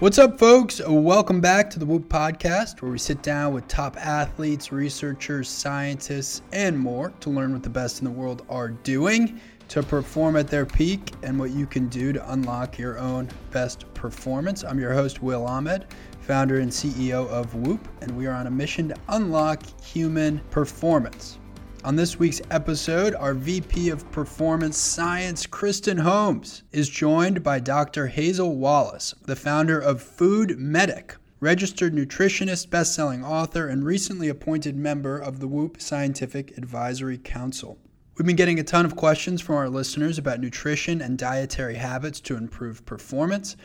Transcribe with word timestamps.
What's 0.00 0.16
up, 0.16 0.38
folks? 0.38 0.80
Welcome 0.86 1.40
back 1.40 1.68
to 1.70 1.80
the 1.80 1.84
Whoop 1.84 2.08
Podcast, 2.08 2.82
where 2.82 2.92
we 2.92 2.98
sit 2.98 3.20
down 3.20 3.52
with 3.52 3.66
top 3.66 3.96
athletes, 3.96 4.70
researchers, 4.70 5.48
scientists, 5.48 6.40
and 6.52 6.78
more 6.78 7.12
to 7.18 7.30
learn 7.30 7.52
what 7.52 7.64
the 7.64 7.68
best 7.68 7.98
in 7.98 8.04
the 8.04 8.10
world 8.12 8.46
are 8.48 8.68
doing 8.68 9.40
to 9.66 9.82
perform 9.82 10.36
at 10.36 10.46
their 10.46 10.64
peak 10.64 11.10
and 11.24 11.36
what 11.36 11.50
you 11.50 11.66
can 11.66 11.88
do 11.88 12.12
to 12.12 12.32
unlock 12.32 12.78
your 12.78 12.96
own 13.00 13.28
best 13.50 13.92
performance. 13.92 14.62
I'm 14.62 14.78
your 14.78 14.94
host, 14.94 15.20
Will 15.20 15.44
Ahmed, 15.44 15.86
founder 16.20 16.60
and 16.60 16.70
CEO 16.70 17.28
of 17.28 17.52
Whoop, 17.56 17.88
and 18.00 18.16
we 18.16 18.28
are 18.28 18.34
on 18.34 18.46
a 18.46 18.52
mission 18.52 18.90
to 18.90 18.96
unlock 19.08 19.64
human 19.82 20.38
performance. 20.50 21.37
On 21.84 21.94
this 21.94 22.18
week's 22.18 22.42
episode, 22.50 23.14
our 23.14 23.34
VP 23.34 23.88
of 23.90 24.10
Performance 24.10 24.76
Science, 24.76 25.46
Kristen 25.46 25.98
Holmes, 25.98 26.64
is 26.72 26.88
joined 26.88 27.44
by 27.44 27.60
Dr. 27.60 28.08
Hazel 28.08 28.56
Wallace, 28.56 29.14
the 29.26 29.36
founder 29.36 29.78
of 29.78 30.02
Food 30.02 30.58
Medic, 30.58 31.14
registered 31.38 31.94
nutritionist, 31.94 32.68
best-selling 32.68 33.24
author, 33.24 33.68
and 33.68 33.84
recently 33.84 34.28
appointed 34.28 34.76
member 34.76 35.16
of 35.16 35.38
the 35.38 35.46
Whoop 35.46 35.80
Scientific 35.80 36.58
Advisory 36.58 37.16
Council. 37.16 37.78
We've 38.16 38.26
been 38.26 38.34
getting 38.34 38.58
a 38.58 38.64
ton 38.64 38.84
of 38.84 38.96
questions 38.96 39.40
from 39.40 39.54
our 39.54 39.68
listeners 39.68 40.18
about 40.18 40.40
nutrition 40.40 41.00
and 41.00 41.16
dietary 41.16 41.76
habits 41.76 42.18
to 42.22 42.36
improve 42.36 42.84
performance. 42.86 43.56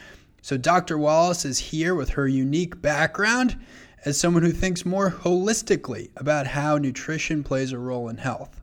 So, 0.43 0.55
Dr. 0.55 0.99
Wallace 0.99 1.45
is 1.45 1.57
here 1.57 1.95
with 1.95 2.09
her 2.09 2.27
unique 2.27 2.79
background 2.79 3.59
as 4.05 4.19
someone 4.19 4.43
who 4.43 4.51
thinks 4.51 4.85
more 4.85 5.09
holistically 5.09 6.09
about 6.17 6.47
how 6.47 6.77
nutrition 6.77 7.43
plays 7.43 7.71
a 7.71 7.77
role 7.77 8.09
in 8.09 8.17
health. 8.17 8.61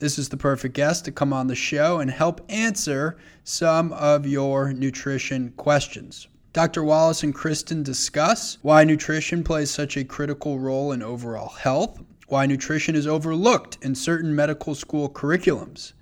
This 0.00 0.18
is 0.18 0.28
the 0.28 0.36
perfect 0.36 0.74
guest 0.74 1.04
to 1.04 1.12
come 1.12 1.32
on 1.32 1.46
the 1.46 1.54
show 1.54 2.00
and 2.00 2.10
help 2.10 2.40
answer 2.48 3.16
some 3.44 3.92
of 3.92 4.26
your 4.26 4.72
nutrition 4.72 5.52
questions. 5.56 6.26
Dr. 6.52 6.82
Wallace 6.82 7.22
and 7.22 7.34
Kristen 7.34 7.82
discuss 7.82 8.58
why 8.62 8.84
nutrition 8.84 9.44
plays 9.44 9.70
such 9.70 9.96
a 9.96 10.04
critical 10.04 10.58
role 10.58 10.92
in 10.92 11.02
overall 11.02 11.48
health, 11.48 12.00
why 12.28 12.46
nutrition 12.46 12.96
is 12.96 13.06
overlooked 13.06 13.78
in 13.82 13.94
certain 13.94 14.34
medical 14.34 14.74
school 14.74 15.08
curriculums, 15.08 15.92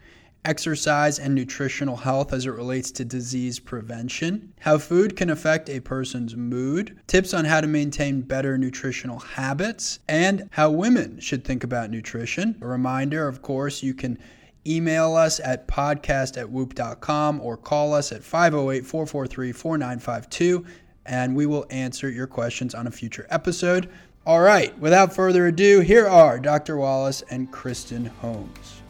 exercise 0.44 1.18
and 1.18 1.34
nutritional 1.34 1.96
health 1.96 2.32
as 2.32 2.46
it 2.46 2.50
relates 2.50 2.90
to 2.90 3.04
disease 3.04 3.58
prevention, 3.58 4.52
how 4.60 4.78
food 4.78 5.16
can 5.16 5.30
affect 5.30 5.68
a 5.68 5.80
person's 5.80 6.34
mood, 6.34 6.98
tips 7.06 7.32
on 7.32 7.44
how 7.44 7.60
to 7.60 7.66
maintain 7.66 8.22
better 8.22 8.58
nutritional 8.58 9.18
habits, 9.18 10.00
and 10.08 10.48
how 10.52 10.70
women 10.70 11.20
should 11.20 11.44
think 11.44 11.62
about 11.62 11.90
nutrition. 11.90 12.56
A 12.60 12.66
reminder, 12.66 13.28
of 13.28 13.42
course, 13.42 13.82
you 13.82 13.94
can 13.94 14.18
email 14.66 15.16
us 15.16 15.40
at 15.40 15.66
podcast 15.66 16.40
at 16.40 16.48
whoop.com 16.48 17.40
or 17.40 17.56
call 17.56 17.94
us 17.94 18.12
at 18.12 18.22
508 18.22 18.86
443 18.86 19.52
4952 19.52 20.64
and 21.06 21.34
we 21.34 21.46
will 21.46 21.66
answer 21.70 22.08
your 22.08 22.26
questions 22.26 22.74
on 22.74 22.86
a 22.86 22.90
future 22.90 23.26
episode. 23.30 23.88
All 24.24 24.40
right, 24.40 24.76
without 24.78 25.12
further 25.12 25.46
ado, 25.48 25.80
here 25.80 26.06
are 26.06 26.38
Dr. 26.38 26.76
Wallace 26.76 27.22
and 27.22 27.50
Kristen 27.50 28.06
Holmes. 28.06 28.82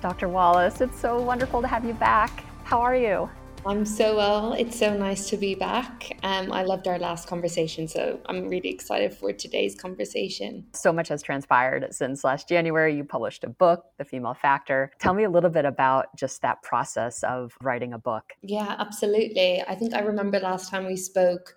Dr. 0.00 0.28
Wallace, 0.28 0.80
it's 0.80 1.00
so 1.00 1.20
wonderful 1.20 1.62
to 1.62 1.68
have 1.68 1.84
you 1.84 1.94
back. 1.94 2.44
How 2.64 2.80
are 2.80 2.96
you? 2.96 3.28
I'm 3.64 3.84
so 3.84 4.16
well. 4.16 4.52
It's 4.52 4.78
so 4.78 4.96
nice 4.96 5.28
to 5.30 5.36
be 5.36 5.56
back. 5.56 6.16
Um, 6.22 6.52
I 6.52 6.62
loved 6.62 6.86
our 6.86 7.00
last 7.00 7.26
conversation, 7.26 7.88
so 7.88 8.20
I'm 8.26 8.48
really 8.48 8.68
excited 8.68 9.12
for 9.12 9.32
today's 9.32 9.74
conversation. 9.74 10.66
So 10.72 10.92
much 10.92 11.08
has 11.08 11.20
transpired 11.20 11.92
since 11.92 12.22
last 12.22 12.48
January. 12.48 12.94
You 12.94 13.02
published 13.02 13.42
a 13.42 13.48
book, 13.48 13.86
The 13.98 14.04
Female 14.04 14.34
Factor. 14.34 14.92
Tell 15.00 15.14
me 15.14 15.24
a 15.24 15.30
little 15.30 15.50
bit 15.50 15.64
about 15.64 16.14
just 16.14 16.42
that 16.42 16.62
process 16.62 17.24
of 17.24 17.56
writing 17.60 17.92
a 17.92 17.98
book. 17.98 18.34
Yeah, 18.42 18.76
absolutely. 18.78 19.62
I 19.66 19.74
think 19.74 19.94
I 19.94 20.00
remember 20.00 20.38
last 20.38 20.70
time 20.70 20.86
we 20.86 20.96
spoke, 20.96 21.56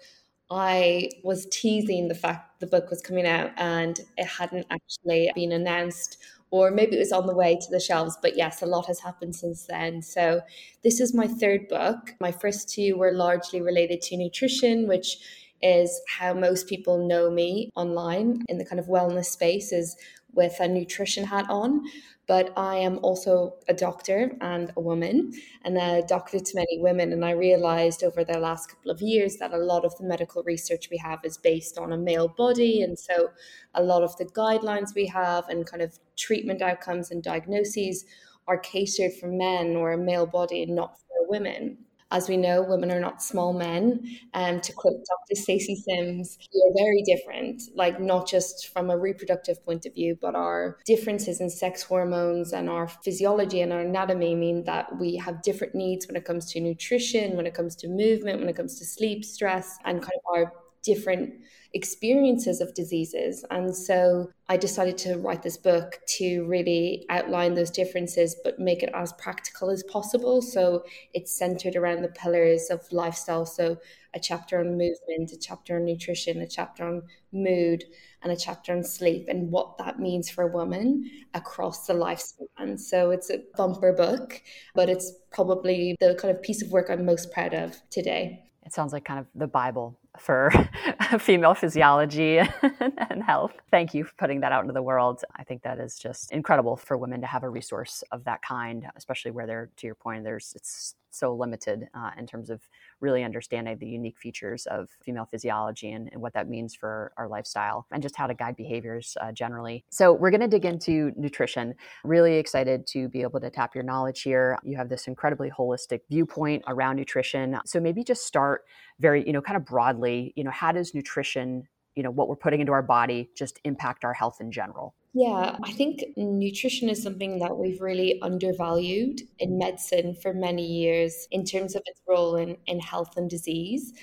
I 0.50 1.10
was 1.24 1.46
teasing 1.52 2.08
the 2.08 2.16
fact 2.16 2.60
the 2.60 2.66
book 2.66 2.90
was 2.90 3.02
coming 3.02 3.28
out 3.28 3.52
and 3.58 4.00
it 4.18 4.26
hadn't 4.26 4.66
actually 4.72 5.32
been 5.36 5.52
announced 5.52 6.18
or 6.52 6.72
maybe 6.72 6.96
it 6.96 7.00
was 7.00 7.12
on 7.12 7.28
the 7.28 7.36
way 7.36 7.56
to 7.56 7.72
the 7.72 7.80
shelves. 7.80 8.18
But 8.22 8.38
yes, 8.38 8.62
a 8.62 8.66
lot 8.66 8.88
has 8.88 9.00
happened 9.00 9.36
since 9.36 9.66
then. 9.66 10.02
So 10.02 10.42
this 10.84 11.00
is 11.00 11.14
my 11.14 11.28
third 11.28 11.68
book. 11.68 12.16
My 12.20 12.32
first 12.32 12.70
two 12.70 12.98
were 12.98 13.12
largely 13.12 13.62
related 13.62 14.02
to 14.04 14.18
nutrition, 14.18 14.88
which 14.88 15.18
is 15.62 16.02
how 16.08 16.34
most 16.34 16.68
people 16.68 17.06
know 17.08 17.30
me 17.30 17.70
online 17.76 18.44
in 18.48 18.58
the 18.58 18.66
kind 18.66 18.80
of 18.80 18.88
wellness 18.88 19.26
space 19.26 19.72
is 19.72 19.96
with 20.34 20.60
a 20.60 20.68
nutrition 20.68 21.26
hat 21.26 21.46
on 21.50 21.84
but 22.30 22.54
I 22.56 22.76
am 22.76 23.00
also 23.02 23.56
a 23.68 23.74
doctor 23.74 24.38
and 24.40 24.72
a 24.78 24.80
woman 24.80 25.34
and 25.66 25.76
a 25.80 26.04
doctor 26.08 26.40
to 26.40 26.56
many 26.56 26.78
women. 26.78 27.12
And 27.12 27.26
I 27.26 27.32
realized 27.32 28.04
over 28.04 28.24
the 28.24 28.38
last 28.38 28.70
couple 28.70 28.92
of 28.92 29.02
years 29.02 29.38
that 29.38 29.52
a 29.52 29.58
lot 29.58 29.84
of 29.84 29.98
the 29.98 30.04
medical 30.04 30.44
research 30.44 30.90
we 30.92 30.98
have 30.98 31.22
is 31.24 31.40
based 31.40 31.80
on 31.80 31.92
a 31.92 31.98
male 31.98 32.28
body. 32.28 32.84
And 32.84 33.00
so 33.00 33.30
a 33.74 33.82
lot 33.82 34.04
of 34.04 34.16
the 34.18 34.26
guidelines 34.26 34.94
we 34.94 35.08
have 35.08 35.50
and 35.50 35.66
kind 35.66 35.82
of 35.82 35.98
treatment 36.18 36.62
outcomes 36.62 37.10
and 37.10 37.24
diagnoses 37.24 38.06
are 38.48 38.60
catered 38.60 39.14
for 39.14 39.26
men 39.26 39.76
or 39.76 39.92
a 39.92 39.98
male 39.98 40.28
body 40.28 40.62
and 40.62 40.76
not 40.76 41.00
for 41.00 41.28
women. 41.28 41.80
As 42.12 42.28
we 42.28 42.38
know, 42.38 42.64
women 42.64 42.92
are 42.92 43.00
not 43.00 43.22
small 43.22 43.54
men. 43.54 44.04
Um, 44.34 44.62
to 44.62 44.74
quote 44.74 44.96
Dr. 44.96 45.40
Stacy 45.40 45.76
Sims, 45.76 46.38
we 46.54 46.62
are 46.62 46.74
very 46.84 47.04
different, 47.04 47.62
like 47.76 48.00
not 48.00 48.28
just 48.28 48.70
from 48.74 48.90
a 48.90 48.98
reproductive 48.98 49.64
point 49.64 49.86
of 49.86 49.94
view, 49.94 50.18
but 50.20 50.34
our 50.34 50.80
differences 50.86 51.40
in 51.40 51.50
sex 51.50 51.84
hormones 51.84 52.52
and 52.52 52.70
our 52.70 52.88
physiology 52.88 53.62
and 53.62 53.72
our 53.72 53.82
anatomy 53.82 54.34
mean 54.34 54.64
that 54.64 54.98
we 55.00 55.18
have 55.18 55.44
different 55.44 55.76
needs 55.76 56.08
when 56.08 56.16
it 56.16 56.26
comes 56.26 56.52
to 56.52 56.60
nutrition, 56.60 57.38
when 57.38 57.46
it 57.46 57.54
comes 57.54 57.76
to 57.76 57.88
movement, 57.88 58.40
when 58.40 58.50
it 58.50 58.56
comes 58.56 58.80
to 58.80 58.86
sleep, 58.86 59.24
stress, 59.24 59.78
and 59.86 60.02
kind 60.02 60.20
of 60.26 60.36
our 60.36 60.54
different 60.84 61.34
experiences 61.74 62.62
of 62.62 62.74
diseases. 62.74 63.46
And 63.52 63.76
so 63.76 64.32
I 64.48 64.58
decided 64.58 64.98
to 65.00 65.18
write 65.18 65.44
this 65.44 65.58
book 65.58 66.00
to 66.18 66.46
really 66.46 67.06
outline 67.10 67.54
those 67.54 67.70
differences, 67.70 68.36
but 68.44 68.60
make 68.60 68.82
it 68.82 68.90
as 68.96 69.14
practical 69.14 69.70
as 69.70 69.84
possible. 69.84 70.42
So 70.42 70.84
it's 71.14 71.38
centered 71.38 71.76
around 71.76 72.02
the 72.02 72.10
pillars 72.10 72.70
of 72.72 72.82
lifestyle. 72.92 73.46
So 73.46 73.78
a 74.16 74.20
chapter 74.20 74.60
on 74.60 74.72
movement, 74.72 75.32
a 75.32 75.38
chapter 75.38 75.76
on 75.76 75.86
nutrition, 75.86 76.42
a 76.42 76.48
chapter 76.48 76.84
on 76.88 77.04
mood, 77.32 77.84
and 78.24 78.32
a 78.32 78.36
chapter 78.36 78.74
on 78.74 78.84
sleep 78.84 79.28
and 79.30 79.52
what 79.52 79.78
that 79.78 80.00
means 80.00 80.30
for 80.30 80.44
a 80.44 80.52
woman 80.52 81.10
across 81.36 81.86
the 81.86 81.94
lifespan. 81.94 82.80
So 82.80 83.12
it's 83.12 83.30
a 83.30 83.44
bumper 83.56 83.94
book, 83.94 84.42
but 84.74 84.90
it's 84.90 85.14
probably 85.32 85.96
the 86.00 86.16
kind 86.16 86.36
of 86.36 86.42
piece 86.42 86.64
of 86.64 86.72
work 86.72 86.90
I'm 86.90 87.06
most 87.06 87.32
proud 87.32 87.54
of 87.54 87.80
today. 87.92 88.44
It 88.66 88.74
sounds 88.74 88.94
like 88.94 89.06
kind 89.06 89.20
of 89.20 89.28
the 89.36 89.48
Bible 89.48 89.99
for 90.18 90.52
female 91.20 91.54
physiology 91.54 92.40
and 93.00 93.24
health. 93.24 93.54
Thank 93.72 93.94
you 93.94 94.04
for 94.04 94.14
putting 94.16 94.40
that 94.42 94.52
out 94.52 94.62
into 94.62 94.74
the 94.74 94.82
world. 94.82 95.24
I 95.36 95.44
think 95.44 95.64
that 95.64 95.80
is 95.80 95.98
just 95.98 96.32
incredible 96.32 96.76
for 96.76 96.98
women 96.98 97.22
to 97.22 97.28
have 97.28 97.44
a 97.44 97.50
resource 97.50 98.04
of 98.12 98.24
that 98.26 98.42
kind, 98.42 98.88
especially 98.96 99.32
where 99.32 99.46
they're, 99.46 99.70
to 99.78 99.86
your 99.88 99.96
point, 99.96 100.24
there's 100.24 100.54
it's 100.56 100.96
so 101.12 101.34
limited 101.34 101.88
uh, 101.94 102.12
in 102.18 102.28
terms 102.28 102.50
of 102.50 102.62
really 103.02 103.24
understanding 103.24 103.78
the 103.80 103.88
unique 103.88 104.18
features 104.18 104.66
of 104.68 104.90
female 105.04 105.26
physiology 105.26 105.92
and, 105.92 106.10
and 106.12 106.22
what 106.22 106.34
that 106.34 106.50
means 106.50 106.76
for 106.76 107.12
our 107.18 107.28
lifestyle 107.28 107.86
and 107.92 108.02
just 108.02 108.16
how 108.16 108.28
to 108.28 108.34
guide 108.34 108.56
behaviors 108.56 109.16
uh, 109.22 109.32
generally. 109.32 109.84
So, 109.90 110.14
we're 110.14 110.32
going 110.32 110.42
to 110.42 110.48
dig 110.48 110.66
into 110.66 111.12
nutrition. 111.16 111.76
Really 112.04 112.36
excited 112.36 112.88
to 112.88 113.10
be 113.10 113.22
able 113.22 113.40
to 113.40 113.50
tap 113.50 113.76
your 113.76 113.84
knowledge 113.84 114.22
here. 114.22 114.58
You 114.64 114.78
have 114.78 114.90
this 114.90 115.08
incredibly 115.08 115.50
holistic 115.50 116.02
viewpoint 116.10 116.64
around 116.68 116.98
nutrition. 116.98 117.60
So, 117.66 117.80
maybe 117.80 118.04
just 118.04 118.26
start 118.26 118.64
very, 119.00 119.26
you 119.26 119.34
know, 119.34 119.42
kind 119.42 119.58
of 119.58 119.66
broadly, 119.66 120.34
you 120.36 120.44
know, 120.44 120.52
how 120.52 120.72
does 120.72 120.94
nutrition 120.94 121.68
you 121.96 122.04
know 122.04 122.12
what 122.12 122.28
we're 122.28 122.36
putting 122.36 122.60
into 122.60 122.72
our 122.72 122.82
body 122.82 123.30
just 123.36 123.60
impact 123.64 124.06
our 124.06 124.14
health 124.14 124.38
in 124.40 124.52
general 124.52 124.96
yeah, 125.14 125.58
I 125.64 125.72
think 125.72 126.04
nutrition 126.18 126.88
is 126.88 127.02
something 127.02 127.40
that 127.40 127.58
we've 127.58 127.82
really 127.82 128.22
undervalued 128.22 129.22
in 129.40 129.58
medicine 129.58 130.14
for 130.14 130.34
many 130.34 130.66
years 130.66 131.28
in 131.32 131.44
terms 131.46 131.76
of 131.76 131.82
its 131.88 132.02
role 132.08 132.36
in, 132.36 132.58
in 132.68 132.80
health 132.80 133.18
and 133.18 133.28
disease. 133.28 133.94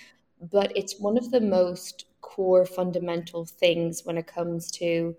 But 0.50 0.76
it's 0.76 0.98
one 0.98 1.16
of 1.16 1.30
the 1.30 1.40
most 1.40 2.06
core 2.22 2.66
fundamental 2.66 3.46
things 3.46 4.02
when 4.04 4.18
it 4.18 4.26
comes 4.26 4.70
to 4.72 5.14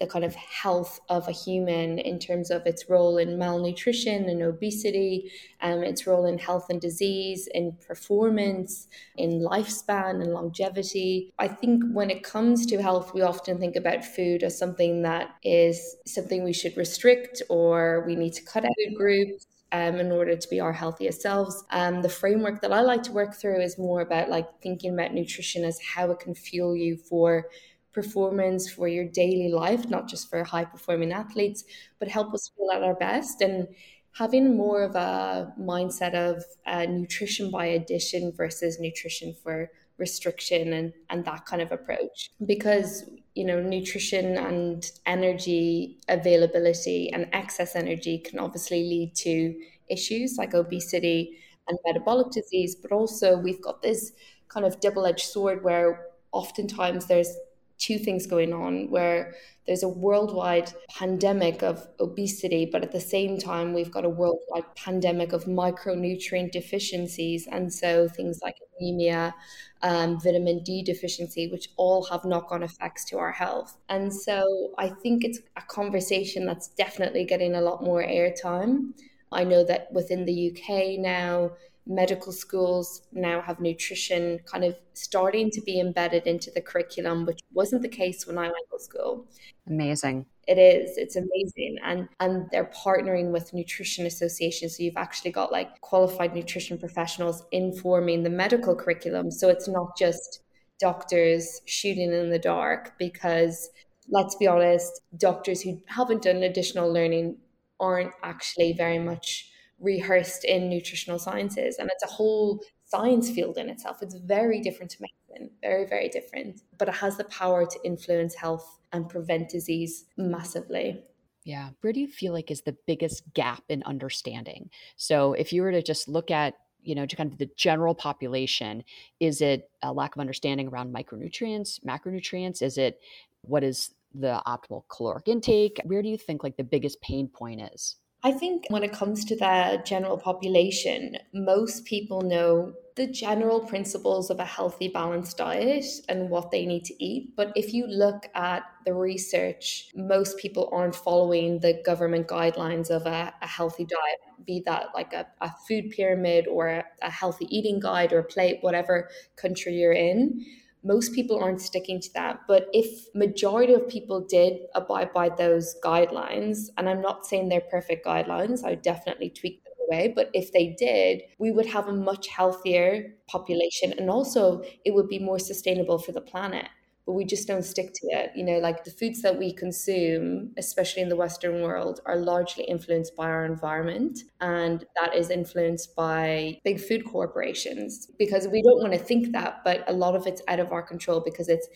the 0.00 0.06
kind 0.06 0.24
of 0.24 0.34
health 0.34 0.98
of 1.10 1.28
a 1.28 1.32
human 1.32 1.98
in 1.98 2.18
terms 2.18 2.50
of 2.50 2.66
its 2.66 2.88
role 2.88 3.18
in 3.18 3.38
malnutrition 3.38 4.28
and 4.28 4.42
obesity, 4.42 5.30
um, 5.60 5.84
its 5.84 6.06
role 6.06 6.24
in 6.24 6.38
health 6.38 6.66
and 6.70 6.80
disease, 6.80 7.46
in 7.54 7.76
performance, 7.86 8.88
in 9.16 9.40
lifespan 9.40 10.22
and 10.22 10.32
longevity. 10.32 11.32
I 11.38 11.48
think 11.48 11.84
when 11.92 12.10
it 12.10 12.22
comes 12.22 12.64
to 12.66 12.80
health, 12.80 13.12
we 13.12 13.20
often 13.20 13.58
think 13.58 13.76
about 13.76 14.04
food 14.04 14.42
as 14.42 14.58
something 14.58 15.02
that 15.02 15.36
is 15.44 15.96
something 16.06 16.42
we 16.42 16.54
should 16.54 16.76
restrict 16.78 17.42
or 17.50 18.02
we 18.06 18.16
need 18.16 18.32
to 18.32 18.42
cut 18.42 18.64
out 18.64 18.70
groups. 18.96 19.46
Um, 19.72 20.00
in 20.00 20.10
order 20.10 20.34
to 20.34 20.48
be 20.48 20.58
our 20.58 20.72
healthiest 20.72 21.22
selves. 21.22 21.62
Um, 21.70 22.02
the 22.02 22.08
framework 22.08 22.60
that 22.62 22.72
I 22.72 22.80
like 22.80 23.04
to 23.04 23.12
work 23.12 23.36
through 23.36 23.60
is 23.60 23.78
more 23.78 24.00
about 24.00 24.28
like 24.28 24.48
thinking 24.60 24.94
about 24.94 25.14
nutrition 25.14 25.64
as 25.64 25.78
how 25.80 26.10
it 26.10 26.18
can 26.18 26.34
fuel 26.34 26.74
you 26.74 26.96
for 26.96 27.46
performance 27.92 28.70
for 28.70 28.88
your 28.88 29.04
daily 29.04 29.50
life, 29.50 29.88
not 29.88 30.08
just 30.08 30.30
for 30.30 30.44
high 30.44 30.64
performing 30.64 31.12
athletes, 31.12 31.64
but 31.98 32.08
help 32.08 32.32
us 32.34 32.50
feel 32.56 32.70
at 32.70 32.82
our 32.82 32.94
best. 32.94 33.40
And 33.40 33.68
having 34.12 34.56
more 34.56 34.82
of 34.82 34.94
a 34.96 35.52
mindset 35.60 36.14
of 36.14 36.44
uh, 36.66 36.86
nutrition 36.86 37.50
by 37.50 37.66
addition 37.66 38.32
versus 38.36 38.80
nutrition 38.80 39.34
for 39.42 39.70
restriction 39.98 40.72
and, 40.72 40.92
and 41.10 41.24
that 41.24 41.46
kind 41.46 41.62
of 41.62 41.70
approach. 41.70 42.30
Because, 42.44 43.08
you 43.34 43.44
know, 43.44 43.60
nutrition 43.60 44.36
and 44.36 44.90
energy 45.06 46.00
availability 46.08 47.12
and 47.12 47.28
excess 47.32 47.76
energy 47.76 48.18
can 48.18 48.38
obviously 48.38 48.82
lead 48.82 49.14
to 49.16 49.54
issues 49.88 50.36
like 50.38 50.54
obesity 50.54 51.38
and 51.68 51.78
metabolic 51.84 52.32
disease, 52.32 52.74
but 52.74 52.90
also 52.90 53.36
we've 53.36 53.62
got 53.62 53.82
this 53.82 54.12
kind 54.48 54.66
of 54.66 54.80
double 54.80 55.06
edged 55.06 55.26
sword 55.26 55.62
where 55.62 56.06
oftentimes 56.32 57.06
there's 57.06 57.36
two 57.80 57.98
things 57.98 58.26
going 58.26 58.52
on 58.52 58.90
where 58.90 59.34
there's 59.66 59.82
a 59.82 59.88
worldwide 59.88 60.72
pandemic 60.88 61.62
of 61.62 61.86
obesity, 61.98 62.68
but 62.70 62.82
at 62.82 62.92
the 62.92 63.00
same 63.00 63.38
time, 63.38 63.72
we've 63.72 63.90
got 63.90 64.04
a 64.04 64.08
worldwide 64.08 64.74
pandemic 64.76 65.32
of 65.32 65.44
micronutrient 65.44 66.52
deficiencies. 66.52 67.46
And 67.46 67.72
so 67.72 68.08
things 68.08 68.40
like 68.42 68.56
anemia, 68.78 69.34
um, 69.82 70.20
vitamin 70.20 70.62
D 70.62 70.82
deficiency, 70.82 71.48
which 71.48 71.68
all 71.76 72.04
have 72.04 72.24
knock 72.24 72.48
on 72.50 72.62
effects 72.62 73.04
to 73.06 73.18
our 73.18 73.32
health. 73.32 73.76
And 73.88 74.12
so 74.12 74.72
I 74.78 74.88
think 74.88 75.24
it's 75.24 75.40
a 75.56 75.62
conversation 75.62 76.46
that's 76.46 76.68
definitely 76.68 77.24
getting 77.24 77.54
a 77.54 77.60
lot 77.60 77.82
more 77.82 78.02
airtime. 78.02 78.92
I 79.32 79.44
know 79.44 79.62
that 79.64 79.92
within 79.92 80.24
the 80.24 80.50
UK 80.50 80.98
now, 80.98 81.52
medical 81.90 82.32
schools 82.32 83.02
now 83.12 83.42
have 83.42 83.58
nutrition 83.60 84.38
kind 84.46 84.64
of 84.64 84.76
starting 84.94 85.50
to 85.50 85.60
be 85.62 85.80
embedded 85.80 86.24
into 86.26 86.50
the 86.52 86.60
curriculum, 86.60 87.26
which 87.26 87.40
wasn't 87.52 87.82
the 87.82 87.88
case 87.88 88.26
when 88.26 88.38
I 88.38 88.44
went 88.44 88.70
to 88.72 88.78
school. 88.78 89.26
Amazing. 89.66 90.26
It 90.46 90.56
is. 90.56 90.96
It's 90.96 91.16
amazing. 91.16 91.78
And 91.84 92.08
and 92.20 92.48
they're 92.52 92.70
partnering 92.84 93.32
with 93.32 93.52
nutrition 93.52 94.06
associations. 94.06 94.76
So 94.76 94.84
you've 94.84 94.96
actually 94.96 95.32
got 95.32 95.50
like 95.50 95.80
qualified 95.80 96.34
nutrition 96.34 96.78
professionals 96.78 97.42
informing 97.50 98.22
the 98.22 98.30
medical 98.30 98.76
curriculum. 98.76 99.32
So 99.32 99.48
it's 99.48 99.68
not 99.68 99.96
just 99.98 100.42
doctors 100.78 101.60
shooting 101.66 102.12
in 102.12 102.30
the 102.30 102.38
dark 102.38 102.92
because 102.98 103.68
let's 104.08 104.36
be 104.36 104.46
honest, 104.46 105.02
doctors 105.16 105.60
who 105.60 105.80
haven't 105.86 106.22
done 106.22 106.42
additional 106.42 106.92
learning 106.92 107.36
aren't 107.80 108.12
actually 108.22 108.74
very 108.74 108.98
much 108.98 109.49
rehearsed 109.80 110.44
in 110.44 110.68
nutritional 110.68 111.18
sciences 111.18 111.78
and 111.78 111.90
it's 111.90 112.04
a 112.04 112.14
whole 112.14 112.60
science 112.84 113.30
field 113.30 113.56
in 113.56 113.68
itself. 113.68 114.02
It's 114.02 114.14
very 114.14 114.60
different 114.60 114.90
to 114.92 114.98
medicine 115.00 115.50
very 115.62 115.86
very 115.86 116.08
different 116.08 116.60
but 116.78 116.88
it 116.88 116.94
has 116.94 117.16
the 117.16 117.24
power 117.24 117.66
to 117.66 117.78
influence 117.84 118.34
health 118.34 118.80
and 118.92 119.08
prevent 119.08 119.48
disease 119.48 120.06
massively. 120.16 121.02
Yeah. 121.44 121.70
Where 121.80 121.92
do 121.92 122.00
you 122.00 122.08
feel 122.08 122.32
like 122.32 122.50
is 122.50 122.62
the 122.62 122.76
biggest 122.86 123.22
gap 123.32 123.62
in 123.68 123.82
understanding? 123.84 124.70
So 124.96 125.32
if 125.32 125.52
you 125.52 125.62
were 125.62 125.72
to 125.72 125.82
just 125.82 126.08
look 126.08 126.30
at 126.30 126.54
you 126.82 126.94
know 126.94 127.06
to 127.06 127.16
kind 127.16 127.30
of 127.30 127.38
the 127.38 127.50
general 127.56 127.94
population 127.94 128.82
is 129.20 129.42
it 129.42 129.68
a 129.82 129.92
lack 129.92 130.16
of 130.16 130.20
understanding 130.20 130.68
around 130.68 130.94
micronutrients 130.94 131.80
macronutrients? 131.84 132.62
Is 132.62 132.78
it 132.78 133.00
what 133.42 133.62
is 133.62 133.94
the 134.14 134.42
optimal 134.46 134.82
caloric 134.88 135.28
intake? 135.28 135.80
Where 135.84 136.02
do 136.02 136.08
you 136.08 136.18
think 136.18 136.42
like 136.42 136.56
the 136.56 136.64
biggest 136.64 137.00
pain 137.00 137.28
point 137.28 137.60
is 137.72 137.96
I 138.22 138.32
think 138.32 138.66
when 138.68 138.82
it 138.82 138.92
comes 138.92 139.24
to 139.26 139.36
the 139.36 139.82
general 139.84 140.18
population, 140.18 141.16
most 141.32 141.86
people 141.86 142.20
know 142.20 142.74
the 142.96 143.06
general 143.06 143.60
principles 143.60 144.28
of 144.28 144.38
a 144.38 144.44
healthy, 144.44 144.88
balanced 144.88 145.38
diet 145.38 145.86
and 146.06 146.28
what 146.28 146.50
they 146.50 146.66
need 146.66 146.84
to 146.84 147.02
eat. 147.02 147.34
But 147.34 147.52
if 147.56 147.72
you 147.72 147.86
look 147.86 148.28
at 148.34 148.62
the 148.84 148.92
research, 148.92 149.90
most 149.94 150.36
people 150.36 150.68
aren't 150.70 150.96
following 150.96 151.60
the 151.60 151.80
government 151.82 152.28
guidelines 152.28 152.90
of 152.90 153.06
a, 153.06 153.32
a 153.40 153.46
healthy 153.46 153.86
diet, 153.86 154.44
be 154.44 154.62
that 154.66 154.88
like 154.94 155.14
a, 155.14 155.26
a 155.40 155.50
food 155.66 155.88
pyramid 155.90 156.46
or 156.46 156.68
a, 156.68 156.84
a 157.00 157.10
healthy 157.10 157.46
eating 157.48 157.80
guide 157.80 158.12
or 158.12 158.22
plate, 158.22 158.58
whatever 158.60 159.08
country 159.36 159.72
you're 159.74 159.92
in 159.94 160.44
most 160.82 161.12
people 161.14 161.38
aren't 161.42 161.60
sticking 161.60 162.00
to 162.00 162.12
that. 162.14 162.40
But 162.48 162.68
if 162.72 163.06
majority 163.14 163.74
of 163.74 163.88
people 163.88 164.20
did 164.20 164.60
abide 164.74 165.12
by 165.12 165.28
those 165.28 165.74
guidelines 165.84 166.68
and 166.76 166.88
i'm 166.88 167.00
not 167.00 167.26
saying 167.26 167.48
they're 167.48 167.60
perfect 167.60 168.06
guidelines 168.06 168.64
i 168.64 168.70
would 168.70 168.82
definitely 168.82 169.30
tweak 169.30 169.62
them 169.64 169.72
away 169.88 170.12
but 170.14 170.30
if 170.32 170.52
they 170.52 170.68
did 170.78 171.22
we 171.38 171.50
would 171.50 171.66
have 171.66 171.88
a 171.88 171.92
much 171.92 172.28
healthier 172.28 173.14
population 173.28 173.92
and 173.98 174.10
also 174.10 174.62
it 174.84 174.94
would 174.94 175.08
be 175.08 175.18
more 175.18 175.38
sustainable 175.38 175.98
for 175.98 176.12
the 176.12 176.20
planet 176.20 176.68
but 177.10 177.16
we 177.16 177.24
just 177.24 177.48
don't 177.48 177.64
stick 177.64 177.92
to 177.92 178.06
it. 178.12 178.30
You 178.36 178.44
know, 178.44 178.58
like 178.58 178.84
the 178.84 178.92
foods 178.92 179.20
that 179.22 179.36
we 179.36 179.52
consume, 179.52 180.52
especially 180.56 181.02
in 181.02 181.08
the 181.08 181.16
Western 181.16 181.60
world, 181.60 181.98
are 182.06 182.14
largely 182.14 182.62
influenced 182.62 183.16
by 183.16 183.24
our 183.24 183.44
environment. 183.44 184.20
And 184.40 184.84
that 184.94 185.16
is 185.16 185.28
influenced 185.28 185.96
by 185.96 186.60
big 186.62 186.78
food 186.80 187.04
corporations 187.04 188.06
because 188.16 188.46
we 188.46 188.62
don't 188.62 188.80
want 188.80 188.92
to 188.92 188.98
think 189.00 189.32
that, 189.32 189.62
but 189.64 189.82
a 189.88 189.92
lot 189.92 190.14
of 190.14 190.28
it's 190.28 190.40
out 190.46 190.60
of 190.60 190.70
our 190.70 190.82
control 190.82 191.18
because 191.18 191.48
it's 191.48 191.66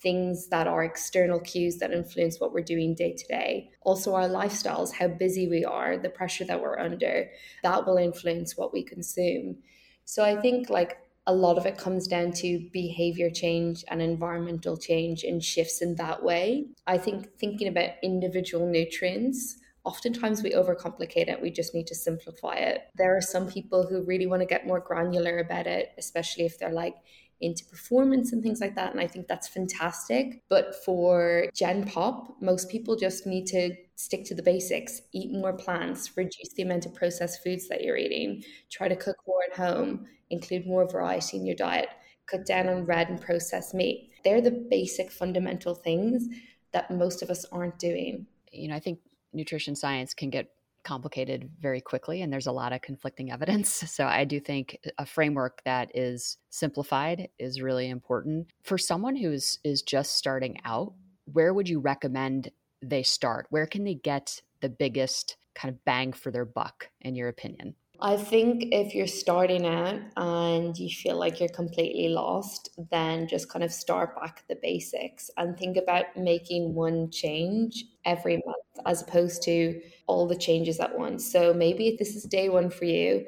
things 0.00 0.46
that 0.50 0.68
are 0.68 0.84
external 0.84 1.40
cues 1.40 1.78
that 1.78 1.90
influence 1.90 2.38
what 2.38 2.52
we're 2.52 2.60
doing 2.60 2.94
day 2.94 3.14
to 3.14 3.26
day. 3.26 3.72
Also, 3.80 4.14
our 4.14 4.28
lifestyles, 4.28 4.92
how 4.92 5.08
busy 5.08 5.48
we 5.48 5.64
are, 5.64 5.96
the 5.96 6.08
pressure 6.08 6.44
that 6.44 6.62
we're 6.62 6.78
under, 6.78 7.28
that 7.64 7.84
will 7.84 7.96
influence 7.96 8.56
what 8.56 8.72
we 8.72 8.84
consume. 8.84 9.56
So 10.04 10.22
I 10.24 10.40
think 10.40 10.70
like 10.70 10.98
a 11.26 11.34
lot 11.34 11.56
of 11.56 11.66
it 11.66 11.78
comes 11.78 12.06
down 12.06 12.32
to 12.32 12.68
behavior 12.72 13.30
change 13.30 13.84
and 13.88 14.02
environmental 14.02 14.76
change 14.76 15.24
and 15.24 15.42
shifts 15.42 15.80
in 15.80 15.94
that 15.96 16.22
way. 16.22 16.66
I 16.86 16.98
think 16.98 17.38
thinking 17.38 17.68
about 17.68 17.90
individual 18.02 18.66
nutrients, 18.66 19.58
oftentimes 19.84 20.42
we 20.42 20.52
overcomplicate 20.52 21.28
it. 21.28 21.40
We 21.40 21.50
just 21.50 21.74
need 21.74 21.86
to 21.88 21.94
simplify 21.94 22.56
it. 22.56 22.82
There 22.96 23.16
are 23.16 23.22
some 23.22 23.48
people 23.48 23.86
who 23.86 24.04
really 24.04 24.26
want 24.26 24.40
to 24.40 24.46
get 24.46 24.66
more 24.66 24.80
granular 24.80 25.38
about 25.38 25.66
it, 25.66 25.92
especially 25.98 26.44
if 26.44 26.58
they're 26.58 26.72
like 26.72 26.96
into 27.40 27.64
performance 27.66 28.32
and 28.32 28.42
things 28.42 28.60
like 28.60 28.74
that. 28.74 28.92
And 28.92 29.00
I 29.00 29.06
think 29.06 29.26
that's 29.26 29.48
fantastic. 29.48 30.42
But 30.48 30.74
for 30.84 31.46
Gen 31.54 31.84
Pop, 31.84 32.36
most 32.40 32.70
people 32.70 32.96
just 32.96 33.26
need 33.26 33.46
to 33.46 33.74
stick 33.96 34.24
to 34.26 34.34
the 34.34 34.42
basics, 34.42 35.00
eat 35.12 35.32
more 35.32 35.52
plants, 35.52 36.16
reduce 36.16 36.52
the 36.54 36.62
amount 36.62 36.86
of 36.86 36.94
processed 36.94 37.42
foods 37.42 37.68
that 37.68 37.82
you're 37.82 37.96
eating, 37.96 38.42
try 38.70 38.88
to 38.88 38.96
cook 38.96 39.16
more 39.26 39.40
at 39.50 39.56
home, 39.56 40.06
include 40.34 40.66
more 40.66 40.88
variety 40.88 41.36
in 41.36 41.46
your 41.46 41.56
diet, 41.56 41.88
cut 42.30 42.46
down 42.46 42.68
on 42.68 42.84
red 42.84 43.08
and 43.08 43.20
processed 43.20 43.74
meat. 43.74 44.10
They're 44.24 44.40
the 44.40 44.66
basic 44.70 45.10
fundamental 45.10 45.74
things 45.74 46.28
that 46.72 46.90
most 46.90 47.22
of 47.22 47.30
us 47.30 47.44
aren't 47.52 47.78
doing. 47.78 48.26
You 48.52 48.68
know, 48.68 48.76
I 48.76 48.80
think 48.80 49.00
nutrition 49.32 49.74
science 49.74 50.14
can 50.14 50.30
get 50.30 50.50
complicated 50.84 51.50
very 51.60 51.80
quickly 51.80 52.20
and 52.22 52.32
there's 52.32 52.46
a 52.46 52.52
lot 52.52 52.72
of 52.72 52.82
conflicting 52.82 53.32
evidence. 53.32 53.82
So 53.94 54.06
I 54.06 54.24
do 54.24 54.40
think 54.40 54.78
a 54.98 55.06
framework 55.06 55.62
that 55.64 55.90
is 55.94 56.36
simplified 56.50 57.28
is 57.38 57.62
really 57.62 57.88
important. 57.88 58.48
For 58.62 58.76
someone 58.76 59.14
who's 59.14 59.60
is 59.62 59.82
just 59.82 60.16
starting 60.16 60.58
out, 60.64 60.94
where 61.32 61.54
would 61.54 61.68
you 61.68 61.78
recommend 61.78 62.50
they 62.82 63.04
start? 63.04 63.46
Where 63.50 63.66
can 63.66 63.84
they 63.84 63.94
get 63.94 64.42
the 64.60 64.68
biggest 64.68 65.36
kind 65.54 65.72
of 65.72 65.84
bang 65.84 66.12
for 66.12 66.32
their 66.32 66.44
buck 66.44 66.88
in 67.00 67.14
your 67.14 67.28
opinion? 67.28 67.76
I 68.00 68.16
think 68.16 68.66
if 68.72 68.94
you're 68.94 69.06
starting 69.06 69.66
out 69.66 70.00
and 70.16 70.76
you 70.76 70.88
feel 70.88 71.16
like 71.16 71.38
you're 71.38 71.48
completely 71.48 72.08
lost, 72.08 72.68
then 72.90 73.28
just 73.28 73.48
kind 73.48 73.64
of 73.64 73.72
start 73.72 74.16
back 74.16 74.40
at 74.40 74.48
the 74.48 74.60
basics 74.60 75.30
and 75.36 75.56
think 75.56 75.76
about 75.76 76.16
making 76.16 76.74
one 76.74 77.10
change 77.10 77.84
every 78.04 78.42
month 78.44 78.56
as 78.84 79.02
opposed 79.02 79.42
to 79.44 79.80
all 80.06 80.26
the 80.26 80.36
changes 80.36 80.80
at 80.80 80.98
once. 80.98 81.30
So 81.30 81.54
maybe 81.54 81.86
if 81.88 81.98
this 81.98 82.16
is 82.16 82.24
day 82.24 82.48
one 82.48 82.68
for 82.68 82.84
you, 82.84 83.26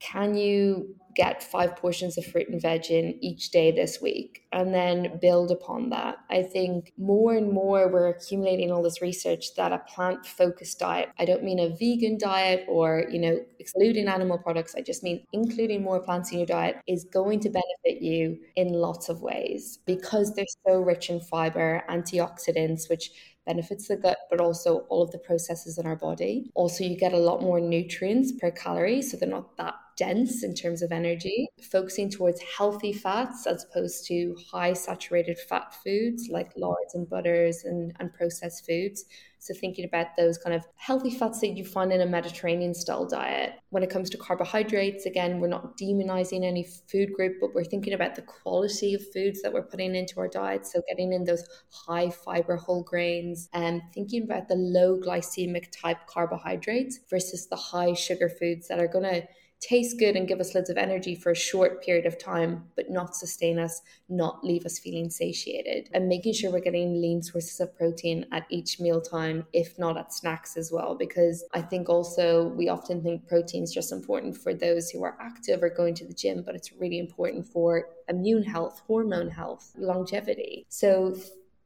can 0.00 0.36
you 0.36 0.96
get 1.14 1.42
five 1.42 1.76
portions 1.76 2.16
of 2.16 2.24
fruit 2.24 2.48
and 2.48 2.60
veg 2.60 2.90
in 2.90 3.16
each 3.20 3.50
day 3.50 3.70
this 3.70 4.00
week 4.00 4.42
and 4.52 4.74
then 4.74 5.18
build 5.20 5.50
upon 5.50 5.90
that. 5.90 6.16
I 6.30 6.42
think 6.42 6.92
more 6.98 7.34
and 7.34 7.52
more 7.52 7.88
we're 7.88 8.08
accumulating 8.08 8.70
all 8.70 8.82
this 8.82 9.02
research 9.02 9.54
that 9.56 9.72
a 9.72 9.78
plant 9.78 10.26
focused 10.26 10.78
diet, 10.78 11.10
I 11.18 11.24
don't 11.24 11.44
mean 11.44 11.58
a 11.58 11.68
vegan 11.68 12.18
diet 12.18 12.64
or, 12.68 13.04
you 13.10 13.18
know, 13.18 13.38
excluding 13.58 14.08
animal 14.08 14.38
products, 14.38 14.74
I 14.76 14.82
just 14.82 15.02
mean 15.02 15.24
including 15.32 15.82
more 15.82 16.00
plants 16.00 16.32
in 16.32 16.38
your 16.38 16.46
diet 16.46 16.76
is 16.86 17.04
going 17.04 17.40
to 17.40 17.50
benefit 17.50 18.02
you 18.02 18.38
in 18.56 18.68
lots 18.68 19.08
of 19.08 19.22
ways 19.22 19.78
because 19.86 20.34
they're 20.34 20.44
so 20.66 20.80
rich 20.80 21.10
in 21.10 21.20
fiber, 21.20 21.82
antioxidants, 21.88 22.88
which 22.88 23.10
benefits 23.50 23.88
the 23.88 23.96
gut, 23.96 24.18
but 24.30 24.40
also 24.40 24.70
all 24.90 25.02
of 25.02 25.10
the 25.10 25.18
processes 25.18 25.76
in 25.78 25.86
our 25.86 25.96
body. 25.96 26.50
Also, 26.54 26.84
you 26.84 26.96
get 26.96 27.12
a 27.12 27.26
lot 27.30 27.42
more 27.42 27.60
nutrients 27.60 28.30
per 28.40 28.50
calorie, 28.52 29.02
so 29.02 29.16
they're 29.16 29.28
not 29.28 29.56
that 29.56 29.74
dense 29.96 30.42
in 30.42 30.54
terms 30.54 30.82
of 30.82 30.92
energy, 30.92 31.48
focusing 31.70 32.08
towards 32.08 32.40
healthy 32.56 32.92
fats 32.92 33.46
as 33.46 33.64
opposed 33.64 34.06
to 34.06 34.36
high 34.50 34.72
saturated 34.72 35.38
fat 35.38 35.74
foods 35.82 36.28
like 36.30 36.50
lards 36.56 36.94
and 36.94 37.10
butters 37.10 37.64
and, 37.64 37.92
and 37.98 38.14
processed 38.14 38.64
foods. 38.66 39.04
So, 39.40 39.54
thinking 39.54 39.84
about 39.84 40.16
those 40.16 40.38
kind 40.38 40.54
of 40.54 40.66
healthy 40.76 41.10
fats 41.10 41.40
that 41.40 41.56
you 41.56 41.64
find 41.64 41.92
in 41.92 42.00
a 42.00 42.06
Mediterranean 42.06 42.74
style 42.74 43.06
diet. 43.06 43.54
When 43.70 43.82
it 43.82 43.90
comes 43.90 44.10
to 44.10 44.18
carbohydrates, 44.18 45.06
again, 45.06 45.40
we're 45.40 45.48
not 45.48 45.76
demonizing 45.76 46.44
any 46.44 46.64
food 46.88 47.12
group, 47.12 47.36
but 47.40 47.54
we're 47.54 47.64
thinking 47.64 47.94
about 47.94 48.14
the 48.14 48.22
quality 48.22 48.94
of 48.94 49.02
foods 49.12 49.42
that 49.42 49.52
we're 49.52 49.66
putting 49.66 49.94
into 49.94 50.20
our 50.20 50.28
diet. 50.28 50.66
So, 50.66 50.82
getting 50.88 51.12
in 51.12 51.24
those 51.24 51.44
high 51.70 52.10
fiber 52.10 52.56
whole 52.56 52.82
grains 52.82 53.48
and 53.52 53.82
thinking 53.94 54.22
about 54.22 54.48
the 54.48 54.56
low 54.56 55.00
glycemic 55.00 55.70
type 55.72 56.06
carbohydrates 56.06 57.00
versus 57.08 57.46
the 57.48 57.56
high 57.56 57.94
sugar 57.94 58.28
foods 58.28 58.68
that 58.68 58.78
are 58.78 58.88
going 58.88 59.04
to 59.04 59.22
taste 59.60 59.98
good 59.98 60.16
and 60.16 60.26
give 60.26 60.40
us 60.40 60.54
loads 60.54 60.70
of 60.70 60.78
energy 60.78 61.14
for 61.14 61.32
a 61.32 61.36
short 61.36 61.84
period 61.84 62.06
of 62.06 62.18
time, 62.18 62.64
but 62.76 62.90
not 62.90 63.14
sustain 63.14 63.58
us, 63.58 63.82
not 64.08 64.42
leave 64.42 64.64
us 64.64 64.78
feeling 64.78 65.10
satiated. 65.10 65.88
And 65.92 66.08
making 66.08 66.32
sure 66.32 66.50
we're 66.50 66.60
getting 66.60 67.00
lean 67.00 67.22
sources 67.22 67.60
of 67.60 67.76
protein 67.76 68.26
at 68.32 68.46
each 68.48 68.80
meal 68.80 69.00
time, 69.00 69.46
if 69.52 69.78
not 69.78 69.98
at 69.98 70.12
snacks 70.12 70.56
as 70.56 70.72
well. 70.72 70.94
Because 70.94 71.44
I 71.52 71.60
think 71.60 71.88
also 71.88 72.48
we 72.48 72.68
often 72.68 73.02
think 73.02 73.28
protein 73.28 73.62
is 73.62 73.72
just 73.72 73.92
important 73.92 74.36
for 74.36 74.54
those 74.54 74.90
who 74.90 75.04
are 75.04 75.16
active 75.20 75.62
or 75.62 75.68
going 75.68 75.94
to 75.96 76.06
the 76.06 76.14
gym, 76.14 76.42
but 76.44 76.54
it's 76.54 76.72
really 76.72 76.98
important 76.98 77.46
for 77.46 77.86
immune 78.08 78.42
health, 78.42 78.82
hormone 78.86 79.28
health, 79.28 79.72
longevity. 79.76 80.64
So 80.68 81.16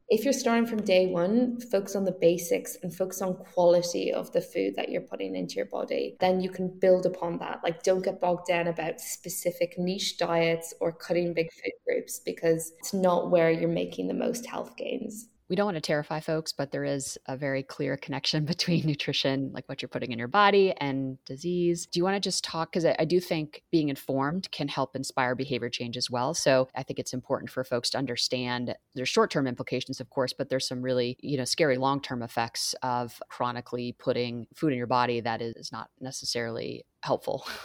if 0.07 0.23
you're 0.23 0.33
starting 0.33 0.67
from 0.67 0.83
day 0.83 1.07
one, 1.07 1.59
focus 1.59 1.95
on 1.95 2.05
the 2.05 2.11
basics 2.11 2.77
and 2.83 2.95
focus 2.95 3.21
on 3.21 3.35
quality 3.35 4.13
of 4.13 4.31
the 4.33 4.41
food 4.41 4.75
that 4.75 4.89
you're 4.89 5.01
putting 5.01 5.35
into 5.35 5.55
your 5.55 5.65
body. 5.65 6.15
Then 6.19 6.41
you 6.41 6.49
can 6.49 6.77
build 6.79 7.05
upon 7.05 7.39
that. 7.39 7.61
Like, 7.63 7.81
don't 7.81 8.03
get 8.03 8.21
bogged 8.21 8.47
down 8.47 8.67
about 8.67 8.99
specific 8.99 9.79
niche 9.79 10.17
diets 10.17 10.73
or 10.79 10.91
cutting 10.91 11.33
big 11.33 11.51
food 11.51 11.73
groups 11.87 12.19
because 12.23 12.71
it's 12.77 12.93
not 12.93 13.31
where 13.31 13.49
you're 13.49 13.67
making 13.67 14.07
the 14.07 14.13
most 14.13 14.45
health 14.45 14.77
gains 14.77 15.27
we 15.49 15.55
don't 15.55 15.65
want 15.65 15.75
to 15.75 15.81
terrify 15.81 16.19
folks, 16.19 16.51
but 16.51 16.71
there 16.71 16.83
is 16.83 17.17
a 17.27 17.37
very 17.37 17.61
clear 17.61 17.97
connection 17.97 18.45
between 18.55 18.85
nutrition, 18.85 19.51
like 19.53 19.67
what 19.67 19.81
you're 19.81 19.89
putting 19.89 20.11
in 20.11 20.19
your 20.19 20.27
body, 20.27 20.73
and 20.77 21.17
disease. 21.25 21.85
Do 21.85 21.99
you 21.99 22.03
want 22.03 22.15
to 22.15 22.19
just 22.19 22.43
talk? 22.43 22.71
Because 22.71 22.85
I, 22.85 22.95
I, 22.99 23.05
do 23.05 23.19
think 23.19 23.63
being 23.71 23.89
informed 23.89 24.49
can 24.51 24.67
help 24.67 24.95
inspire 24.95 25.35
behavior 25.35 25.69
change 25.69 25.97
as 25.97 26.09
well. 26.09 26.33
So 26.33 26.67
I 26.75 26.83
think 26.83 26.99
it's 26.99 27.13
important 27.13 27.49
for 27.49 27.63
folks 27.63 27.89
to 27.91 27.97
understand 27.97 28.75
there's 28.95 29.09
short 29.09 29.31
term 29.31 29.47
implications, 29.47 29.99
of 29.99 30.09
course, 30.09 30.33
but 30.33 30.49
there's 30.49 30.67
some 30.67 30.81
really, 30.81 31.17
you 31.21 31.37
know, 31.37 31.45
scary 31.45 31.77
long 31.77 32.01
term 32.01 32.23
effects 32.23 32.73
of 32.81 33.21
chronically 33.29 33.95
putting 33.99 34.47
food 34.55 34.71
in 34.71 34.77
your 34.77 34.87
body 34.87 35.19
that 35.21 35.41
is 35.41 35.71
not 35.71 35.89
necessarily 35.99 36.85
helpful. 37.03 37.45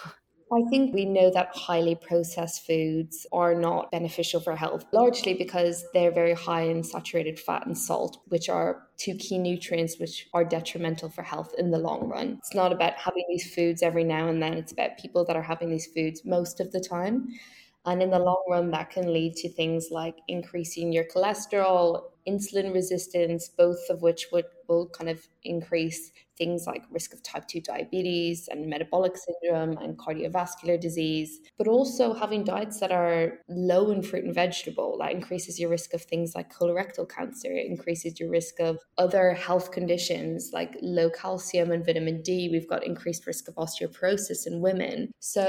I 0.52 0.62
think 0.68 0.92
we 0.92 1.04
know 1.04 1.30
that 1.30 1.54
highly 1.54 1.94
processed 1.94 2.66
foods 2.66 3.24
are 3.32 3.54
not 3.54 3.92
beneficial 3.92 4.40
for 4.40 4.56
health, 4.56 4.84
largely 4.92 5.32
because 5.32 5.84
they're 5.94 6.10
very 6.10 6.34
high 6.34 6.62
in 6.62 6.82
saturated 6.82 7.38
fat 7.38 7.66
and 7.66 7.78
salt, 7.78 8.18
which 8.26 8.48
are 8.48 8.88
two 8.96 9.14
key 9.14 9.38
nutrients 9.38 10.00
which 10.00 10.26
are 10.34 10.44
detrimental 10.44 11.08
for 11.08 11.22
health 11.22 11.54
in 11.56 11.70
the 11.70 11.78
long 11.78 12.08
run. 12.08 12.38
It's 12.38 12.54
not 12.54 12.72
about 12.72 12.94
having 12.94 13.24
these 13.28 13.54
foods 13.54 13.80
every 13.80 14.02
now 14.02 14.26
and 14.26 14.42
then, 14.42 14.54
it's 14.54 14.72
about 14.72 14.98
people 14.98 15.24
that 15.26 15.36
are 15.36 15.42
having 15.42 15.70
these 15.70 15.86
foods 15.86 16.24
most 16.24 16.58
of 16.58 16.72
the 16.72 16.80
time. 16.80 17.28
And 17.86 18.02
in 18.02 18.10
the 18.10 18.18
long 18.18 18.42
run, 18.48 18.72
that 18.72 18.90
can 18.90 19.12
lead 19.12 19.36
to 19.36 19.48
things 19.48 19.88
like 19.90 20.16
increasing 20.28 20.92
your 20.92 21.04
cholesterol, 21.04 22.09
insulin 22.26 22.72
resistance, 22.72 23.48
both 23.48 23.88
of 23.88 24.02
which 24.02 24.26
would 24.32 24.46
will 24.70 24.88
kind 24.88 25.10
of 25.10 25.26
increase 25.42 26.12
things 26.38 26.64
like 26.66 26.82
risk 26.90 27.12
of 27.12 27.22
type 27.22 27.46
2 27.48 27.60
diabetes 27.60 28.48
and 28.48 28.66
metabolic 28.66 29.12
syndrome 29.16 29.76
and 29.78 29.98
cardiovascular 29.98 30.80
disease, 30.80 31.38
but 31.58 31.66
also 31.66 32.14
having 32.14 32.44
diets 32.44 32.80
that 32.80 32.92
are 32.92 33.40
low 33.48 33.90
in 33.90 34.00
fruit 34.00 34.24
and 34.24 34.34
vegetable. 34.34 34.96
That 34.98 35.12
increases 35.12 35.60
your 35.60 35.68
risk 35.68 35.92
of 35.92 36.02
things 36.02 36.34
like 36.34 36.50
colorectal 36.50 37.06
cancer, 37.06 37.52
it 37.52 37.66
increases 37.66 38.18
your 38.18 38.30
risk 38.30 38.60
of 38.60 38.78
other 38.96 39.34
health 39.34 39.72
conditions 39.72 40.50
like 40.52 40.76
low 40.80 41.10
calcium 41.10 41.72
and 41.72 41.84
vitamin 41.84 42.22
D. 42.22 42.48
We've 42.50 42.68
got 42.68 42.86
increased 42.86 43.26
risk 43.26 43.48
of 43.48 43.56
osteoporosis 43.56 44.46
in 44.46 44.60
women. 44.60 45.10
So, 45.18 45.48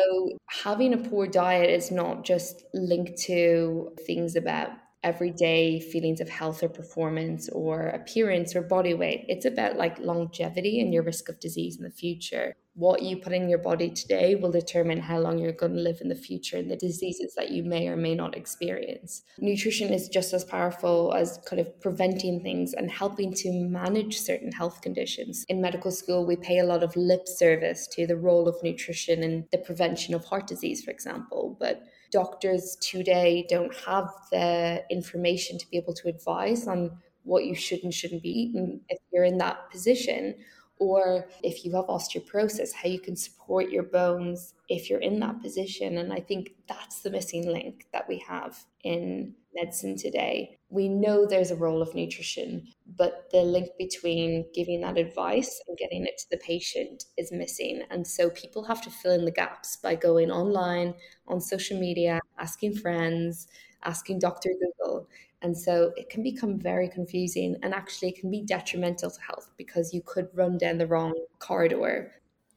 having 0.49 0.93
a 0.93 0.97
poor 0.97 1.27
diet 1.27 1.69
is 1.69 1.91
not 1.91 2.25
just 2.25 2.63
linked 2.73 3.17
to 3.23 3.93
things 4.05 4.35
about 4.35 4.69
everyday 5.03 5.79
feelings 5.79 6.21
of 6.21 6.29
health 6.29 6.61
or 6.63 6.69
performance 6.69 7.49
or 7.49 7.87
appearance 7.87 8.55
or 8.55 8.61
body 8.61 8.93
weight. 8.93 9.25
It's 9.27 9.45
about 9.45 9.75
like 9.75 9.99
longevity 9.99 10.79
and 10.79 10.93
your 10.93 11.03
risk 11.03 11.29
of 11.29 11.39
disease 11.39 11.77
in 11.77 11.83
the 11.83 11.89
future. 11.89 12.55
What 12.73 13.01
you 13.01 13.17
put 13.17 13.33
in 13.33 13.49
your 13.49 13.59
body 13.59 13.89
today 13.89 14.35
will 14.35 14.51
determine 14.51 15.01
how 15.01 15.19
long 15.19 15.39
you're 15.39 15.51
going 15.51 15.73
to 15.73 15.81
live 15.81 15.99
in 15.99 16.07
the 16.07 16.15
future 16.15 16.55
and 16.55 16.71
the 16.71 16.77
diseases 16.77 17.33
that 17.35 17.51
you 17.51 17.63
may 17.63 17.89
or 17.89 17.97
may 17.97 18.15
not 18.15 18.37
experience. 18.37 19.23
Nutrition 19.39 19.91
is 19.91 20.07
just 20.07 20.33
as 20.33 20.45
powerful 20.45 21.13
as 21.13 21.39
kind 21.45 21.59
of 21.59 21.81
preventing 21.81 22.41
things 22.41 22.73
and 22.73 22.89
helping 22.89 23.33
to 23.33 23.51
manage 23.51 24.17
certain 24.17 24.53
health 24.53 24.81
conditions. 24.81 25.45
In 25.49 25.61
medical 25.61 25.91
school, 25.91 26.25
we 26.25 26.37
pay 26.37 26.59
a 26.59 26.65
lot 26.65 26.81
of 26.81 26.95
lip 26.95 27.27
service 27.27 27.87
to 27.87 28.07
the 28.07 28.15
role 28.15 28.47
of 28.47 28.55
nutrition 28.63 29.21
in 29.21 29.47
the 29.51 29.57
prevention 29.57 30.13
of 30.13 30.23
heart 30.23 30.47
disease, 30.47 30.81
for 30.81 30.91
example. 30.91 31.57
But 31.59 31.83
doctors 32.11 32.77
today 32.81 33.45
don't 33.49 33.73
have 33.85 34.09
the 34.31 34.83
information 34.89 35.57
to 35.57 35.69
be 35.69 35.77
able 35.77 35.93
to 35.93 36.07
advise 36.07 36.67
on 36.67 36.97
what 37.23 37.45
you 37.45 37.55
should 37.55 37.83
and 37.83 37.93
shouldn't 37.93 38.23
be 38.23 38.29
eating 38.29 38.81
if 38.89 38.99
you're 39.11 39.23
in 39.23 39.37
that 39.37 39.69
position 39.71 40.35
or 40.79 41.27
if 41.43 41.63
you 41.63 41.75
have 41.75 41.85
osteoporosis 41.85 42.73
how 42.73 42.89
you 42.89 42.99
can 42.99 43.15
support 43.15 43.69
your 43.69 43.83
bones 43.83 44.53
if 44.67 44.89
you're 44.89 44.99
in 44.99 45.19
that 45.19 45.39
position 45.41 45.99
and 45.99 46.11
i 46.11 46.19
think 46.19 46.53
that's 46.67 47.01
the 47.01 47.09
missing 47.11 47.45
link 47.45 47.85
that 47.93 48.07
we 48.09 48.17
have 48.17 48.65
in 48.83 49.35
medicine 49.53 49.97
today. 49.97 50.57
We 50.71 50.87
know 50.87 51.25
there's 51.25 51.51
a 51.51 51.55
role 51.55 51.81
of 51.81 51.93
nutrition, 51.93 52.67
but 52.97 53.29
the 53.31 53.41
link 53.41 53.69
between 53.77 54.45
giving 54.53 54.81
that 54.81 54.97
advice 54.97 55.61
and 55.67 55.77
getting 55.77 56.05
it 56.05 56.17
to 56.19 56.29
the 56.31 56.37
patient 56.37 57.05
is 57.17 57.31
missing. 57.31 57.83
And 57.89 58.07
so 58.07 58.29
people 58.29 58.63
have 58.63 58.81
to 58.83 58.89
fill 58.89 59.11
in 59.11 59.25
the 59.25 59.31
gaps 59.31 59.75
by 59.75 59.95
going 59.95 60.31
online, 60.31 60.95
on 61.27 61.41
social 61.41 61.77
media, 61.77 62.21
asking 62.39 62.75
friends, 62.77 63.47
asking 63.83 64.19
Dr. 64.19 64.49
Google. 64.59 65.09
And 65.41 65.57
so 65.57 65.91
it 65.97 66.09
can 66.09 66.23
become 66.23 66.59
very 66.59 66.87
confusing 66.87 67.57
and 67.63 67.73
actually 67.73 68.09
it 68.09 68.19
can 68.19 68.31
be 68.31 68.41
detrimental 68.41 69.11
to 69.11 69.21
health 69.21 69.51
because 69.57 69.93
you 69.93 70.01
could 70.05 70.29
run 70.33 70.57
down 70.57 70.77
the 70.77 70.87
wrong 70.87 71.13
corridor 71.39 72.13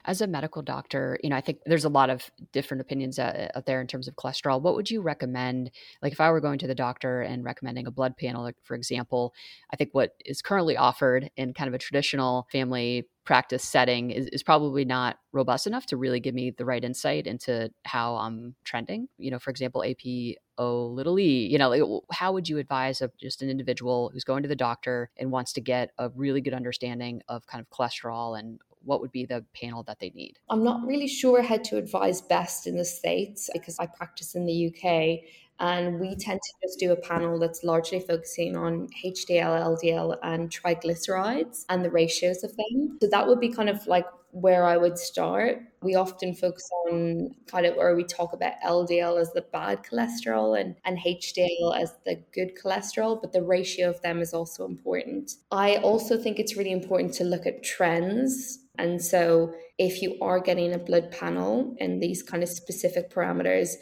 as 0.06 0.20
a 0.20 0.26
medical 0.26 0.62
doctor, 0.62 1.18
you 1.22 1.30
know, 1.30 1.36
I 1.36 1.40
think 1.40 1.58
there's 1.64 1.84
a 1.84 1.88
lot 1.88 2.10
of 2.10 2.30
different 2.52 2.80
opinions 2.80 3.18
out, 3.18 3.34
out, 3.54 3.66
there 3.66 3.80
in 3.80 3.86
terms 3.86 4.06
of 4.06 4.16
cholesterol. 4.16 4.60
What 4.60 4.74
would 4.74 4.90
you 4.90 5.00
recommend? 5.00 5.70
Like, 6.02 6.12
if 6.12 6.20
I 6.20 6.30
were 6.30 6.40
going 6.40 6.58
to 6.58 6.66
the 6.66 6.74
doctor 6.74 7.22
and 7.22 7.44
recommending 7.44 7.86
a 7.86 7.90
blood 7.90 8.16
panel, 8.16 8.50
for 8.62 8.74
example, 8.74 9.32
I 9.72 9.76
think 9.76 9.90
what 9.92 10.10
is 10.24 10.42
currently 10.42 10.76
offered 10.76 11.30
in 11.36 11.54
kind 11.54 11.68
of 11.68 11.74
a 11.74 11.78
traditional 11.78 12.46
family 12.52 13.08
practice 13.24 13.64
setting 13.64 14.10
is, 14.10 14.26
is 14.26 14.42
probably 14.42 14.84
not 14.84 15.16
robust 15.32 15.66
enough 15.66 15.86
to 15.86 15.96
really 15.96 16.20
give 16.20 16.34
me 16.34 16.50
the 16.50 16.64
right 16.64 16.84
insight 16.84 17.26
into 17.26 17.70
how 17.84 18.16
I'm 18.16 18.54
trending. 18.64 19.08
You 19.16 19.30
know, 19.30 19.38
for 19.38 19.50
example, 19.50 19.82
AP 19.82 20.36
O 20.58 20.86
little 20.86 21.18
e, 21.18 21.48
you 21.50 21.58
know, 21.58 21.70
like, 21.70 21.82
how 22.12 22.32
would 22.32 22.48
you 22.48 22.58
advise 22.58 23.00
of 23.00 23.16
just 23.16 23.40
an 23.40 23.48
individual 23.48 24.10
who's 24.12 24.24
going 24.24 24.42
to 24.42 24.48
the 24.48 24.54
doctor 24.54 25.10
and 25.16 25.32
wants 25.32 25.54
to 25.54 25.62
get 25.62 25.90
a 25.98 26.10
really 26.10 26.42
good 26.42 26.54
understanding 26.54 27.22
of 27.28 27.46
kind 27.46 27.62
of 27.62 27.70
cholesterol 27.76 28.38
and 28.38 28.60
what 28.84 29.00
would 29.00 29.12
be 29.12 29.24
the 29.24 29.44
panel 29.54 29.82
that 29.84 29.98
they 30.00 30.10
need? 30.10 30.38
I'm 30.50 30.64
not 30.64 30.86
really 30.86 31.08
sure 31.08 31.42
how 31.42 31.58
to 31.58 31.76
advise 31.76 32.20
best 32.20 32.66
in 32.66 32.76
the 32.76 32.84
States 32.84 33.50
because 33.52 33.78
I 33.78 33.86
practice 33.86 34.34
in 34.34 34.46
the 34.46 34.68
UK 34.68 35.28
and 35.60 36.00
we 36.00 36.08
mm-hmm. 36.08 36.18
tend 36.18 36.40
to 36.42 36.66
just 36.66 36.78
do 36.78 36.92
a 36.92 36.96
panel 36.96 37.38
that's 37.38 37.62
largely 37.62 38.00
focusing 38.00 38.56
on 38.56 38.88
HDL, 39.04 39.78
LDL, 39.78 40.16
and 40.22 40.50
triglycerides 40.50 41.64
and 41.68 41.84
the 41.84 41.90
ratios 41.90 42.42
of 42.42 42.56
them. 42.56 42.98
So 43.00 43.08
that 43.08 43.28
would 43.28 43.40
be 43.40 43.50
kind 43.50 43.68
of 43.68 43.86
like 43.86 44.06
where 44.32 44.64
I 44.64 44.76
would 44.76 44.98
start. 44.98 45.62
We 45.80 45.94
often 45.94 46.34
focus 46.34 46.68
on 46.88 47.36
kind 47.46 47.66
of 47.66 47.76
where 47.76 47.94
we 47.94 48.02
talk 48.02 48.32
about 48.32 48.54
LDL 48.66 49.20
as 49.20 49.32
the 49.32 49.42
bad 49.42 49.84
cholesterol 49.84 50.60
and, 50.60 50.74
and 50.84 50.98
HDL 50.98 51.80
as 51.80 51.94
the 52.04 52.20
good 52.34 52.58
cholesterol, 52.60 53.20
but 53.20 53.32
the 53.32 53.42
ratio 53.42 53.90
of 53.90 54.02
them 54.02 54.20
is 54.20 54.34
also 54.34 54.64
important. 54.64 55.34
I 55.52 55.76
also 55.76 56.18
think 56.18 56.40
it's 56.40 56.56
really 56.56 56.72
important 56.72 57.14
to 57.14 57.24
look 57.24 57.46
at 57.46 57.62
trends 57.62 58.58
and 58.78 59.02
so, 59.02 59.54
if 59.78 60.02
you 60.02 60.16
are 60.20 60.40
getting 60.40 60.72
a 60.72 60.78
blood 60.78 61.10
panel 61.10 61.74
and 61.80 62.02
these 62.02 62.22
kind 62.22 62.42
of 62.42 62.48
specific 62.48 63.10
parameters, 63.10 63.74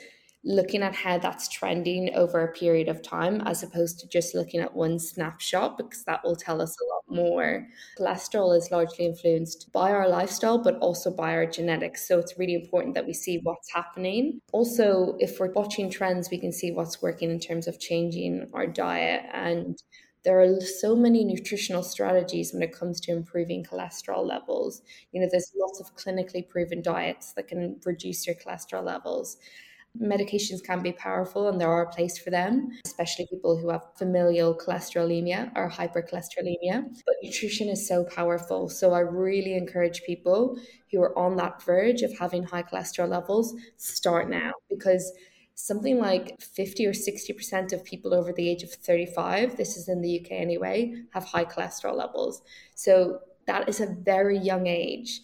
looking 0.44 0.82
at 0.82 0.94
how 0.94 1.18
that's 1.18 1.48
trending 1.48 2.14
over 2.14 2.42
a 2.42 2.52
period 2.52 2.88
of 2.88 3.02
time 3.02 3.40
as 3.42 3.62
opposed 3.62 4.00
to 4.00 4.08
just 4.08 4.34
looking 4.34 4.60
at 4.60 4.74
one 4.74 4.98
snapshot 4.98 5.78
because 5.78 6.04
that 6.04 6.20
will 6.24 6.34
tell 6.34 6.60
us 6.60 6.76
a 6.80 6.84
lot 6.84 7.24
more. 7.24 7.66
Cholesterol 7.98 8.56
is 8.56 8.70
largely 8.70 9.06
influenced 9.06 9.70
by 9.72 9.92
our 9.92 10.08
lifestyle 10.08 10.58
but 10.58 10.76
also 10.78 11.10
by 11.10 11.32
our 11.34 11.46
genetics. 11.46 12.08
So 12.08 12.18
it's 12.18 12.38
really 12.38 12.54
important 12.54 12.94
that 12.94 13.06
we 13.06 13.12
see 13.12 13.38
what's 13.44 13.72
happening. 13.72 14.40
Also, 14.52 15.16
if 15.20 15.38
we're 15.38 15.52
watching 15.52 15.88
trends, 15.90 16.30
we 16.30 16.38
can 16.38 16.52
see 16.52 16.72
what's 16.72 17.00
working 17.00 17.30
in 17.30 17.38
terms 17.38 17.68
of 17.68 17.78
changing 17.78 18.48
our 18.52 18.66
diet 18.66 19.22
and 19.32 19.80
there 20.24 20.40
are 20.40 20.60
so 20.60 20.94
many 20.94 21.24
nutritional 21.24 21.82
strategies 21.82 22.52
when 22.52 22.62
it 22.62 22.72
comes 22.72 23.00
to 23.00 23.12
improving 23.12 23.64
cholesterol 23.64 24.26
levels. 24.26 24.82
You 25.12 25.20
know, 25.20 25.28
there's 25.30 25.52
lots 25.56 25.80
of 25.80 25.96
clinically 25.96 26.48
proven 26.48 26.82
diets 26.82 27.32
that 27.32 27.48
can 27.48 27.80
reduce 27.84 28.26
your 28.26 28.36
cholesterol 28.36 28.84
levels. 28.84 29.36
Medications 30.00 30.62
can 30.64 30.80
be 30.80 30.92
powerful 30.92 31.48
and 31.48 31.60
there 31.60 31.68
are 31.68 31.82
a 31.82 31.90
place 31.90 32.16
for 32.16 32.30
them, 32.30 32.70
especially 32.86 33.26
people 33.26 33.58
who 33.58 33.68
have 33.68 33.82
familial 33.98 34.56
cholesterolemia 34.56 35.52
or 35.54 35.68
hypercholesterolemia. 35.68 36.84
But 37.04 37.16
nutrition 37.22 37.68
is 37.68 37.86
so 37.86 38.04
powerful. 38.04 38.70
So 38.70 38.92
I 38.92 39.00
really 39.00 39.54
encourage 39.54 40.02
people 40.04 40.58
who 40.90 41.02
are 41.02 41.18
on 41.18 41.36
that 41.36 41.62
verge 41.62 42.00
of 42.02 42.16
having 42.18 42.42
high 42.42 42.62
cholesterol 42.62 43.08
levels, 43.08 43.54
start 43.76 44.30
now 44.30 44.52
because 44.70 45.12
something 45.62 46.00
like 46.00 46.40
50 46.40 46.86
or 46.86 46.92
60% 46.92 47.72
of 47.72 47.84
people 47.84 48.12
over 48.12 48.32
the 48.32 48.48
age 48.48 48.64
of 48.64 48.72
35, 48.72 49.56
this 49.56 49.76
is 49.76 49.88
in 49.88 50.02
the 50.02 50.20
UK 50.20 50.32
anyway, 50.32 50.92
have 51.12 51.22
high 51.22 51.44
cholesterol 51.44 51.96
levels. 51.96 52.42
So 52.74 53.20
that 53.46 53.68
is 53.68 53.80
a 53.80 53.86
very 53.86 54.36
young 54.36 54.66
age. 54.66 55.20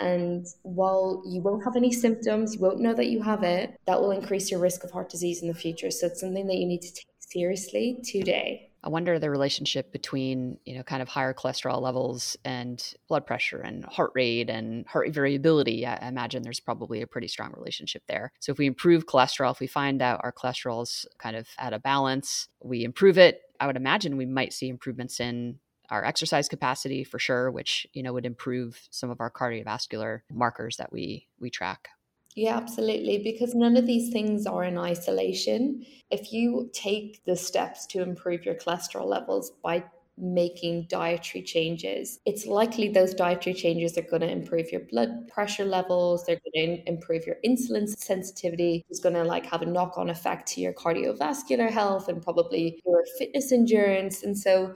And 0.00 0.44
while 0.62 1.22
you 1.24 1.40
won't 1.40 1.62
have 1.62 1.76
any 1.76 1.92
symptoms, 1.92 2.56
you 2.56 2.60
won't 2.60 2.80
know 2.80 2.94
that 2.94 3.06
you 3.06 3.22
have 3.22 3.44
it, 3.44 3.78
that 3.86 4.00
will 4.00 4.10
increase 4.10 4.50
your 4.50 4.58
risk 4.58 4.82
of 4.82 4.90
heart 4.90 5.08
disease 5.08 5.40
in 5.40 5.46
the 5.46 5.54
future. 5.54 5.92
So 5.92 6.08
it's 6.08 6.20
something 6.20 6.48
that 6.48 6.56
you 6.56 6.66
need 6.66 6.82
to 6.82 6.92
take 6.92 7.06
seriously 7.20 8.00
today. 8.02 8.65
I 8.86 8.88
wonder 8.88 9.18
the 9.18 9.30
relationship 9.30 9.90
between, 9.90 10.58
you 10.64 10.76
know, 10.76 10.84
kind 10.84 11.02
of 11.02 11.08
higher 11.08 11.34
cholesterol 11.34 11.82
levels 11.82 12.36
and 12.44 12.80
blood 13.08 13.26
pressure 13.26 13.58
and 13.58 13.84
heart 13.84 14.12
rate 14.14 14.48
and 14.48 14.86
heart 14.86 15.10
variability. 15.10 15.84
I 15.84 16.06
imagine 16.06 16.44
there's 16.44 16.60
probably 16.60 17.02
a 17.02 17.06
pretty 17.08 17.26
strong 17.26 17.52
relationship 17.56 18.04
there. 18.06 18.30
So 18.38 18.52
if 18.52 18.58
we 18.58 18.66
improve 18.66 19.06
cholesterol, 19.06 19.50
if 19.50 19.58
we 19.58 19.66
find 19.66 20.00
out 20.00 20.20
our 20.22 20.30
cholesterol 20.30 20.84
is 20.84 21.04
kind 21.18 21.34
of 21.34 21.48
out 21.58 21.72
of 21.72 21.82
balance, 21.82 22.46
we 22.62 22.84
improve 22.84 23.18
it. 23.18 23.40
I 23.58 23.66
would 23.66 23.76
imagine 23.76 24.16
we 24.16 24.24
might 24.24 24.52
see 24.52 24.68
improvements 24.68 25.18
in 25.18 25.58
our 25.90 26.04
exercise 26.04 26.48
capacity 26.48 27.02
for 27.02 27.18
sure, 27.18 27.50
which 27.50 27.88
you 27.92 28.04
know 28.04 28.12
would 28.12 28.26
improve 28.26 28.86
some 28.92 29.10
of 29.10 29.20
our 29.20 29.32
cardiovascular 29.32 30.20
markers 30.32 30.76
that 30.76 30.92
we 30.92 31.26
we 31.40 31.50
track. 31.50 31.88
Yeah, 32.36 32.56
absolutely. 32.58 33.18
Because 33.18 33.54
none 33.54 33.76
of 33.78 33.86
these 33.86 34.12
things 34.12 34.46
are 34.46 34.62
in 34.64 34.76
isolation. 34.76 35.84
If 36.10 36.32
you 36.32 36.70
take 36.74 37.24
the 37.24 37.34
steps 37.36 37.86
to 37.88 38.02
improve 38.02 38.44
your 38.44 38.54
cholesterol 38.56 39.06
levels 39.06 39.52
by 39.62 39.84
making 40.18 40.86
dietary 40.88 41.42
changes, 41.44 42.20
it's 42.26 42.46
likely 42.46 42.88
those 42.90 43.14
dietary 43.14 43.54
changes 43.54 43.96
are 43.96 44.02
going 44.02 44.20
to 44.20 44.30
improve 44.30 44.70
your 44.70 44.82
blood 44.82 45.28
pressure 45.28 45.64
levels. 45.64 46.24
They're 46.26 46.40
going 46.54 46.76
to 46.76 46.88
improve 46.88 47.26
your 47.26 47.36
insulin 47.44 47.88
sensitivity. 47.88 48.84
It's 48.90 49.00
going 49.00 49.14
to 49.14 49.24
like 49.24 49.46
have 49.46 49.62
a 49.62 49.66
knock 49.66 49.96
on 49.96 50.10
effect 50.10 50.46
to 50.52 50.60
your 50.60 50.74
cardiovascular 50.74 51.70
health 51.70 52.08
and 52.08 52.22
probably 52.22 52.82
your 52.84 53.02
fitness 53.18 53.50
endurance. 53.50 54.22
And 54.22 54.36
so 54.36 54.74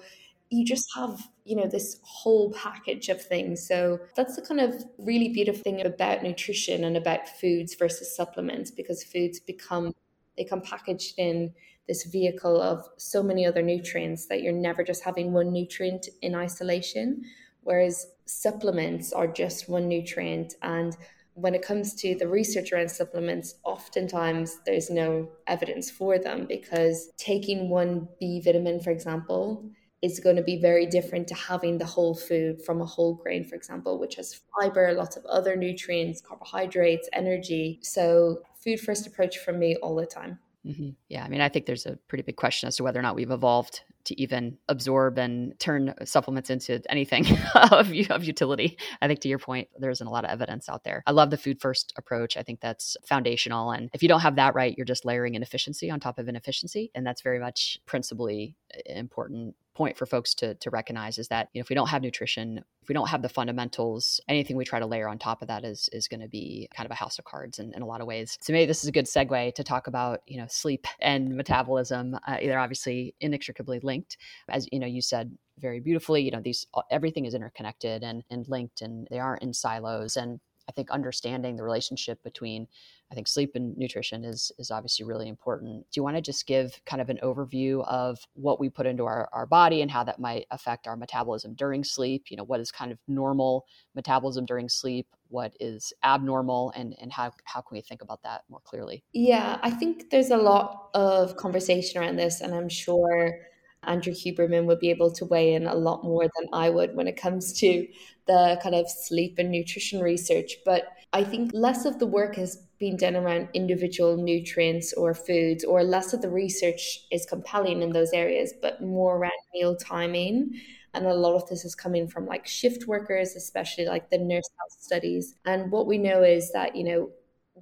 you 0.50 0.64
just 0.64 0.86
have 0.96 1.28
you 1.50 1.56
know 1.56 1.66
this 1.66 1.98
whole 2.02 2.52
package 2.52 3.08
of 3.08 3.20
things. 3.20 3.66
So 3.66 3.98
that's 4.14 4.36
the 4.36 4.42
kind 4.42 4.60
of 4.60 4.84
really 4.98 5.30
beautiful 5.30 5.62
thing 5.62 5.84
about 5.84 6.22
nutrition 6.22 6.84
and 6.84 6.96
about 6.96 7.28
foods 7.28 7.74
versus 7.74 8.14
supplements 8.14 8.70
because 8.70 9.02
foods 9.02 9.40
become 9.40 9.92
they 10.36 10.44
come 10.44 10.60
packaged 10.62 11.14
in 11.18 11.52
this 11.88 12.04
vehicle 12.04 12.60
of 12.60 12.88
so 12.96 13.22
many 13.22 13.44
other 13.44 13.62
nutrients 13.62 14.26
that 14.26 14.42
you're 14.42 14.52
never 14.52 14.84
just 14.84 15.02
having 15.02 15.32
one 15.32 15.52
nutrient 15.52 16.08
in 16.22 16.36
isolation 16.36 17.24
whereas 17.62 18.06
supplements 18.26 19.12
are 19.12 19.26
just 19.26 19.68
one 19.68 19.88
nutrient. 19.88 20.54
And 20.62 20.96
when 21.34 21.54
it 21.54 21.62
comes 21.62 21.94
to 21.94 22.14
the 22.14 22.28
research 22.28 22.72
around 22.72 22.90
supplements, 22.90 23.56
oftentimes 23.64 24.60
there's 24.66 24.90
no 24.90 25.28
evidence 25.46 25.90
for 25.90 26.18
them 26.18 26.46
because 26.46 27.10
taking 27.16 27.68
one 27.68 28.08
B 28.18 28.40
vitamin, 28.44 28.80
for 28.80 28.90
example, 28.90 29.70
is 30.02 30.20
going 30.20 30.36
to 30.36 30.42
be 30.42 30.58
very 30.60 30.86
different 30.86 31.28
to 31.28 31.34
having 31.34 31.78
the 31.78 31.84
whole 31.84 32.14
food 32.14 32.62
from 32.64 32.80
a 32.80 32.86
whole 32.86 33.14
grain, 33.14 33.44
for 33.44 33.54
example, 33.54 33.98
which 33.98 34.14
has 34.16 34.40
fiber, 34.58 34.92
lots 34.94 35.16
of 35.16 35.24
other 35.26 35.56
nutrients, 35.56 36.20
carbohydrates, 36.20 37.08
energy. 37.12 37.78
So, 37.82 38.42
food 38.62 38.80
first 38.80 39.06
approach 39.06 39.38
for 39.38 39.52
me 39.52 39.76
all 39.76 39.94
the 39.94 40.06
time. 40.06 40.38
Mm-hmm. 40.66 40.90
Yeah, 41.08 41.24
I 41.24 41.28
mean, 41.28 41.40
I 41.40 41.48
think 41.48 41.66
there's 41.66 41.86
a 41.86 41.96
pretty 42.08 42.22
big 42.22 42.36
question 42.36 42.66
as 42.66 42.76
to 42.76 42.82
whether 42.82 42.98
or 42.98 43.02
not 43.02 43.16
we've 43.16 43.30
evolved 43.30 43.80
to 44.04 44.20
even 44.20 44.56
absorb 44.68 45.18
and 45.18 45.58
turn 45.58 45.94
supplements 46.04 46.50
into 46.50 46.82
anything 46.88 47.26
of, 47.54 47.92
of 48.10 48.24
utility. 48.24 48.78
I 49.00 49.06
think 49.06 49.20
to 49.20 49.28
your 49.28 49.38
point, 49.38 49.68
there 49.78 49.90
isn't 49.90 50.06
a 50.06 50.10
lot 50.10 50.24
of 50.24 50.30
evidence 50.30 50.68
out 50.68 50.84
there. 50.84 51.02
I 51.06 51.12
love 51.12 51.30
the 51.30 51.38
food 51.38 51.60
first 51.60 51.92
approach. 51.96 52.36
I 52.36 52.42
think 52.42 52.60
that's 52.60 52.96
foundational. 53.06 53.72
And 53.72 53.90
if 53.92 54.02
you 54.02 54.08
don't 54.08 54.20
have 54.20 54.36
that 54.36 54.54
right, 54.54 54.74
you're 54.76 54.86
just 54.86 55.04
layering 55.04 55.34
inefficiency 55.34 55.90
on 55.90 56.00
top 56.00 56.18
of 56.18 56.28
inefficiency. 56.28 56.90
And 56.94 57.06
that's 57.06 57.22
very 57.22 57.38
much 57.38 57.78
principally 57.86 58.56
important 58.86 59.54
point 59.80 59.96
for 59.96 60.04
folks 60.04 60.34
to 60.34 60.54
to 60.56 60.68
recognize 60.68 61.16
is 61.16 61.28
that 61.28 61.48
you 61.54 61.58
know 61.58 61.62
if 61.62 61.70
we 61.70 61.74
don't 61.74 61.88
have 61.88 62.02
nutrition 62.02 62.62
if 62.82 62.88
we 62.90 62.92
don't 62.92 63.08
have 63.08 63.22
the 63.22 63.30
fundamentals 63.30 64.20
anything 64.28 64.54
we 64.54 64.62
try 64.62 64.78
to 64.78 64.84
layer 64.84 65.08
on 65.08 65.18
top 65.18 65.40
of 65.40 65.48
that 65.48 65.64
is 65.64 65.88
is 65.90 66.06
going 66.06 66.20
to 66.20 66.28
be 66.28 66.68
kind 66.76 66.84
of 66.84 66.90
a 66.90 66.94
house 66.94 67.18
of 67.18 67.24
cards 67.24 67.58
in, 67.58 67.72
in 67.72 67.80
a 67.80 67.86
lot 67.86 68.02
of 68.02 68.06
ways. 68.06 68.36
So 68.42 68.52
maybe 68.52 68.66
this 68.66 68.82
is 68.82 68.88
a 68.88 68.92
good 68.92 69.06
segue 69.06 69.54
to 69.54 69.64
talk 69.64 69.86
about 69.86 70.20
you 70.26 70.36
know 70.36 70.44
sleep 70.50 70.86
and 71.00 71.34
metabolism 71.34 72.18
uh, 72.26 72.36
they're 72.42 72.58
obviously 72.58 73.14
inextricably 73.20 73.80
linked 73.82 74.18
as 74.50 74.68
you 74.70 74.78
know 74.78 74.86
you 74.86 75.00
said 75.00 75.32
very 75.58 75.80
beautifully 75.80 76.20
you 76.22 76.30
know 76.30 76.42
these 76.42 76.66
everything 76.90 77.24
is 77.24 77.32
interconnected 77.32 78.02
and 78.02 78.22
and 78.28 78.46
linked 78.48 78.82
and 78.82 79.08
they 79.10 79.18
aren't 79.18 79.42
in 79.42 79.54
silos. 79.54 80.18
And 80.18 80.40
I 80.70 80.72
think 80.72 80.92
understanding 80.92 81.56
the 81.56 81.64
relationship 81.64 82.22
between 82.22 82.68
I 83.10 83.16
think 83.16 83.26
sleep 83.26 83.56
and 83.56 83.76
nutrition 83.76 84.24
is 84.24 84.52
is 84.56 84.70
obviously 84.70 85.04
really 85.04 85.28
important. 85.28 85.84
Do 85.90 85.98
you 85.98 86.04
want 86.04 86.14
to 86.14 86.22
just 86.22 86.46
give 86.46 86.80
kind 86.86 87.02
of 87.02 87.10
an 87.10 87.18
overview 87.24 87.84
of 87.88 88.20
what 88.34 88.60
we 88.60 88.70
put 88.70 88.86
into 88.86 89.04
our, 89.04 89.28
our 89.32 89.46
body 89.46 89.82
and 89.82 89.90
how 89.90 90.04
that 90.04 90.20
might 90.20 90.46
affect 90.52 90.86
our 90.86 90.96
metabolism 90.96 91.54
during 91.54 91.82
sleep? 91.82 92.26
You 92.28 92.36
know, 92.36 92.44
what 92.44 92.60
is 92.60 92.70
kind 92.70 92.92
of 92.92 92.98
normal 93.08 93.64
metabolism 93.96 94.46
during 94.46 94.68
sleep? 94.68 95.08
What 95.26 95.54
is 95.58 95.92
abnormal 96.04 96.72
and, 96.76 96.94
and 97.00 97.12
how, 97.12 97.32
how 97.44 97.62
can 97.62 97.76
we 97.76 97.80
think 97.80 98.02
about 98.02 98.22
that 98.22 98.42
more 98.48 98.60
clearly? 98.62 99.02
Yeah, 99.12 99.58
I 99.62 99.70
think 99.70 100.10
there's 100.10 100.30
a 100.30 100.36
lot 100.36 100.90
of 100.94 101.36
conversation 101.36 102.00
around 102.00 102.14
this, 102.14 102.40
and 102.40 102.54
I'm 102.54 102.68
sure 102.68 103.40
Andrew 103.84 104.12
Huberman 104.12 104.66
would 104.66 104.80
be 104.80 104.90
able 104.90 105.10
to 105.12 105.24
weigh 105.24 105.54
in 105.54 105.66
a 105.66 105.74
lot 105.74 106.04
more 106.04 106.24
than 106.24 106.48
I 106.52 106.70
would 106.70 106.94
when 106.94 107.08
it 107.08 107.16
comes 107.16 107.52
to 107.60 107.86
the 108.26 108.58
kind 108.62 108.74
of 108.74 108.90
sleep 108.90 109.36
and 109.38 109.50
nutrition 109.50 110.00
research. 110.00 110.56
But 110.64 110.88
I 111.12 111.24
think 111.24 111.52
less 111.54 111.86
of 111.86 111.98
the 111.98 112.06
work 112.06 112.36
has 112.36 112.56
been 112.78 112.96
done 112.96 113.16
around 113.16 113.48
individual 113.54 114.16
nutrients 114.16 114.92
or 114.92 115.14
foods, 115.14 115.64
or 115.64 115.82
less 115.82 116.12
of 116.12 116.22
the 116.22 116.30
research 116.30 117.00
is 117.10 117.26
compelling 117.26 117.82
in 117.82 117.92
those 117.92 118.12
areas, 118.12 118.52
but 118.60 118.82
more 118.82 119.16
around 119.16 119.32
meal 119.54 119.76
timing. 119.76 120.60
And 120.94 121.06
a 121.06 121.14
lot 121.14 121.34
of 121.34 121.48
this 121.48 121.64
is 121.64 121.74
coming 121.74 122.08
from 122.08 122.26
like 122.26 122.46
shift 122.46 122.86
workers, 122.86 123.36
especially 123.36 123.86
like 123.86 124.10
the 124.10 124.18
nurse 124.18 124.48
health 124.58 124.80
studies. 124.80 125.34
And 125.44 125.70
what 125.70 125.86
we 125.86 125.98
know 125.98 126.22
is 126.22 126.52
that, 126.52 126.76
you 126.76 126.84
know, 126.84 127.10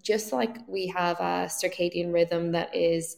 just 0.02 0.33
like 0.33 0.57
we 0.68 0.87
have 0.88 1.18
a 1.20 1.46
circadian 1.48 2.12
rhythm 2.12 2.52
that 2.52 2.74
is 2.74 3.16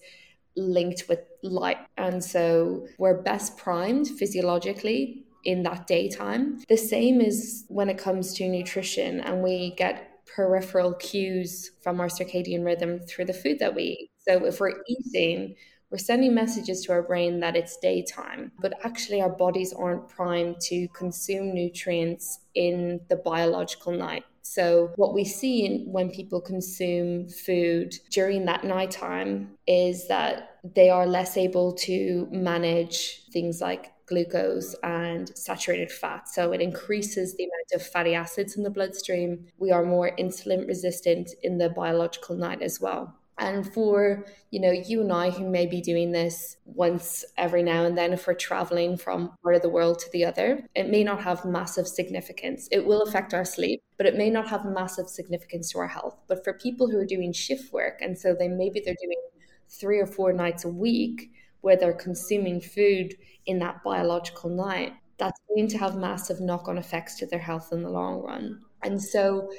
linked 0.57 1.05
with 1.09 1.21
light. 1.43 1.79
And 1.97 2.23
so 2.23 2.87
we're 2.99 3.23
best 3.23 3.57
primed 3.57 4.09
physiologically 4.09 5.25
in 5.45 5.63
that 5.63 5.87
daytime. 5.87 6.61
The 6.69 6.77
same 6.77 7.21
is 7.21 7.65
when 7.69 7.89
it 7.89 7.99
comes 7.99 8.35
to 8.35 8.49
nutrition, 8.49 9.21
and 9.21 9.43
we 9.43 9.75
get 9.77 10.07
peripheral 10.35 10.95
cues 10.95 11.71
from 11.83 12.01
our 12.01 12.09
circadian 12.09 12.65
rhythm 12.65 13.01
through 13.01 13.25
the 13.25 13.33
food 13.33 13.59
that 13.59 13.75
we 13.75 13.83
eat. 13.83 14.11
So 14.19 14.45
if 14.45 14.61
we're 14.61 14.83
eating, 14.87 15.57
we're 15.91 15.99
sending 15.99 16.35
messages 16.35 16.83
to 16.83 16.93
our 16.93 17.03
brain 17.03 17.41
that 17.41 17.57
it's 17.57 17.77
daytime, 17.79 18.53
but 18.61 18.75
actually 18.85 19.21
our 19.21 19.31
bodies 19.31 19.73
aren't 19.73 20.09
primed 20.09 20.61
to 20.63 20.87
consume 20.89 21.53
nutrients 21.53 22.41
in 22.55 23.01
the 23.09 23.17
biological 23.17 23.93
night. 23.93 24.25
So, 24.51 24.91
what 24.97 25.15
we 25.15 25.25
see 25.25 25.85
when 25.87 26.11
people 26.11 26.41
consume 26.41 27.29
food 27.29 27.95
during 28.11 28.47
that 28.47 28.65
nighttime 28.65 29.51
is 29.69 30.09
that 30.09 30.57
they 30.65 30.91
are 30.91 31.07
less 31.07 31.37
able 31.37 31.73
to 31.87 32.27
manage 32.33 33.27
things 33.33 33.61
like 33.61 33.93
glucose 34.07 34.75
and 34.83 35.31
saturated 35.39 35.93
fat. 35.93 36.29
So 36.29 36.51
it 36.51 36.61
increases 36.61 37.37
the 37.37 37.45
amount 37.45 37.81
of 37.81 37.93
fatty 37.93 38.17
acids 38.17 38.57
in 38.57 38.65
the 38.65 38.71
bloodstream. 38.71 39.47
We 39.57 39.71
are 39.71 39.85
more 39.85 40.11
insulin 40.19 40.67
resistant 40.67 41.31
in 41.45 41.59
the 41.59 41.71
biological 41.71 42.35
night 42.35 42.61
as 42.61 42.81
well. 42.81 43.20
And 43.41 43.73
for, 43.73 44.27
you 44.51 44.61
know, 44.61 44.71
you 44.71 45.01
and 45.01 45.11
I 45.11 45.31
who 45.31 45.49
may 45.49 45.65
be 45.65 45.81
doing 45.81 46.13
this 46.13 46.59
once 46.67 47.25
every 47.39 47.63
now 47.63 47.85
and 47.85 47.97
then 47.97 48.13
if 48.13 48.27
we're 48.27 48.35
traveling 48.35 48.99
from 48.99 49.33
part 49.43 49.57
of 49.57 49.63
the 49.63 49.71
world 49.71 49.99
to 50.01 50.11
the 50.13 50.27
other, 50.27 50.63
it 50.75 50.91
may 50.91 51.03
not 51.03 51.23
have 51.23 51.47
massive 51.47 51.89
significance. 51.89 52.69
It 52.71 52.85
will 52.85 53.01
affect 53.01 53.33
our 53.33 53.47
sleep, 53.47 53.83
but 53.97 54.07
it 54.07 54.15
may 54.15 54.29
not 54.29 54.47
have 54.49 54.67
massive 54.67 55.09
significance 55.09 55.73
to 55.73 55.79
our 55.79 55.89
health. 55.89 56.19
But 56.29 56.45
for 56.45 56.53
people 56.53 56.91
who 56.91 56.99
are 56.99 57.07
doing 57.07 57.33
shift 57.33 57.73
work, 57.73 58.03
and 58.03 58.17
so 58.17 58.35
they 58.39 58.47
maybe 58.47 58.83
they're 58.85 58.95
doing 59.03 59.23
three 59.71 59.99
or 59.99 60.07
four 60.07 60.35
nights 60.35 60.65
a 60.65 60.69
week 60.69 61.31
where 61.63 61.77
they're 61.77 61.95
consuming 61.95 62.61
food 62.61 63.15
in 63.47 63.59
that 63.61 63.83
biological 63.83 64.51
night, 64.51 64.93
that's 65.17 65.41
going 65.49 65.69
to 65.69 65.79
have 65.79 65.97
massive 65.97 66.41
knock-on 66.41 66.77
effects 66.77 67.17
to 67.17 67.27
their 67.27 67.39
health 67.39 67.73
in 67.73 67.83
the 67.83 67.91
long 67.91 68.23
run. 68.23 68.61
And 68.83 69.03
so 69.03 69.51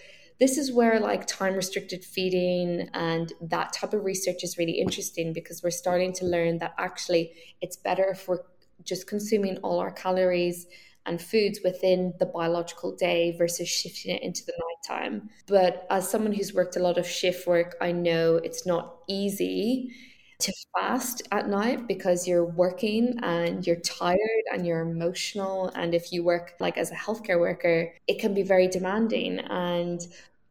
this 0.41 0.57
is 0.57 0.71
where 0.71 0.99
like 0.99 1.27
time 1.27 1.53
restricted 1.53 2.03
feeding 2.03 2.89
and 2.95 3.31
that 3.41 3.71
type 3.73 3.93
of 3.93 4.03
research 4.03 4.43
is 4.43 4.57
really 4.57 4.71
interesting 4.71 5.33
because 5.33 5.61
we're 5.61 5.69
starting 5.69 6.11
to 6.11 6.25
learn 6.25 6.57
that 6.57 6.73
actually 6.79 7.31
it's 7.61 7.77
better 7.77 8.05
if 8.05 8.27
we're 8.27 8.39
just 8.83 9.05
consuming 9.05 9.57
all 9.57 9.79
our 9.79 9.91
calories 9.91 10.65
and 11.05 11.21
foods 11.21 11.59
within 11.63 12.11
the 12.17 12.25
biological 12.25 12.95
day 12.95 13.35
versus 13.37 13.69
shifting 13.69 14.15
it 14.15 14.23
into 14.23 14.43
the 14.47 14.53
nighttime. 14.89 15.29
But 15.45 15.85
as 15.91 16.09
someone 16.09 16.33
who's 16.33 16.55
worked 16.55 16.75
a 16.75 16.79
lot 16.79 16.97
of 16.97 17.05
shift 17.05 17.45
work, 17.45 17.75
I 17.79 17.91
know 17.91 18.37
it's 18.37 18.65
not 18.65 18.95
easy 19.07 19.93
to 20.39 20.53
fast 20.73 21.21
at 21.31 21.47
night 21.47 21.87
because 21.87 22.27
you're 22.27 22.45
working 22.45 23.19
and 23.21 23.65
you're 23.65 23.79
tired 23.79 24.43
and 24.51 24.65
you're 24.65 24.81
emotional. 24.81 25.67
And 25.75 25.93
if 25.93 26.11
you 26.11 26.23
work 26.23 26.55
like 26.59 26.77
as 26.77 26.91
a 26.91 26.95
healthcare 26.95 27.39
worker, 27.39 27.93
it 28.07 28.19
can 28.19 28.33
be 28.33 28.41
very 28.41 28.67
demanding. 28.67 29.39
And 29.39 30.01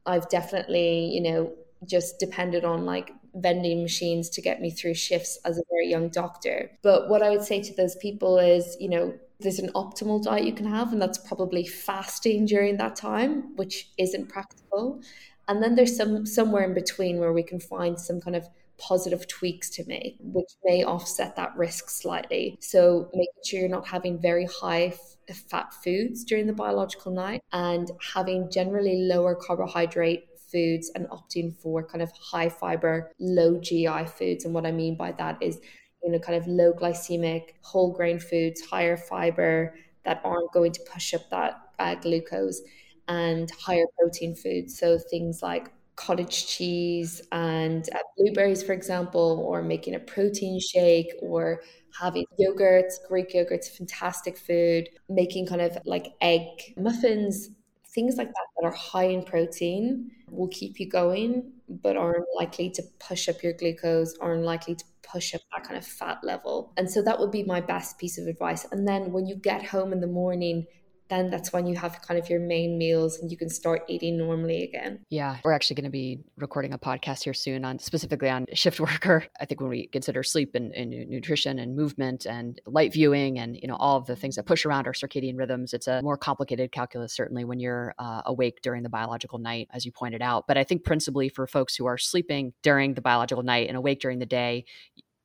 I've 0.06 0.28
definitely, 0.28 1.06
you 1.14 1.20
know, 1.20 1.52
just 1.86 2.18
depended 2.18 2.64
on 2.64 2.84
like 2.84 3.12
vending 3.34 3.82
machines 3.82 4.28
to 4.30 4.40
get 4.40 4.60
me 4.60 4.70
through 4.70 4.94
shifts 4.94 5.38
as 5.44 5.58
a 5.58 5.62
very 5.70 5.88
young 5.88 6.08
doctor. 6.08 6.70
But 6.82 7.08
what 7.08 7.22
I 7.22 7.30
would 7.30 7.42
say 7.44 7.62
to 7.62 7.74
those 7.74 7.96
people 7.96 8.38
is, 8.38 8.76
you 8.80 8.88
know, 8.88 9.14
there's 9.40 9.58
an 9.58 9.70
optimal 9.72 10.22
diet 10.22 10.44
you 10.44 10.52
can 10.52 10.66
have, 10.66 10.92
and 10.92 11.00
that's 11.00 11.18
probably 11.18 11.66
fasting 11.66 12.44
during 12.44 12.76
that 12.76 12.96
time, 12.96 13.56
which 13.56 13.90
isn't 13.96 14.28
practical. 14.28 15.00
And 15.48 15.62
then 15.62 15.74
there's 15.74 15.96
some 15.96 16.26
somewhere 16.26 16.64
in 16.64 16.74
between 16.74 17.18
where 17.18 17.32
we 17.32 17.42
can 17.42 17.58
find 17.58 17.98
some 17.98 18.20
kind 18.20 18.36
of 18.36 18.48
positive 18.80 19.28
tweaks 19.28 19.70
to 19.70 19.84
make, 19.86 20.16
which 20.20 20.50
may 20.64 20.82
offset 20.82 21.36
that 21.36 21.56
risk 21.56 21.90
slightly. 21.90 22.56
So 22.60 23.08
making 23.12 23.42
sure 23.44 23.60
you're 23.60 23.68
not 23.68 23.86
having 23.86 24.20
very 24.20 24.46
high 24.46 24.94
f- 25.28 25.36
fat 25.50 25.72
foods 25.84 26.24
during 26.24 26.46
the 26.46 26.52
biological 26.52 27.12
night 27.12 27.42
and 27.52 27.90
having 28.14 28.50
generally 28.50 29.02
lower 29.02 29.34
carbohydrate 29.34 30.24
foods 30.50 30.90
and 30.94 31.06
opting 31.08 31.54
for 31.54 31.86
kind 31.86 32.02
of 32.02 32.10
high 32.12 32.48
fiber, 32.48 33.12
low 33.20 33.60
GI 33.60 34.06
foods. 34.06 34.44
And 34.44 34.54
what 34.54 34.66
I 34.66 34.72
mean 34.72 34.96
by 34.96 35.12
that 35.12 35.40
is, 35.40 35.60
you 36.02 36.10
know, 36.10 36.18
kind 36.18 36.38
of 36.38 36.46
low 36.46 36.72
glycemic, 36.72 37.54
whole 37.62 37.92
grain 37.92 38.18
foods, 38.18 38.60
higher 38.62 38.96
fiber 38.96 39.74
that 40.04 40.20
aren't 40.24 40.52
going 40.52 40.72
to 40.72 40.80
push 40.92 41.14
up 41.14 41.28
that 41.30 41.60
uh, 41.78 41.94
glucose 41.96 42.60
and 43.08 43.50
higher 43.50 43.84
protein 43.98 44.34
foods. 44.34 44.78
So 44.78 44.98
things 44.98 45.42
like 45.42 45.72
cottage 45.96 46.46
cheese 46.46 47.20
and 47.32 47.88
uh, 47.94 47.98
blueberries, 48.16 48.62
for 48.62 48.72
example, 48.72 49.44
or 49.46 49.62
making 49.62 49.94
a 49.94 49.98
protein 49.98 50.58
shake 50.58 51.12
or 51.20 51.62
having 51.98 52.24
yogurts, 52.38 52.94
Greek 53.08 53.34
yogurt's 53.34 53.68
fantastic 53.68 54.38
food, 54.38 54.88
making 55.08 55.46
kind 55.46 55.60
of 55.60 55.76
like 55.84 56.12
egg 56.20 56.46
muffins, 56.76 57.50
things 57.86 58.16
like 58.16 58.28
that 58.28 58.46
that 58.56 58.66
are 58.66 58.72
high 58.72 59.04
in 59.04 59.24
protein 59.24 60.10
will 60.30 60.48
keep 60.48 60.78
you 60.78 60.88
going, 60.88 61.52
but 61.68 61.96
aren't 61.96 62.24
likely 62.36 62.70
to 62.70 62.82
push 62.98 63.28
up 63.28 63.42
your 63.42 63.52
glucose, 63.52 64.16
aren't 64.20 64.44
likely 64.44 64.74
to 64.74 64.84
push 65.02 65.34
up 65.34 65.40
that 65.52 65.64
kind 65.64 65.76
of 65.76 65.84
fat 65.84 66.18
level. 66.22 66.72
And 66.76 66.88
so 66.90 67.02
that 67.02 67.18
would 67.18 67.32
be 67.32 67.42
my 67.42 67.60
best 67.60 67.98
piece 67.98 68.16
of 68.16 68.26
advice. 68.26 68.64
And 68.70 68.86
then 68.86 69.12
when 69.12 69.26
you 69.26 69.34
get 69.34 69.64
home 69.64 69.92
in 69.92 70.00
the 70.00 70.06
morning, 70.06 70.66
then 71.10 71.28
that's 71.28 71.52
when 71.52 71.66
you 71.66 71.76
have 71.76 72.00
kind 72.02 72.18
of 72.18 72.30
your 72.30 72.40
main 72.40 72.78
meals 72.78 73.18
and 73.18 73.30
you 73.30 73.36
can 73.36 73.50
start 73.50 73.82
eating 73.88 74.16
normally 74.16 74.62
again. 74.62 75.00
Yeah, 75.10 75.38
we're 75.44 75.52
actually 75.52 75.74
going 75.74 75.84
to 75.84 75.90
be 75.90 76.20
recording 76.36 76.72
a 76.72 76.78
podcast 76.78 77.24
here 77.24 77.34
soon 77.34 77.64
on 77.64 77.78
specifically 77.78 78.30
on 78.30 78.46
shift 78.54 78.80
worker. 78.80 79.24
I 79.40 79.44
think 79.44 79.60
when 79.60 79.70
we 79.70 79.88
consider 79.88 80.22
sleep 80.22 80.54
and, 80.54 80.72
and, 80.72 80.90
nutrition 81.10 81.58
and 81.58 81.76
movement 81.76 82.26
and 82.26 82.60
light 82.66 82.92
viewing 82.92 83.38
and 83.38 83.56
you 83.56 83.66
know 83.66 83.76
all 83.76 83.96
of 83.96 84.06
the 84.06 84.16
things 84.16 84.36
that 84.36 84.46
push 84.46 84.64
around 84.64 84.86
our 84.86 84.92
circadian 84.92 85.36
rhythms, 85.36 85.74
it's 85.74 85.88
a 85.88 86.00
more 86.02 86.16
complicated 86.16 86.72
calculus 86.72 87.12
certainly 87.12 87.44
when 87.44 87.58
you're 87.58 87.94
uh, 87.98 88.22
awake 88.26 88.60
during 88.62 88.82
the 88.82 88.88
biological 88.88 89.38
night, 89.38 89.68
as 89.72 89.84
you 89.84 89.92
pointed 89.92 90.22
out. 90.22 90.46
But 90.46 90.56
I 90.56 90.64
think 90.64 90.84
principally 90.84 91.28
for 91.28 91.46
folks 91.46 91.74
who 91.74 91.86
are 91.86 91.98
sleeping 91.98 92.52
during 92.62 92.94
the 92.94 93.00
biological 93.00 93.42
night 93.42 93.68
and 93.68 93.76
awake 93.76 94.00
during 94.00 94.20
the 94.20 94.26
day, 94.26 94.64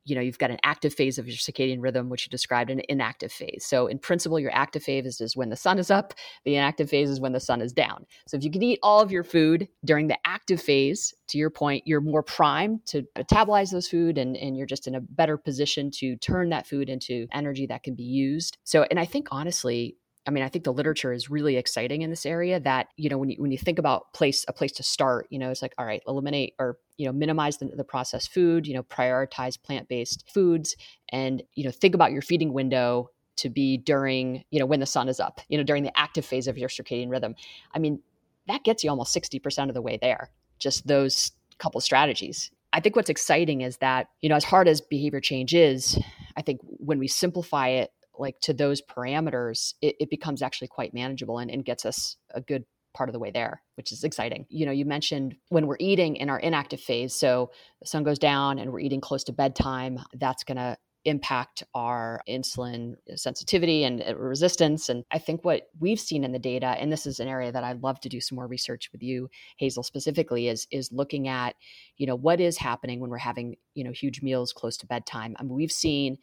you 0.05 0.15
know 0.15 0.21
you've 0.21 0.37
got 0.37 0.51
an 0.51 0.59
active 0.63 0.93
phase 0.93 1.17
of 1.17 1.27
your 1.27 1.35
circadian 1.35 1.81
rhythm 1.81 2.09
which 2.09 2.25
you 2.25 2.29
described 2.29 2.69
an 2.69 2.81
inactive 2.89 3.31
phase. 3.31 3.65
So 3.65 3.87
in 3.87 3.99
principle 3.99 4.39
your 4.39 4.53
active 4.53 4.83
phase 4.83 5.19
is 5.19 5.35
when 5.35 5.49
the 5.49 5.55
sun 5.55 5.79
is 5.79 5.91
up 5.91 6.13
the 6.43 6.55
inactive 6.55 6.89
phase 6.89 7.09
is 7.09 7.19
when 7.19 7.33
the 7.33 7.39
sun 7.39 7.61
is 7.61 7.73
down. 7.73 8.05
So 8.27 8.37
if 8.37 8.43
you 8.43 8.51
can 8.51 8.63
eat 8.63 8.79
all 8.83 9.01
of 9.01 9.11
your 9.11 9.23
food 9.23 9.67
during 9.83 10.07
the 10.07 10.17
active 10.25 10.61
phase 10.61 11.13
to 11.27 11.37
your 11.37 11.49
point 11.49 11.83
you're 11.85 12.01
more 12.01 12.23
primed 12.23 12.85
to 12.87 13.03
metabolize 13.17 13.71
those 13.71 13.87
food 13.87 14.17
and, 14.17 14.37
and 14.37 14.55
you're 14.55 14.67
just 14.67 14.87
in 14.87 14.95
a 14.95 15.01
better 15.01 15.37
position 15.37 15.91
to 15.91 16.15
turn 16.17 16.49
that 16.49 16.67
food 16.67 16.89
into 16.89 17.27
energy 17.33 17.65
that 17.67 17.83
can 17.83 17.95
be 17.95 18.03
used. 18.03 18.57
So 18.63 18.85
and 18.89 18.99
i 18.99 19.05
think 19.05 19.27
honestly 19.31 19.97
I 20.27 20.31
mean, 20.31 20.43
I 20.43 20.49
think 20.49 20.63
the 20.65 20.73
literature 20.73 21.13
is 21.13 21.29
really 21.29 21.55
exciting 21.55 22.01
in 22.01 22.09
this 22.09 22.25
area. 22.25 22.59
That 22.59 22.87
you 22.97 23.09
know, 23.09 23.17
when 23.17 23.29
you 23.29 23.37
when 23.39 23.51
you 23.51 23.57
think 23.57 23.79
about 23.79 24.13
place 24.13 24.45
a 24.47 24.53
place 24.53 24.71
to 24.73 24.83
start, 24.83 25.27
you 25.29 25.39
know, 25.39 25.51
it's 25.51 25.61
like 25.61 25.73
all 25.77 25.85
right, 25.85 26.01
eliminate 26.07 26.53
or 26.59 26.77
you 26.97 27.05
know 27.05 27.13
minimize 27.13 27.57
the, 27.57 27.65
the 27.67 27.83
processed 27.83 28.33
food. 28.33 28.67
You 28.67 28.73
know, 28.73 28.83
prioritize 28.83 29.61
plant 29.61 29.87
based 29.87 30.29
foods, 30.33 30.75
and 31.09 31.43
you 31.53 31.63
know, 31.63 31.71
think 31.71 31.95
about 31.95 32.11
your 32.11 32.21
feeding 32.21 32.53
window 32.53 33.09
to 33.37 33.49
be 33.49 33.77
during 33.77 34.43
you 34.49 34.59
know 34.59 34.65
when 34.65 34.79
the 34.79 34.85
sun 34.85 35.09
is 35.09 35.19
up. 35.19 35.41
You 35.47 35.57
know, 35.57 35.63
during 35.63 35.83
the 35.83 35.97
active 35.97 36.25
phase 36.25 36.47
of 36.47 36.57
your 36.57 36.69
circadian 36.69 37.09
rhythm. 37.09 37.35
I 37.73 37.79
mean, 37.79 38.01
that 38.47 38.63
gets 38.63 38.83
you 38.83 38.89
almost 38.89 39.13
sixty 39.13 39.39
percent 39.39 39.69
of 39.69 39.75
the 39.75 39.81
way 39.81 39.99
there. 40.01 40.31
Just 40.57 40.87
those 40.87 41.31
couple 41.57 41.79
strategies. 41.81 42.51
I 42.73 42.81
think 42.81 42.97
what's 42.97 43.09
exciting 43.09 43.61
is 43.61 43.77
that, 43.77 44.07
you 44.21 44.27
know, 44.27 44.35
as 44.35 44.43
hard 44.43 44.67
as 44.67 44.81
behavior 44.81 45.21
change 45.21 45.53
is, 45.55 45.97
I 46.35 46.41
think 46.41 46.59
when 46.63 46.99
we 46.99 47.07
simplify 47.07 47.69
it 47.69 47.93
like 48.19 48.39
to 48.41 48.53
those 48.53 48.81
parameters, 48.81 49.73
it, 49.81 49.95
it 49.99 50.09
becomes 50.09 50.41
actually 50.41 50.67
quite 50.67 50.93
manageable 50.93 51.39
and, 51.39 51.51
and 51.51 51.65
gets 51.65 51.85
us 51.85 52.17
a 52.33 52.41
good 52.41 52.65
part 52.93 53.09
of 53.09 53.13
the 53.13 53.19
way 53.19 53.31
there, 53.31 53.61
which 53.75 53.91
is 53.91 54.03
exciting. 54.03 54.45
You 54.49 54.65
know, 54.65 54.71
you 54.71 54.85
mentioned 54.85 55.35
when 55.49 55.67
we're 55.67 55.77
eating 55.79 56.15
in 56.15 56.29
our 56.29 56.39
inactive 56.39 56.79
phase, 56.79 57.13
so 57.13 57.51
the 57.81 57.87
sun 57.87 58.03
goes 58.03 58.19
down 58.19 58.57
and 58.57 58.71
we're 58.71 58.79
eating 58.79 59.01
close 59.01 59.23
to 59.25 59.33
bedtime, 59.33 59.99
that's 60.13 60.43
going 60.43 60.57
to 60.57 60.77
impact 61.03 61.61
our 61.75 62.21
insulin 62.27 62.95
sensitivity 63.15 63.83
and 63.83 64.01
uh, 64.01 64.15
resistance. 64.15 64.89
And 64.89 65.03
I 65.11 65.19
think 65.19 65.45
what 65.45 65.67
we've 65.79 65.99
seen 65.99 66.23
in 66.23 66.31
the 66.31 66.39
data, 66.39 66.65
and 66.65 66.91
this 66.91 67.05
is 67.05 67.19
an 67.19 67.27
area 67.27 67.51
that 67.51 67.63
I'd 67.63 67.83
love 67.83 67.99
to 67.99 68.09
do 68.09 68.19
some 68.19 68.37
more 68.37 68.47
research 68.47 68.89
with 68.91 69.03
you, 69.03 69.29
Hazel, 69.57 69.83
specifically, 69.83 70.47
is 70.47 70.65
is 70.71 70.91
looking 70.91 71.27
at, 71.27 71.55
you 71.97 72.07
know, 72.07 72.15
what 72.15 72.39
is 72.39 72.57
happening 72.57 72.99
when 72.99 73.11
we're 73.11 73.17
having, 73.17 73.55
you 73.75 73.83
know, 73.83 73.91
huge 73.91 74.23
meals 74.23 74.51
close 74.51 74.77
to 74.77 74.87
bedtime. 74.87 75.35
I 75.37 75.43
mean, 75.43 75.53
we've 75.53 75.71
seen 75.71 76.17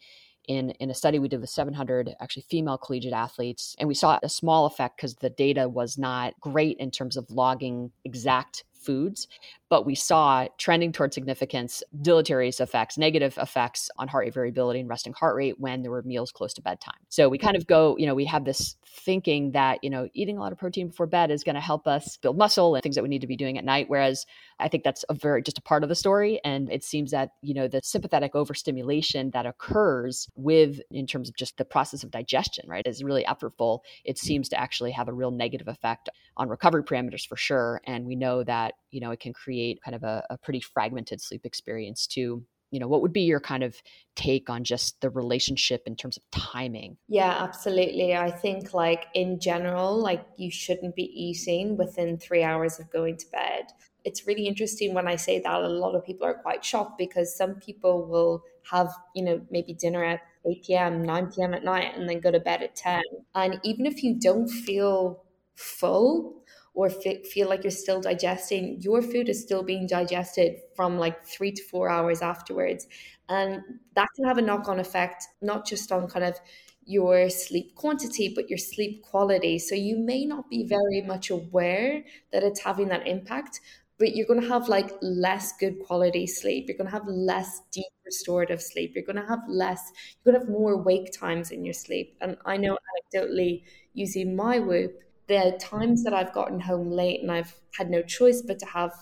in, 0.47 0.71
in 0.71 0.89
a 0.89 0.93
study 0.93 1.19
we 1.19 1.27
did 1.27 1.41
with 1.41 1.49
700 1.49 2.15
actually 2.19 2.45
female 2.49 2.77
collegiate 2.77 3.13
athletes 3.13 3.75
and 3.79 3.87
we 3.87 3.95
saw 3.95 4.19
a 4.21 4.29
small 4.29 4.65
effect 4.65 4.97
because 4.97 5.15
the 5.15 5.29
data 5.29 5.69
was 5.69 5.97
not 5.97 6.33
great 6.39 6.77
in 6.77 6.91
terms 6.91 7.17
of 7.17 7.29
logging 7.29 7.91
exact 8.03 8.63
foods 8.83 9.27
but 9.73 9.87
we 9.87 9.95
saw 9.95 10.47
trending 10.59 10.91
toward 10.91 11.15
significance 11.15 11.81
deleterious 11.99 12.59
effects, 12.59 12.95
negative 12.95 13.39
effects 13.39 13.89
on 13.97 14.07
heart 14.07 14.25
rate 14.25 14.33
variability 14.35 14.79
and 14.79 14.87
resting 14.87 15.13
heart 15.13 15.35
rate 15.35 15.59
when 15.59 15.81
there 15.81 15.89
were 15.89 16.03
meals 16.03 16.31
close 16.31 16.53
to 16.53 16.61
bedtime. 16.61 16.93
So 17.09 17.27
we 17.27 17.39
kind 17.39 17.55
of 17.55 17.65
go, 17.65 17.97
you 17.97 18.05
know, 18.05 18.13
we 18.13 18.25
have 18.25 18.45
this 18.45 18.75
thinking 18.85 19.53
that, 19.53 19.83
you 19.83 19.89
know, 19.89 20.09
eating 20.13 20.37
a 20.37 20.41
lot 20.41 20.51
of 20.51 20.59
protein 20.59 20.89
before 20.89 21.07
bed 21.07 21.31
is 21.31 21.43
going 21.43 21.55
to 21.55 21.59
help 21.59 21.87
us 21.87 22.17
build 22.17 22.37
muscle 22.37 22.75
and 22.75 22.83
things 22.83 22.93
that 22.93 23.01
we 23.01 23.09
need 23.09 23.21
to 23.21 23.27
be 23.27 23.35
doing 23.35 23.57
at 23.57 23.65
night. 23.65 23.89
Whereas 23.89 24.27
I 24.59 24.67
think 24.67 24.83
that's 24.83 25.03
a 25.09 25.15
very 25.15 25.41
just 25.41 25.57
a 25.57 25.61
part 25.63 25.81
of 25.81 25.89
the 25.89 25.95
story. 25.95 26.39
And 26.45 26.71
it 26.71 26.83
seems 26.83 27.09
that, 27.09 27.31
you 27.41 27.55
know, 27.55 27.67
the 27.67 27.81
sympathetic 27.83 28.35
overstimulation 28.35 29.31
that 29.31 29.47
occurs 29.47 30.29
with 30.35 30.81
in 30.91 31.07
terms 31.07 31.29
of 31.29 31.35
just 31.35 31.57
the 31.57 31.65
process 31.65 32.03
of 32.03 32.11
digestion, 32.11 32.69
right, 32.69 32.85
is 32.85 33.03
really 33.03 33.23
effortful. 33.23 33.79
It 34.05 34.19
seems 34.19 34.49
to 34.49 34.59
actually 34.59 34.91
have 34.91 35.07
a 35.07 35.13
real 35.13 35.31
negative 35.31 35.67
effect 35.67 36.09
on 36.37 36.47
recovery 36.47 36.83
parameters 36.83 37.27
for 37.27 37.37
sure. 37.37 37.81
And 37.87 38.05
we 38.05 38.15
know 38.15 38.43
that, 38.43 38.72
you 38.91 38.99
know, 38.99 39.11
it 39.11 39.19
can 39.19 39.33
create 39.33 39.79
kind 39.83 39.95
of 39.95 40.03
a, 40.03 40.23
a 40.29 40.37
pretty 40.37 40.59
fragmented 40.59 41.21
sleep 41.21 41.45
experience 41.45 42.07
too. 42.07 42.43
You 42.71 42.79
know 42.79 42.87
what 42.87 43.03
would 43.03 43.13
be 43.13 43.21
your 43.21 43.39
kind 43.39 43.61
of 43.61 43.75
take 44.15 44.49
on 44.49 44.63
just 44.63 44.99
the 45.01 45.11
relationship 45.11 45.83
in 45.85 45.95
terms 45.95 46.17
of 46.17 46.23
timing? 46.31 46.97
Yeah 47.07 47.35
absolutely. 47.39 48.15
I 48.15 48.31
think 48.31 48.73
like 48.73 49.05
in 49.13 49.39
general 49.39 49.95
like 50.01 50.25
you 50.37 50.49
shouldn't 50.49 50.95
be 50.95 51.03
eating 51.03 51.77
within 51.77 52.17
three 52.17 52.41
hours 52.41 52.79
of 52.79 52.89
going 52.91 53.17
to 53.17 53.25
bed. 53.31 53.65
It's 54.05 54.25
really 54.27 54.47
interesting 54.47 54.93
when 54.93 55.07
i 55.07 55.15
say 55.15 55.39
that 55.39 55.61
a 55.61 55.67
lot 55.67 55.95
of 55.95 56.03
people 56.03 56.25
are 56.25 56.33
quite 56.33 56.65
shocked 56.65 56.97
because 56.97 57.37
some 57.37 57.55
people 57.55 58.05
will 58.07 58.43
have 58.69 58.89
you 59.15 59.23
know 59.23 59.39
maybe 59.49 59.73
dinner 59.73 60.03
at 60.03 60.21
8 60.45 60.63
p.m 60.63 61.03
9 61.03 61.31
p.m 61.31 61.53
at 61.53 61.63
night 61.63 61.95
and 61.95 62.09
then 62.09 62.19
go 62.19 62.31
to 62.31 62.39
bed 62.39 62.63
at 62.63 62.75
10 62.75 63.01
and 63.35 63.59
even 63.63 63.85
if 63.85 64.03
you 64.03 64.19
don't 64.19 64.47
feel 64.49 65.23
full 65.55 66.43
or 66.73 66.87
f- 66.87 67.25
feel 67.25 67.47
like 67.47 67.63
you're 67.63 67.71
still 67.71 68.01
digesting, 68.01 68.79
your 68.81 69.01
food 69.01 69.29
is 69.29 69.41
still 69.41 69.63
being 69.63 69.87
digested 69.87 70.55
from 70.75 70.97
like 70.97 71.25
three 71.25 71.51
to 71.51 71.63
four 71.63 71.89
hours 71.89 72.21
afterwards. 72.21 72.87
And 73.29 73.61
that 73.95 74.07
can 74.15 74.25
have 74.25 74.37
a 74.37 74.41
knock 74.41 74.67
on 74.67 74.79
effect, 74.79 75.25
not 75.41 75.65
just 75.65 75.91
on 75.91 76.07
kind 76.07 76.25
of 76.25 76.39
your 76.85 77.29
sleep 77.29 77.75
quantity, 77.75 78.31
but 78.35 78.49
your 78.49 78.57
sleep 78.57 79.03
quality. 79.03 79.59
So 79.59 79.75
you 79.75 79.97
may 79.97 80.25
not 80.25 80.49
be 80.49 80.65
very 80.67 81.01
much 81.01 81.29
aware 81.29 82.03
that 82.31 82.43
it's 82.43 82.61
having 82.61 82.89
that 82.89 83.07
impact, 83.07 83.61
but 83.99 84.15
you're 84.15 84.27
going 84.27 84.41
to 84.41 84.47
have 84.47 84.67
like 84.67 84.91
less 85.01 85.53
good 85.57 85.79
quality 85.85 86.27
sleep. 86.27 86.65
You're 86.67 86.77
going 86.77 86.89
to 86.89 86.97
have 86.97 87.07
less 87.07 87.61
deep 87.71 87.85
restorative 88.05 88.61
sleep. 88.61 88.93
You're 88.95 89.05
going 89.05 89.21
to 89.21 89.27
have 89.27 89.39
less, 89.47 89.91
you're 90.23 90.33
going 90.33 90.41
to 90.41 90.45
have 90.47 90.59
more 90.59 90.81
wake 90.81 91.13
times 91.13 91.51
in 91.51 91.63
your 91.63 91.73
sleep. 91.73 92.17
And 92.19 92.37
I 92.45 92.57
know 92.57 92.77
anecdotally, 93.15 93.63
using 93.93 94.35
my 94.35 94.59
Whoop, 94.59 94.99
the 95.27 95.57
times 95.59 96.03
that 96.03 96.13
I've 96.13 96.33
gotten 96.33 96.59
home 96.59 96.91
late 96.91 97.21
and 97.21 97.31
I've 97.31 97.53
had 97.77 97.89
no 97.89 98.01
choice 98.01 98.41
but 98.41 98.59
to 98.59 98.65
have 98.65 98.93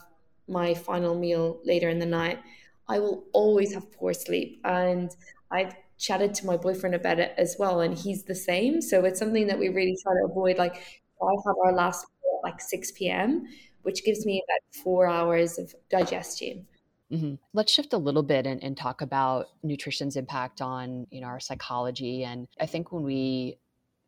my 0.48 0.74
final 0.74 1.18
meal 1.18 1.60
later 1.64 1.90
in 1.90 2.00
the 2.00 2.06
night, 2.06 2.40
I 2.88 3.00
will 3.00 3.24
always 3.34 3.74
have 3.74 3.92
poor 3.92 4.14
sleep. 4.14 4.60
And 4.64 5.10
I've 5.50 5.74
chatted 5.98 6.34
to 6.36 6.46
my 6.46 6.58
boyfriend 6.58 6.96
about 6.96 7.20
it 7.20 7.34
as 7.38 7.56
well, 7.58 7.82
and 7.82 7.98
he's 7.98 8.24
the 8.24 8.36
same. 8.36 8.82
So 8.82 9.06
it's 9.06 9.20
something 9.20 9.48
that 9.48 9.60
we 9.60 9.70
really 9.70 9.96
try 10.04 10.14
to 10.14 10.26
avoid. 10.30 10.58
Like, 10.58 10.76
I 11.22 11.32
have 11.46 11.56
our 11.66 11.74
last 11.74 12.06
meal 12.24 12.40
at 12.40 12.52
like 12.52 12.60
6 12.60 12.92
p.m., 12.92 13.46
which 13.84 14.04
gives 14.04 14.26
me 14.26 14.44
about 14.48 14.84
four 14.84 15.08
hours 15.08 15.58
of 15.58 15.74
digestion. 15.90 16.68
Mm-hmm. 17.12 17.36
Let's 17.54 17.72
shift 17.72 17.94
a 17.94 17.98
little 17.98 18.24
bit 18.24 18.48
and, 18.48 18.64
and, 18.64 18.78
talk 18.78 19.02
about 19.02 19.48
nutrition's 19.64 20.16
impact 20.16 20.62
on 20.62 21.08
you 21.12 21.20
know 21.20 21.28
our 21.28 21.42
psychology. 21.42 22.24
And 22.24 22.48
I 22.60 22.66
think 22.66 22.94
when 22.94 23.04
we 23.04 23.58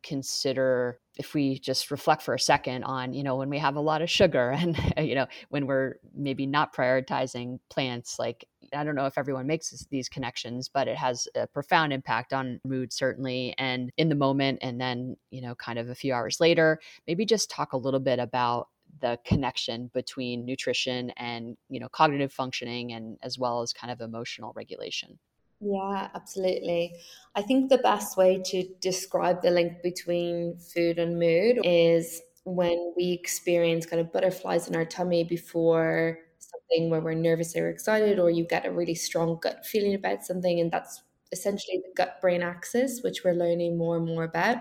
consider 0.04 1.00
if 1.16 1.34
we 1.34 1.58
just 1.58 1.90
reflect 1.90 2.22
for 2.22 2.34
a 2.34 2.38
second 2.38 2.84
on 2.84 3.12
you 3.14 3.24
know 3.24 3.36
when 3.36 3.48
we 3.48 3.58
have 3.58 3.76
a 3.76 3.80
lot 3.80 4.02
of 4.02 4.10
sugar 4.10 4.50
and 4.58 4.78
you 4.98 5.14
know 5.14 5.26
when 5.48 5.66
we're 5.66 5.94
maybe 6.14 6.46
not 6.46 6.74
prioritizing 6.74 7.58
plants 7.70 8.18
like 8.18 8.44
I 8.72 8.82
don't 8.82 8.94
know 8.94 9.06
if 9.06 9.18
everyone 9.18 9.46
makes 9.46 9.86
these 9.90 10.08
connections, 10.08 10.68
but 10.68 10.88
it 10.88 10.96
has 10.96 11.28
a 11.34 11.46
profound 11.46 11.92
impact 11.92 12.32
on 12.32 12.60
mood, 12.64 12.92
certainly, 12.92 13.54
and 13.58 13.90
in 13.98 14.08
the 14.08 14.14
moment. 14.14 14.60
And 14.62 14.80
then, 14.80 15.16
you 15.30 15.42
know, 15.42 15.54
kind 15.54 15.78
of 15.78 15.90
a 15.90 15.94
few 15.94 16.12
hours 16.14 16.40
later, 16.40 16.80
maybe 17.06 17.24
just 17.26 17.50
talk 17.50 17.72
a 17.72 17.76
little 17.76 18.00
bit 18.00 18.18
about 18.18 18.68
the 19.00 19.18
connection 19.24 19.90
between 19.92 20.44
nutrition 20.44 21.10
and 21.16 21.56
you 21.68 21.80
know 21.80 21.88
cognitive 21.88 22.32
functioning 22.32 22.92
and 22.92 23.18
as 23.22 23.38
well 23.38 23.60
as 23.60 23.72
kind 23.72 23.92
of 23.92 24.00
emotional 24.00 24.52
regulation 24.54 25.18
yeah 25.64 26.08
absolutely 26.14 26.94
i 27.34 27.42
think 27.42 27.70
the 27.70 27.78
best 27.78 28.16
way 28.16 28.40
to 28.44 28.64
describe 28.80 29.40
the 29.42 29.50
link 29.50 29.82
between 29.82 30.56
food 30.58 30.98
and 30.98 31.18
mood 31.18 31.58
is 31.64 32.20
when 32.44 32.92
we 32.96 33.12
experience 33.12 33.86
kind 33.86 34.00
of 34.00 34.12
butterflies 34.12 34.68
in 34.68 34.76
our 34.76 34.84
tummy 34.84 35.24
before 35.24 36.18
something 36.38 36.90
where 36.90 37.00
we're 37.00 37.14
nervous 37.14 37.56
or 37.56 37.70
excited 37.70 38.18
or 38.18 38.30
you 38.30 38.44
get 38.46 38.66
a 38.66 38.70
really 38.70 38.94
strong 38.94 39.38
gut 39.40 39.64
feeling 39.64 39.94
about 39.94 40.22
something 40.24 40.60
and 40.60 40.70
that's 40.70 41.02
essentially 41.32 41.78
the 41.78 41.92
gut 41.96 42.20
brain 42.20 42.42
axis 42.42 43.00
which 43.02 43.24
we're 43.24 43.32
learning 43.32 43.78
more 43.78 43.96
and 43.96 44.06
more 44.06 44.24
about 44.24 44.58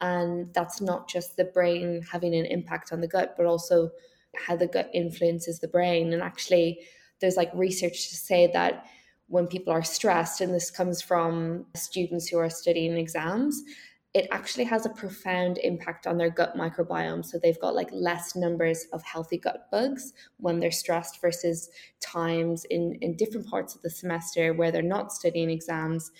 and 0.00 0.52
that's 0.52 0.80
not 0.80 1.08
just 1.08 1.36
the 1.36 1.44
brain 1.44 2.02
having 2.10 2.34
an 2.34 2.44
impact 2.46 2.92
on 2.92 3.00
the 3.00 3.08
gut, 3.08 3.34
but 3.36 3.46
also 3.46 3.90
how 4.36 4.56
the 4.56 4.66
gut 4.66 4.90
influences 4.92 5.60
the 5.60 5.68
brain. 5.68 6.12
And 6.12 6.22
actually, 6.22 6.80
there's 7.20 7.36
like 7.36 7.50
research 7.54 8.08
to 8.10 8.16
say 8.16 8.50
that 8.52 8.86
when 9.28 9.46
people 9.46 9.72
are 9.72 9.82
stressed, 9.82 10.40
and 10.40 10.54
this 10.54 10.70
comes 10.70 11.02
from 11.02 11.66
students 11.74 12.28
who 12.28 12.38
are 12.38 12.50
studying 12.50 12.96
exams, 12.96 13.62
it 14.16 14.28
actually 14.30 14.64
has 14.64 14.86
a 14.86 14.90
profound 14.90 15.58
impact 15.58 16.06
on 16.06 16.16
their 16.16 16.30
gut 16.30 16.56
microbiome. 16.56 17.22
So 17.22 17.38
they've 17.38 17.60
got 17.60 17.74
like 17.74 17.90
less 17.92 18.34
numbers 18.34 18.86
of 18.94 19.02
healthy 19.02 19.36
gut 19.36 19.70
bugs 19.70 20.14
when 20.38 20.58
they're 20.58 20.70
stressed 20.70 21.20
versus 21.20 21.68
times 22.00 22.64
in, 22.70 22.96
in 23.02 23.16
different 23.16 23.46
parts 23.46 23.74
of 23.74 23.82
the 23.82 23.90
semester 23.90 24.54
where 24.54 24.72
they're 24.72 24.80
not 24.80 25.12
studying 25.12 25.50
exams 25.50 26.12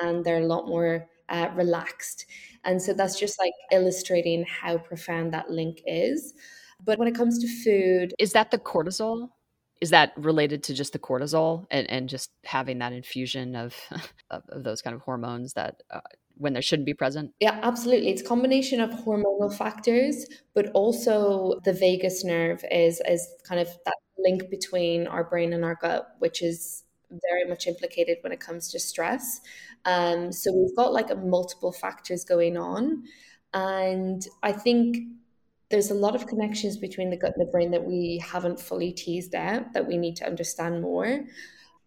and 0.00 0.24
they're 0.24 0.42
a 0.42 0.46
lot 0.46 0.68
more 0.68 1.08
uh, 1.28 1.48
relaxed. 1.56 2.26
And 2.62 2.80
so 2.80 2.92
that's 2.92 3.18
just 3.18 3.38
like 3.40 3.52
illustrating 3.72 4.44
how 4.44 4.78
profound 4.78 5.32
that 5.32 5.50
link 5.50 5.80
is. 5.86 6.34
But 6.84 7.00
when 7.00 7.08
it 7.08 7.16
comes 7.16 7.40
to 7.40 7.64
food, 7.64 8.14
is 8.20 8.32
that 8.32 8.52
the 8.52 8.58
cortisol? 8.58 9.30
Is 9.80 9.90
that 9.90 10.12
related 10.16 10.62
to 10.64 10.74
just 10.74 10.92
the 10.92 10.98
cortisol 10.98 11.66
and, 11.70 11.88
and 11.90 12.08
just 12.08 12.30
having 12.44 12.78
that 12.78 12.92
infusion 12.92 13.56
of, 13.56 13.74
of, 14.30 14.42
of 14.48 14.64
those 14.64 14.82
kind 14.82 14.94
of 14.94 15.02
hormones 15.02 15.54
that 15.54 15.82
uh, 15.90 16.00
when 16.36 16.52
there 16.52 16.62
shouldn't 16.62 16.86
be 16.86 16.94
present? 16.94 17.32
Yeah, 17.40 17.58
absolutely. 17.62 18.08
It's 18.08 18.22
a 18.22 18.24
combination 18.24 18.80
of 18.80 18.90
hormonal 18.90 19.54
factors, 19.56 20.26
but 20.54 20.70
also 20.72 21.60
the 21.64 21.72
vagus 21.72 22.24
nerve 22.24 22.64
is 22.70 23.00
is 23.08 23.28
kind 23.44 23.60
of 23.60 23.68
that 23.84 23.94
link 24.18 24.50
between 24.50 25.06
our 25.06 25.24
brain 25.24 25.52
and 25.52 25.64
our 25.64 25.76
gut, 25.80 26.06
which 26.18 26.42
is 26.42 26.84
very 27.10 27.48
much 27.48 27.66
implicated 27.66 28.18
when 28.22 28.32
it 28.32 28.40
comes 28.40 28.70
to 28.70 28.78
stress. 28.78 29.40
Um, 29.84 30.32
so 30.32 30.52
we've 30.52 30.76
got 30.76 30.92
like 30.92 31.10
a 31.10 31.16
multiple 31.16 31.72
factors 31.72 32.24
going 32.24 32.56
on. 32.56 33.04
And 33.52 34.24
I 34.42 34.52
think 34.52 34.98
there's 35.70 35.90
a 35.90 35.94
lot 35.94 36.14
of 36.14 36.26
connections 36.26 36.76
between 36.76 37.10
the 37.10 37.16
gut 37.16 37.32
and 37.36 37.46
the 37.46 37.50
brain 37.50 37.70
that 37.70 37.84
we 37.84 38.22
haven't 38.24 38.60
fully 38.60 38.92
teased 38.92 39.34
out 39.34 39.72
that 39.72 39.86
we 39.86 39.96
need 39.96 40.16
to 40.16 40.26
understand 40.26 40.82
more. 40.82 41.20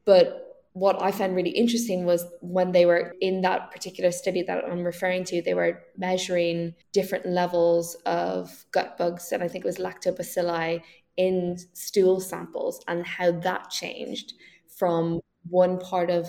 But 0.05 0.53
what 0.73 1.01
I 1.01 1.11
found 1.11 1.35
really 1.35 1.51
interesting 1.51 2.05
was 2.05 2.25
when 2.41 2.71
they 2.71 2.85
were 2.85 3.13
in 3.21 3.41
that 3.41 3.71
particular 3.71 4.11
study 4.11 4.41
that 4.43 4.63
I'm 4.65 4.83
referring 4.83 5.23
to, 5.25 5.41
they 5.41 5.53
were 5.53 5.83
measuring 5.97 6.73
different 6.93 7.27
levels 7.27 7.95
of 8.05 8.65
gut 8.71 8.97
bugs, 8.97 9.31
and 9.31 9.43
I 9.43 9.47
think 9.47 9.65
it 9.65 9.67
was 9.67 9.77
lactobacilli 9.77 10.81
in 11.15 11.57
stool 11.73 12.19
samples 12.19 12.83
and 12.87 13.05
how 13.05 13.31
that 13.31 13.69
changed 13.69 14.33
from 14.77 15.19
one 15.47 15.77
part 15.77 16.09
of 16.09 16.27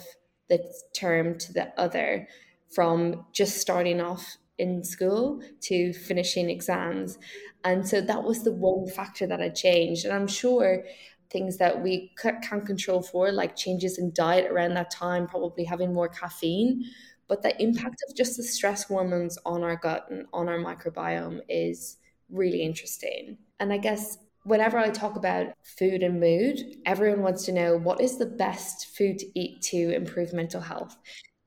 the 0.50 0.62
term 0.94 1.38
to 1.38 1.52
the 1.54 1.72
other, 1.80 2.28
from 2.74 3.24
just 3.32 3.58
starting 3.58 4.00
off 4.00 4.36
in 4.58 4.84
school 4.84 5.42
to 5.62 5.92
finishing 5.92 6.50
exams. 6.50 7.18
And 7.64 7.86
so 7.86 8.00
that 8.00 8.22
was 8.22 8.44
the 8.44 8.52
one 8.52 8.86
factor 8.86 9.26
that 9.26 9.40
had 9.40 9.54
changed. 9.54 10.04
And 10.04 10.14
I'm 10.14 10.26
sure 10.26 10.84
things 11.30 11.56
that 11.58 11.82
we 11.82 12.12
can't 12.18 12.66
control 12.66 13.02
for, 13.02 13.32
like 13.32 13.56
changes 13.56 13.98
in 13.98 14.12
diet 14.14 14.50
around 14.50 14.74
that 14.74 14.90
time, 14.90 15.26
probably 15.26 15.64
having 15.64 15.92
more 15.92 16.08
caffeine. 16.08 16.84
But 17.26 17.42
the 17.42 17.60
impact 17.60 18.02
of 18.08 18.14
just 18.14 18.36
the 18.36 18.42
stress 18.42 18.84
hormones 18.84 19.38
on 19.46 19.62
our 19.62 19.76
gut 19.76 20.06
and 20.10 20.26
on 20.32 20.48
our 20.48 20.58
microbiome 20.58 21.40
is 21.48 21.96
really 22.30 22.62
interesting. 22.62 23.38
And 23.60 23.72
I 23.72 23.78
guess 23.78 24.18
whenever 24.44 24.78
I 24.78 24.90
talk 24.90 25.16
about 25.16 25.54
food 25.62 26.02
and 26.02 26.20
mood, 26.20 26.60
everyone 26.84 27.22
wants 27.22 27.44
to 27.46 27.52
know 27.52 27.78
what 27.78 28.00
is 28.00 28.18
the 28.18 28.26
best 28.26 28.96
food 28.96 29.18
to 29.18 29.26
eat 29.38 29.62
to 29.62 29.94
improve 29.94 30.32
mental 30.32 30.60
health. 30.60 30.96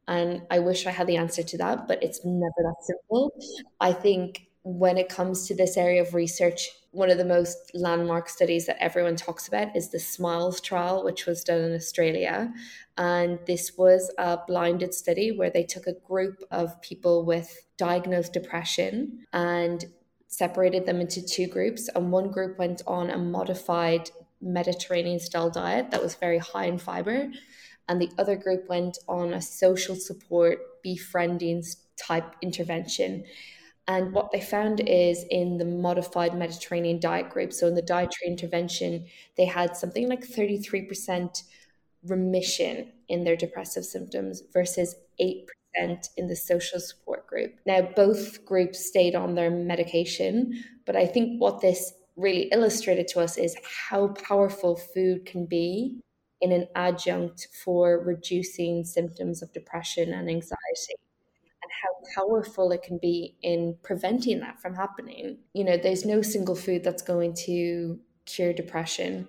And 0.08 0.44
I 0.50 0.60
wish 0.60 0.86
I 0.88 0.92
had 0.92 1.08
the 1.08 1.18
answer 1.18 1.44
to 1.44 1.58
that, 1.58 1.88
but 1.88 2.02
it's 2.02 2.22
never 2.24 2.54
that 2.58 2.76
simple. 2.82 3.34
I 3.80 3.94
think 3.94 4.48
when 4.64 4.98
it 4.98 5.10
comes 5.10 5.48
to 5.48 5.56
this 5.56 5.78
area 5.78 6.02
of 6.02 6.14
research, 6.14 6.70
one 6.92 7.10
of 7.10 7.18
the 7.18 7.26
most 7.26 7.58
landmark 7.74 8.28
studies 8.28 8.66
that 8.66 8.82
everyone 8.82 9.16
talks 9.16 9.48
about 9.48 9.76
is 9.76 9.90
the 9.90 10.00
SMILES 10.00 10.62
trial, 10.62 11.04
which 11.04 11.26
was 11.26 11.44
done 11.44 11.62
in 11.62 11.76
Australia. 11.76 12.52
And 12.98 13.40
this 13.46 13.74
was 13.78 14.12
a 14.18 14.40
blinded 14.48 14.94
study 14.94 15.32
where 15.32 15.50
they 15.50 15.64
took 15.64 15.88
a 15.88 15.94
group 15.94 16.44
of 16.52 16.82
people 16.82 17.26
with 17.26 17.66
diagnosed 17.78 18.34
depression 18.34 19.26
and 19.32 19.86
separated 20.28 20.86
them 20.86 21.00
into 21.00 21.26
two 21.26 21.48
groups, 21.48 21.88
and 21.96 22.12
one 22.12 22.30
group 22.32 22.58
went 22.60 22.82
on 22.86 23.10
a 23.10 23.18
modified 23.18 24.10
Mediterranean 24.42 25.20
style 25.20 25.50
diet 25.50 25.92
that 25.92 26.04
was 26.04 26.16
very 26.16 26.38
high 26.38 26.66
in 26.66 26.78
fiber, 26.78 27.32
and 27.88 28.02
the 28.02 28.12
other 28.18 28.36
group 28.36 28.68
went 28.70 28.98
on 29.08 29.34
a 29.34 29.42
social 29.42 29.96
support 29.96 30.82
befriending 30.84 31.64
type 31.98 32.36
intervention. 32.42 33.26
And 33.88 34.12
what 34.12 34.32
they 34.32 34.42
found 34.42 34.82
is 34.82 35.24
in 35.30 35.58
the 35.58 35.66
modified 35.66 36.38
Mediterranean 36.38 37.00
diet 37.00 37.30
group, 37.30 37.54
so 37.54 37.68
in 37.68 37.76
the 37.76 37.82
dietary 37.82 38.28
intervention, 38.28 39.06
they 39.38 39.46
had 39.46 39.78
something 39.78 40.10
like 40.10 40.28
33% 40.28 41.44
remission 42.06 42.92
in 43.08 43.24
their 43.24 43.38
depressive 43.38 43.86
symptoms 43.86 44.44
versus 44.52 44.96
8% 45.22 45.46
in 46.18 46.28
the 46.28 46.36
social 46.36 46.82
support 46.82 47.28
group. 47.28 47.56
Now, 47.66 47.82
both 47.96 48.44
groups 48.46 48.86
stayed 48.86 49.16
on 49.16 49.36
their 49.36 49.50
medication, 49.50 50.64
but 50.86 50.98
I 50.98 51.06
think 51.06 51.42
what 51.42 51.62
this 51.62 51.94
really 52.18 52.50
illustrated 52.52 53.08
to 53.10 53.22
us 53.22 53.38
is 53.38 53.56
how 53.90 54.10
powerful 54.10 54.76
food 54.76 55.26
can 55.26 55.46
be 55.46 56.02
in 56.42 56.52
an 56.52 56.68
adjunct 56.76 57.48
for 57.64 58.00
reducing 58.04 58.84
symptoms 58.86 59.42
of 59.42 59.52
depression 59.54 60.14
and 60.14 60.30
anxiety 60.30 60.96
and 61.64 61.72
how 61.84 62.22
powerful 62.24 62.72
it 62.72 62.84
can 62.84 62.98
be 63.00 63.38
in 63.42 63.78
preventing 63.84 64.40
that 64.40 64.62
from 64.62 64.76
happening. 64.76 65.40
You 65.54 65.64
know, 65.64 65.78
there's 65.78 66.06
no 66.06 66.22
single 66.22 66.56
food 66.56 66.84
that's 66.84 67.02
going 67.02 67.34
to 67.46 68.00
cure 68.26 68.54
depression, 68.54 69.28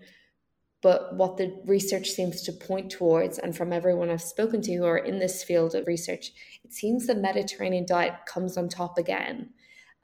but 0.81 1.17
what 1.17 1.37
the 1.37 1.61
research 1.65 2.09
seems 2.11 2.43
to 2.43 2.53
point 2.53 2.91
towards, 2.91 3.39
and 3.39 3.57
from 3.57 3.73
everyone 3.73 4.11
I've 4.11 4.23
spoken 4.23 4.63
to 4.63 4.75
who 4.75 4.85
are 4.85 4.99
in 4.99 5.19
this 5.19 5.43
field 5.43 5.75
of 5.75 5.87
research, 5.89 6.31
it 6.65 6.73
seems 6.73 7.07
the 7.07 7.17
Mediterranean 7.17 7.85
diet 7.87 8.15
comes 8.27 8.57
on 8.57 8.69
top 8.69 8.97
again. 8.97 9.51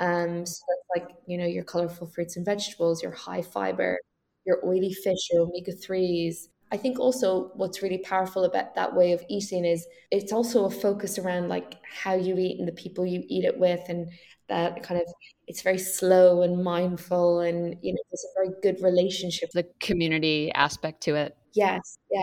Um, 0.01 0.45
so 0.47 0.65
that's 0.69 1.07
like, 1.09 1.17
you 1.27 1.39
know, 1.39 1.47
your 1.47 1.63
colorful 1.65 2.09
fruits 2.09 2.37
and 2.37 2.45
vegetables, 2.45 3.03
your 3.03 3.13
high 3.13 3.43
fiber, 3.43 3.99
your 4.45 4.65
oily 4.67 4.93
fish, 4.93 5.29
your 5.33 5.43
omega 5.43 5.73
3s. 5.73 6.49
I 6.73 6.77
think 6.77 6.99
also 6.99 7.51
what's 7.55 7.83
really 7.83 7.99
powerful 7.99 8.45
about 8.45 8.75
that 8.75 8.95
way 8.95 9.13
of 9.13 9.23
eating 9.29 9.65
is 9.65 9.87
it's 10.11 10.33
also 10.33 10.65
a 10.65 10.71
focus 10.71 11.19
around 11.19 11.49
like 11.49 11.77
how 11.85 12.15
you 12.15 12.37
eat 12.37 12.59
and 12.59 12.67
the 12.67 12.73
people 12.73 13.07
you 13.07 13.23
eat 13.29 13.45
it 13.45 13.59
with 13.59 13.81
and 13.89 14.09
that 14.49 14.83
kind 14.83 15.01
of 15.01 15.07
it's 15.47 15.63
very 15.63 15.79
slow 15.79 16.43
and 16.43 16.63
mindful 16.63 17.41
and 17.41 17.77
you 17.83 17.93
know 17.93 17.99
there's 18.11 18.25
a 18.25 18.35
very 18.35 18.61
good 18.63 18.83
relationship. 18.83 19.51
The 19.53 19.67
community 19.81 20.51
aspect 20.53 21.03
to 21.03 21.15
it. 21.15 21.37
Yes 21.55 21.99
yeah. 22.11 22.23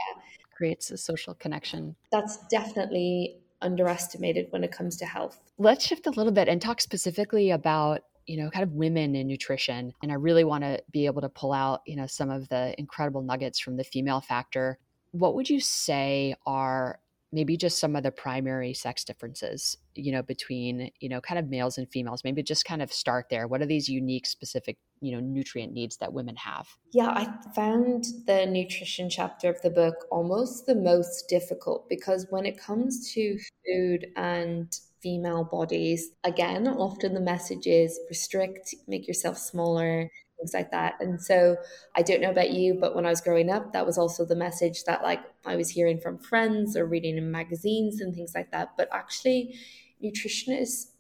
Creates 0.56 0.91
a 0.91 0.97
social 0.97 1.34
connection. 1.34 1.95
That's 2.12 2.38
definitely 2.49 3.41
underestimated 3.62 4.47
when 4.49 4.63
it 4.63 4.71
comes 4.71 4.97
to 4.97 5.06
health. 5.06 5.39
Let's 5.58 5.86
shift 5.86 6.08
a 6.08 6.12
little 6.12 6.32
bit 6.32 6.47
and 6.47 6.62
talk 6.62 6.82
specifically 6.82 7.51
about 7.51 8.01
you 8.32 8.38
know 8.38 8.50
kind 8.50 8.63
of 8.63 8.72
women 8.72 9.15
in 9.15 9.28
nutrition 9.28 9.91
and 10.02 10.12
i 10.12 10.15
really 10.15 10.46
want 10.46 10.63
to 10.63 10.82
be 10.91 11.06
able 11.06 11.22
to 11.22 11.30
pull 11.30 11.52
out 11.52 11.82
you 11.86 11.96
know 11.96 12.08
some 12.08 12.30
of 12.30 12.48
the 12.50 12.74
incredible 12.80 13.22
nuggets 13.22 13.60
from 13.60 13.76
the 13.76 13.84
female 13.84 14.22
factor 14.22 14.80
what 15.12 15.36
would 15.36 15.50
you 15.50 15.60
say 15.60 16.34
are 16.46 17.00
maybe 17.34 17.56
just 17.56 17.80
some 17.80 17.96
of 17.96 18.04
the 18.04 18.12
primary 18.12 18.74
sex 18.74 19.04
differences 19.04 19.78
you 19.96 20.12
know 20.12 20.22
between 20.22 20.89
you 21.00 21.10
know 21.10 21.22
kind 21.22 21.39
of 21.39 21.50
males 21.50 21.78
and 21.78 21.89
females? 21.89 22.24
Maybe 22.24 22.44
just 22.44 22.65
kind 22.65 22.82
of 22.82 22.91
start 22.91 23.28
there. 23.30 23.48
What 23.48 23.62
are 23.62 23.65
these 23.65 23.89
unique 23.89 24.26
specific 24.26 24.78
you 25.02 25.12
know 25.12 25.20
nutrient 25.20 25.74
needs 25.74 25.98
that 25.98 26.13
women 26.13 26.36
have? 26.36 26.67
Yeah 26.91 27.10
i 27.10 27.28
found 27.54 28.06
the 28.28 28.46
nutrition 28.46 29.10
chapter 29.10 29.50
of 29.50 29.62
the 29.62 29.70
book 29.70 29.96
almost 30.12 30.65
the 30.65 30.76
most 30.76 31.28
difficult 31.28 31.89
because 31.89 32.28
when 32.30 32.46
it 32.46 32.60
comes 32.60 33.12
to 33.13 33.38
food 33.65 34.08
and 34.15 34.80
female 35.02 35.44
bodies 35.44 36.12
again 36.24 36.68
often 36.68 37.14
the 37.14 37.20
message 37.20 37.68
is 37.68 38.00
restrict 38.10 38.76
make 38.88 39.08
yourself 39.08 39.38
smaller 39.38 40.10
things 40.42 40.54
like 40.54 40.72
that. 40.72 40.96
And 41.00 41.22
so 41.22 41.56
I 41.96 42.02
don't 42.02 42.22
know 42.22 42.32
about 42.32 42.52
you, 42.52 42.74
but 42.74 42.96
when 42.96 43.06
I 43.06 43.10
was 43.10 43.22
growing 43.22 43.50
up, 43.50 43.74
that 43.74 43.86
was 43.86 43.98
also 43.98 44.26
the 44.26 44.36
message 44.36 44.84
that 44.86 45.04
like 45.04 45.22
I 45.46 45.56
was 45.56 45.70
hearing 45.70 46.00
from 46.00 46.18
friends 46.18 46.76
or 46.76 46.86
reading 46.86 47.18
in 47.18 47.32
magazines 47.32 48.02
and 48.02 48.14
things 48.14 48.34
like 48.36 48.52
that. 48.52 48.70
But 48.78 48.90
actually, 48.92 49.56
nutrition 50.00 50.54
is 50.54 50.92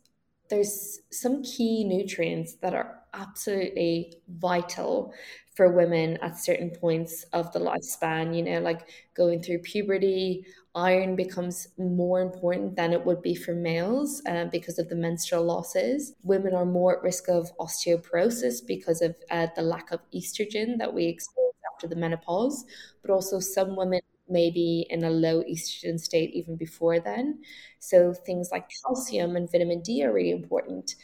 there's 0.49 0.99
some 1.11 1.43
key 1.43 1.83
nutrients 1.83 2.55
that 2.55 2.73
are 2.73 2.99
absolutely 3.13 4.13
vital 4.27 5.13
for 5.55 5.71
women 5.71 6.17
at 6.21 6.37
certain 6.37 6.69
points 6.69 7.23
of 7.33 7.51
the 7.53 7.59
lifespan, 7.59 8.35
you 8.35 8.43
know, 8.43 8.59
like 8.59 8.87
going 9.15 9.41
through 9.41 9.59
puberty, 9.59 10.45
iron 10.73 11.15
becomes 11.15 11.67
more 11.77 12.21
important 12.21 12.75
than 12.75 12.93
it 12.93 13.05
would 13.05 13.21
be 13.21 13.35
for 13.35 13.53
males 13.53 14.21
uh, 14.27 14.45
because 14.45 14.79
of 14.79 14.87
the 14.89 14.95
menstrual 14.95 15.43
losses. 15.43 16.13
Women 16.23 16.53
are 16.53 16.65
more 16.65 16.97
at 16.97 17.03
risk 17.03 17.27
of 17.29 17.51
osteoporosis 17.57 18.65
because 18.65 19.01
of 19.01 19.15
uh, 19.29 19.47
the 19.55 19.61
lack 19.63 19.91
of 19.91 19.99
estrogen 20.13 20.77
that 20.77 20.93
we 20.93 21.05
experience 21.05 21.55
after 21.73 21.87
the 21.87 21.95
menopause, 21.95 22.65
but 23.01 23.11
also 23.11 23.39
some 23.39 23.75
women 23.75 23.99
may 24.29 24.49
be 24.49 24.87
in 24.89 25.03
a 25.03 25.09
low 25.09 25.43
estrogen 25.43 25.99
state 25.99 26.31
even 26.33 26.55
before 26.55 26.99
then. 26.99 27.41
So 27.79 28.13
things 28.13 28.49
like 28.51 28.69
calcium 28.85 29.35
and 29.35 29.51
vitamin 29.51 29.81
D 29.81 30.03
are 30.05 30.13
really 30.13 30.31
important. 30.31 30.95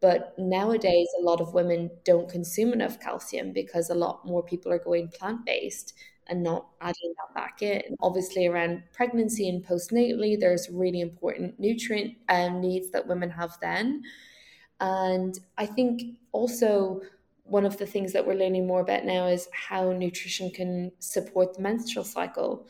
But 0.00 0.34
nowadays, 0.38 1.08
a 1.18 1.22
lot 1.22 1.40
of 1.40 1.54
women 1.54 1.90
don't 2.04 2.28
consume 2.28 2.72
enough 2.72 3.00
calcium 3.00 3.52
because 3.52 3.88
a 3.90 3.94
lot 3.94 4.26
more 4.26 4.42
people 4.42 4.70
are 4.70 4.78
going 4.78 5.08
plant 5.08 5.44
based 5.46 5.94
and 6.28 6.42
not 6.42 6.66
adding 6.80 7.14
that 7.16 7.34
back 7.34 7.62
in. 7.62 7.96
Obviously, 8.00 8.46
around 8.46 8.82
pregnancy 8.92 9.48
and 9.48 9.64
postnatally, 9.64 10.38
there's 10.38 10.68
really 10.70 11.00
important 11.00 11.58
nutrient 11.58 12.14
um, 12.28 12.60
needs 12.60 12.90
that 12.90 13.06
women 13.06 13.30
have 13.30 13.56
then. 13.60 14.02
And 14.80 15.38
I 15.56 15.66
think 15.66 16.02
also 16.32 17.00
one 17.44 17.64
of 17.64 17.78
the 17.78 17.86
things 17.86 18.12
that 18.12 18.26
we're 18.26 18.34
learning 18.34 18.66
more 18.66 18.80
about 18.80 19.04
now 19.04 19.26
is 19.26 19.48
how 19.52 19.92
nutrition 19.92 20.50
can 20.50 20.92
support 20.98 21.54
the 21.54 21.62
menstrual 21.62 22.04
cycle. 22.04 22.66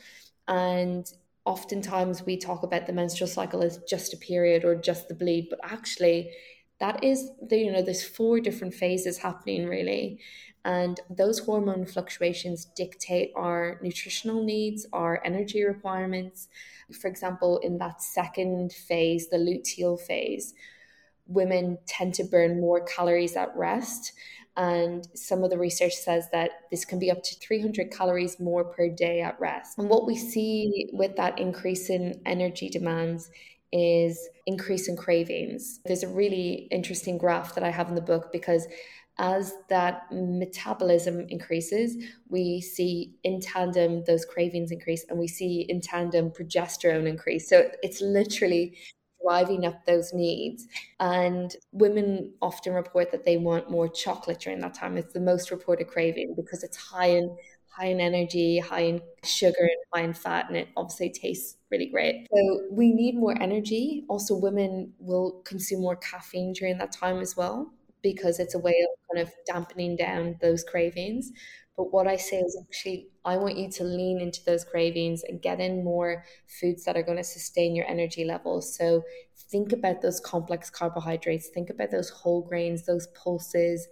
And 0.48 1.10
oftentimes 1.44 2.24
we 2.24 2.36
talk 2.36 2.62
about 2.62 2.86
the 2.86 2.92
menstrual 2.92 3.28
cycle 3.28 3.62
as 3.62 3.78
just 3.88 4.12
a 4.12 4.18
period 4.18 4.64
or 4.64 4.74
just 4.74 5.08
the 5.08 5.14
bleed, 5.14 5.48
but 5.48 5.60
actually, 5.62 6.30
that 6.78 7.02
is 7.02 7.30
you 7.50 7.72
know 7.72 7.82
there's 7.82 8.04
four 8.04 8.38
different 8.40 8.74
phases 8.74 9.18
happening 9.18 9.66
really 9.66 10.20
and 10.66 11.00
those 11.08 11.38
hormone 11.38 11.86
fluctuations 11.86 12.66
dictate 12.76 13.32
our 13.34 13.78
nutritional 13.82 14.42
needs 14.42 14.86
our 14.92 15.22
energy 15.24 15.64
requirements. 15.64 16.48
For 17.00 17.08
example 17.08 17.58
in 17.58 17.78
that 17.78 18.02
second 18.02 18.72
phase 18.72 19.28
the 19.28 19.38
luteal 19.38 19.98
phase 19.98 20.52
women 21.26 21.78
tend 21.86 22.14
to 22.14 22.24
burn 22.24 22.60
more 22.60 22.84
calories 22.84 23.36
at 23.36 23.56
rest. 23.56 24.12
And 24.56 25.06
some 25.14 25.44
of 25.44 25.50
the 25.50 25.58
research 25.58 25.94
says 25.94 26.28
that 26.32 26.50
this 26.70 26.84
can 26.84 26.98
be 26.98 27.10
up 27.10 27.22
to 27.24 27.34
300 27.36 27.90
calories 27.90 28.40
more 28.40 28.64
per 28.64 28.88
day 28.88 29.20
at 29.20 29.38
rest. 29.38 29.78
And 29.78 29.88
what 29.88 30.06
we 30.06 30.16
see 30.16 30.88
with 30.92 31.16
that 31.16 31.38
increase 31.38 31.90
in 31.90 32.20
energy 32.24 32.70
demands 32.70 33.30
is 33.72 34.28
increase 34.46 34.88
in 34.88 34.96
cravings. 34.96 35.80
There's 35.84 36.04
a 36.04 36.08
really 36.08 36.68
interesting 36.70 37.18
graph 37.18 37.54
that 37.54 37.64
I 37.64 37.70
have 37.70 37.88
in 37.88 37.96
the 37.96 38.00
book 38.00 38.32
because 38.32 38.66
as 39.18 39.54
that 39.68 40.06
metabolism 40.12 41.26
increases, 41.28 41.96
we 42.28 42.60
see 42.60 43.14
in 43.24 43.40
tandem 43.40 44.04
those 44.04 44.24
cravings 44.24 44.70
increase 44.70 45.04
and 45.08 45.18
we 45.18 45.28
see 45.28 45.62
in 45.68 45.80
tandem 45.80 46.30
progesterone 46.30 47.08
increase. 47.08 47.48
So 47.48 47.70
it's 47.82 48.00
literally 48.00 48.76
driving 49.22 49.64
up 49.64 49.84
those 49.86 50.12
needs. 50.12 50.66
And 51.00 51.54
women 51.72 52.34
often 52.42 52.74
report 52.74 53.10
that 53.12 53.24
they 53.24 53.38
want 53.38 53.70
more 53.70 53.88
chocolate 53.88 54.40
during 54.40 54.60
that 54.60 54.74
time. 54.74 54.96
It's 54.96 55.14
the 55.14 55.20
most 55.20 55.50
reported 55.50 55.88
craving 55.88 56.34
because 56.36 56.62
it's 56.62 56.76
high 56.76 57.08
in 57.08 57.36
high 57.68 57.86
in 57.86 58.00
energy, 58.00 58.58
high 58.58 58.80
in 58.80 59.02
sugar, 59.22 59.60
and 59.60 59.76
high 59.92 60.02
in 60.02 60.14
fat, 60.14 60.46
and 60.48 60.56
it 60.56 60.66
obviously 60.78 61.10
tastes 61.10 61.56
really 61.70 61.84
great. 61.84 62.26
So 62.34 62.62
we 62.70 62.90
need 62.90 63.16
more 63.16 63.36
energy. 63.38 64.04
Also, 64.08 64.34
women 64.34 64.94
will 64.98 65.42
consume 65.44 65.82
more 65.82 65.96
caffeine 65.96 66.54
during 66.54 66.78
that 66.78 66.90
time 66.90 67.20
as 67.20 67.36
well 67.36 67.70
because 68.02 68.38
it's 68.38 68.54
a 68.54 68.58
way 68.58 68.74
of 68.82 69.16
kind 69.16 69.26
of 69.26 69.34
dampening 69.46 69.96
down 69.96 70.36
those 70.40 70.64
cravings. 70.64 71.32
But 71.76 71.92
what 71.92 72.06
I 72.06 72.16
say 72.16 72.38
is 72.38 72.58
actually, 72.60 73.08
I 73.24 73.36
want 73.36 73.58
you 73.58 73.70
to 73.70 73.84
lean 73.84 74.18
into 74.20 74.42
those 74.46 74.64
cravings 74.64 75.22
and 75.28 75.42
get 75.42 75.60
in 75.60 75.84
more 75.84 76.24
foods 76.60 76.84
that 76.84 76.96
are 76.96 77.02
going 77.02 77.18
to 77.18 77.24
sustain 77.24 77.74
your 77.74 77.86
energy 77.86 78.24
levels. 78.24 78.74
So 78.74 79.02
think 79.50 79.72
about 79.72 80.00
those 80.00 80.18
complex 80.20 80.70
carbohydrates, 80.70 81.48
think 81.48 81.68
about 81.68 81.90
those 81.90 82.08
whole 82.08 82.40
grains, 82.40 82.86
those 82.86 83.08
pulses, 83.08 83.86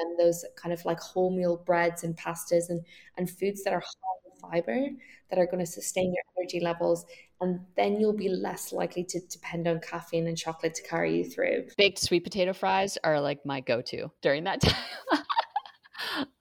and 0.00 0.18
those 0.18 0.44
kind 0.56 0.72
of 0.72 0.84
like 0.84 1.00
wholemeal 1.00 1.64
breads 1.64 2.04
and 2.04 2.16
pastas 2.16 2.68
and, 2.68 2.84
and 3.16 3.30
foods 3.30 3.64
that 3.64 3.72
are 3.72 3.80
high 3.80 4.20
in 4.26 4.40
fiber 4.62 4.88
that 5.30 5.38
are 5.38 5.46
going 5.46 5.64
to 5.64 5.70
sustain 5.70 6.12
your 6.12 6.24
energy 6.38 6.60
levels. 6.60 7.06
And 7.40 7.60
then 7.76 7.98
you'll 7.98 8.16
be 8.16 8.28
less 8.28 8.72
likely 8.72 9.02
to 9.04 9.20
depend 9.20 9.66
on 9.66 9.80
caffeine 9.80 10.26
and 10.26 10.36
chocolate 10.36 10.74
to 10.74 10.82
carry 10.82 11.16
you 11.16 11.24
through. 11.24 11.68
Baked 11.78 11.98
sweet 11.98 12.24
potato 12.24 12.52
fries 12.52 12.98
are 13.02 13.20
like 13.20 13.46
my 13.46 13.60
go 13.60 13.80
to 13.82 14.10
during 14.20 14.44
that 14.44 14.60
time. 14.60 14.74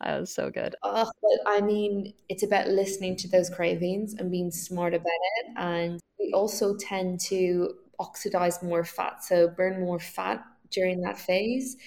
that 0.01 0.19
was 0.19 0.33
so 0.33 0.49
good. 0.49 0.75
Oh, 0.83 1.09
but 1.21 1.39
I 1.47 1.61
mean, 1.61 2.13
it's 2.27 2.43
about 2.43 2.67
listening 2.67 3.15
to 3.17 3.29
those 3.29 3.49
cravings 3.49 4.15
and 4.15 4.29
being 4.29 4.51
smart 4.51 4.93
about 4.93 5.07
it. 5.07 5.53
And 5.57 5.99
we 6.19 6.33
also 6.33 6.75
tend 6.75 7.21
to 7.21 7.73
oxidize 7.99 8.61
more 8.63 8.83
fat, 8.83 9.23
so 9.23 9.49
burn 9.49 9.81
more 9.81 9.99
fat 9.99 10.43
during 10.71 11.01
that 11.01 11.17
phase 11.17 11.77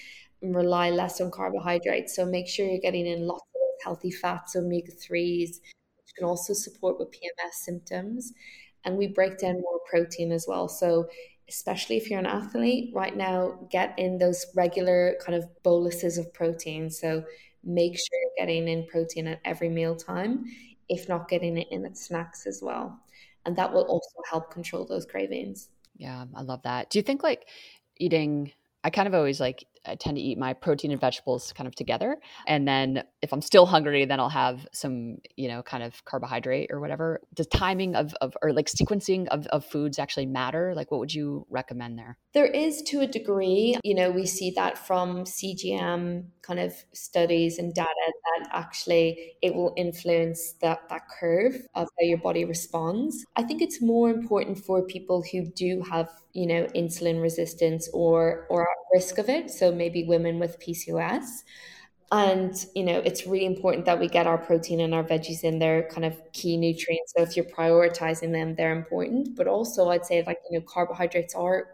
and 0.41 0.55
rely 0.55 0.89
less 0.89 1.21
on 1.21 1.31
carbohydrates. 1.31 2.15
So 2.15 2.25
make 2.25 2.47
sure 2.47 2.65
you're 2.65 2.79
getting 2.79 3.07
in 3.07 3.27
lots 3.27 3.45
of 3.55 3.83
healthy 3.83 4.11
fats, 4.11 4.55
omega 4.55 4.91
3s, 4.91 5.59
which 5.97 6.15
can 6.17 6.25
also 6.25 6.53
support 6.53 6.99
with 6.99 7.09
PMS 7.11 7.53
symptoms. 7.53 8.33
And 8.85 8.97
we 8.97 9.07
break 9.07 9.37
down 9.37 9.61
more 9.61 9.79
protein 9.89 10.31
as 10.31 10.45
well. 10.47 10.67
So 10.67 11.07
especially 11.49 11.97
if 11.97 12.09
you're 12.09 12.19
an 12.19 12.25
athlete 12.25 12.91
right 12.93 13.15
now, 13.15 13.59
get 13.69 13.97
in 13.97 14.17
those 14.17 14.45
regular 14.55 15.15
kind 15.25 15.37
of 15.37 15.45
boluses 15.63 16.17
of 16.17 16.33
protein. 16.33 16.89
So 16.89 17.23
make 17.63 17.93
sure 17.93 18.19
you're 18.21 18.45
getting 18.45 18.67
in 18.67 18.87
protein 18.87 19.27
at 19.27 19.39
every 19.45 19.69
meal 19.69 19.95
time, 19.95 20.45
if 20.89 21.07
not 21.07 21.29
getting 21.29 21.57
it 21.57 21.67
in 21.71 21.85
at 21.85 21.97
snacks 21.97 22.45
as 22.45 22.61
well. 22.61 22.99
And 23.45 23.55
that 23.57 23.71
will 23.73 23.83
also 23.83 24.21
help 24.29 24.51
control 24.51 24.85
those 24.85 25.05
cravings. 25.05 25.69
Yeah, 25.97 26.25
I 26.33 26.41
love 26.41 26.63
that. 26.63 26.89
Do 26.89 26.97
you 26.97 27.03
think 27.03 27.23
like 27.23 27.47
eating 27.97 28.51
I 28.83 28.89
kind 28.89 29.07
of 29.07 29.13
always 29.13 29.39
like 29.39 29.65
I 29.85 29.95
tend 29.95 30.17
to 30.17 30.21
eat 30.21 30.37
my 30.37 30.53
protein 30.53 30.91
and 30.91 30.99
vegetables 30.99 31.53
kind 31.53 31.67
of 31.67 31.75
together. 31.75 32.17
And 32.47 32.67
then 32.67 33.03
if 33.21 33.33
I'm 33.33 33.41
still 33.41 33.65
hungry, 33.65 34.05
then 34.05 34.19
I'll 34.19 34.29
have 34.29 34.67
some, 34.71 35.17
you 35.35 35.47
know, 35.47 35.63
kind 35.63 35.83
of 35.83 36.03
carbohydrate 36.05 36.69
or 36.71 36.79
whatever. 36.79 37.21
Does 37.33 37.47
timing 37.47 37.95
of, 37.95 38.13
of 38.21 38.35
or 38.41 38.53
like 38.53 38.67
sequencing 38.67 39.27
of, 39.27 39.47
of 39.47 39.65
foods 39.65 39.99
actually 39.99 40.25
matter? 40.25 40.73
Like 40.75 40.91
what 40.91 40.99
would 40.99 41.13
you 41.13 41.45
recommend 41.49 41.97
there? 41.97 42.17
There 42.33 42.45
is 42.45 42.81
to 42.83 43.01
a 43.01 43.07
degree. 43.07 43.77
You 43.83 43.95
know, 43.95 44.11
we 44.11 44.25
see 44.25 44.51
that 44.55 44.77
from 44.77 45.25
CGM 45.25 46.25
kind 46.41 46.59
of 46.59 46.73
studies 46.93 47.57
and 47.57 47.73
data 47.73 47.89
that 48.37 48.49
actually 48.51 49.33
it 49.41 49.53
will 49.53 49.73
influence 49.77 50.53
that, 50.61 50.89
that 50.89 51.03
curve 51.19 51.55
of 51.75 51.87
how 51.99 52.05
your 52.05 52.17
body 52.17 52.45
responds. 52.45 53.25
I 53.35 53.43
think 53.43 53.61
it's 53.61 53.81
more 53.81 54.09
important 54.09 54.59
for 54.59 54.83
people 54.83 55.23
who 55.31 55.45
do 55.45 55.83
have, 55.89 56.09
you 56.33 56.47
know, 56.47 56.65
insulin 56.75 57.21
resistance 57.21 57.89
or 57.93 58.47
or 58.49 58.67
risk 58.93 59.17
of 59.17 59.29
it. 59.29 59.51
So 59.51 59.71
maybe 59.71 60.03
women 60.05 60.39
with 60.39 60.59
PCOS. 60.59 61.43
And, 62.11 62.53
you 62.75 62.83
know, 62.83 62.99
it's 62.99 63.25
really 63.25 63.45
important 63.45 63.85
that 63.85 63.99
we 63.99 64.07
get 64.07 64.27
our 64.27 64.37
protein 64.37 64.81
and 64.81 64.93
our 64.93 65.03
veggies 65.03 65.43
in 65.43 65.57
there, 65.57 65.89
kind 65.89 66.05
of 66.05 66.15
key 66.31 66.57
nutrients. 66.57 67.13
So 67.17 67.23
if 67.23 67.35
you're 67.35 67.45
prioritizing 67.45 68.31
them, 68.31 68.53
they're 68.55 68.75
important. 68.75 69.35
But 69.35 69.47
also 69.47 69.89
I'd 69.89 70.05
say 70.05 70.23
like, 70.25 70.37
you 70.49 70.59
know, 70.59 70.65
carbohydrates 70.67 71.33
are 71.33 71.69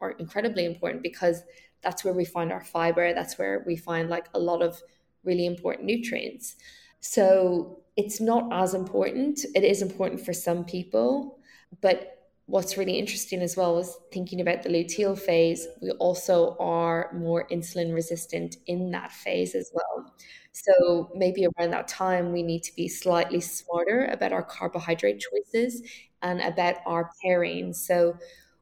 are 0.00 0.12
incredibly 0.12 0.64
important 0.64 1.02
because 1.02 1.42
that's 1.82 2.04
where 2.04 2.14
we 2.14 2.24
find 2.24 2.52
our 2.52 2.62
fiber. 2.62 3.14
That's 3.14 3.38
where 3.38 3.64
we 3.66 3.76
find 3.76 4.10
like 4.10 4.26
a 4.34 4.38
lot 4.38 4.62
of 4.62 4.80
really 5.24 5.46
important 5.46 5.86
nutrients. 5.86 6.56
So 7.00 7.80
it's 7.96 8.20
not 8.20 8.52
as 8.52 8.74
important. 8.74 9.40
It 9.54 9.64
is 9.64 9.82
important 9.82 10.24
for 10.24 10.32
some 10.32 10.64
people, 10.64 11.38
but 11.80 12.17
what's 12.48 12.78
really 12.78 12.98
interesting 12.98 13.42
as 13.42 13.56
well 13.56 13.78
is 13.78 13.94
thinking 14.10 14.40
about 14.40 14.62
the 14.62 14.70
luteal 14.70 15.18
phase, 15.18 15.68
we 15.82 15.90
also 15.92 16.56
are 16.58 17.10
more 17.12 17.46
insulin 17.48 17.94
resistant 17.94 18.56
in 18.66 18.90
that 18.90 19.12
phase 19.12 19.54
as 19.54 19.70
well. 19.74 20.14
So 20.52 21.10
maybe 21.14 21.46
around 21.46 21.72
that 21.72 21.88
time, 21.88 22.32
we 22.32 22.42
need 22.42 22.62
to 22.62 22.74
be 22.74 22.88
slightly 22.88 23.40
smarter 23.40 24.06
about 24.06 24.32
our 24.32 24.42
carbohydrate 24.42 25.20
choices 25.20 25.82
and 26.22 26.40
about 26.40 26.76
our 26.86 27.10
pairing. 27.22 27.74
So 27.74 28.16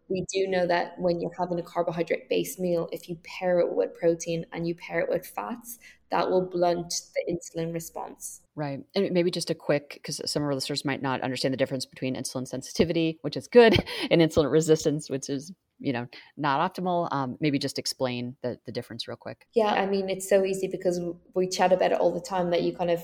we 0.08 0.26
do 0.32 0.48
know 0.48 0.66
that 0.66 0.98
when 0.98 1.20
you're 1.20 1.30
having 1.38 1.60
a 1.60 1.62
carbohydrate 1.62 2.28
based 2.28 2.58
meal, 2.58 2.88
if 2.90 3.08
you 3.08 3.16
pair 3.22 3.60
it 3.60 3.72
with 3.72 3.94
protein 3.94 4.46
and 4.52 4.66
you 4.66 4.74
pair 4.74 4.98
it 4.98 5.08
with 5.08 5.28
fats, 5.28 5.78
that 6.10 6.28
will 6.28 6.50
blunt 6.50 6.92
the 7.14 7.32
insulin 7.32 7.72
response. 7.72 8.40
Right. 8.56 8.80
And 8.94 9.10
maybe 9.12 9.30
just 9.30 9.50
a 9.50 9.54
quick, 9.54 9.90
because 9.94 10.20
some 10.24 10.42
of 10.42 10.46
our 10.46 10.54
listeners 10.54 10.84
might 10.84 11.02
not 11.02 11.20
understand 11.20 11.52
the 11.52 11.58
difference 11.58 11.86
between 11.86 12.16
insulin 12.16 12.48
sensitivity, 12.48 13.18
which 13.20 13.36
is 13.36 13.46
good, 13.46 13.76
and 14.10 14.20
insulin 14.20 14.50
resistance, 14.50 15.08
which 15.08 15.28
is 15.28 15.52
you 15.78 15.92
know 15.92 16.06
not 16.38 16.74
optimal. 16.74 17.08
Um, 17.12 17.36
maybe 17.38 17.58
just 17.58 17.78
explain 17.78 18.36
the, 18.42 18.58
the 18.66 18.72
difference 18.72 19.06
real 19.06 19.16
quick. 19.16 19.46
Yeah 19.54 19.72
i 19.74 19.84
mean 19.84 20.08
it's 20.08 20.28
so 20.28 20.44
easy 20.44 20.68
because 20.68 20.98
we 21.34 21.48
chat 21.48 21.72
about 21.72 21.92
it 21.92 21.98
all 21.98 22.12
the 22.12 22.20
time 22.20 22.50
that 22.50 22.62
you 22.62 22.74
kind 22.74 22.90
of 22.90 23.02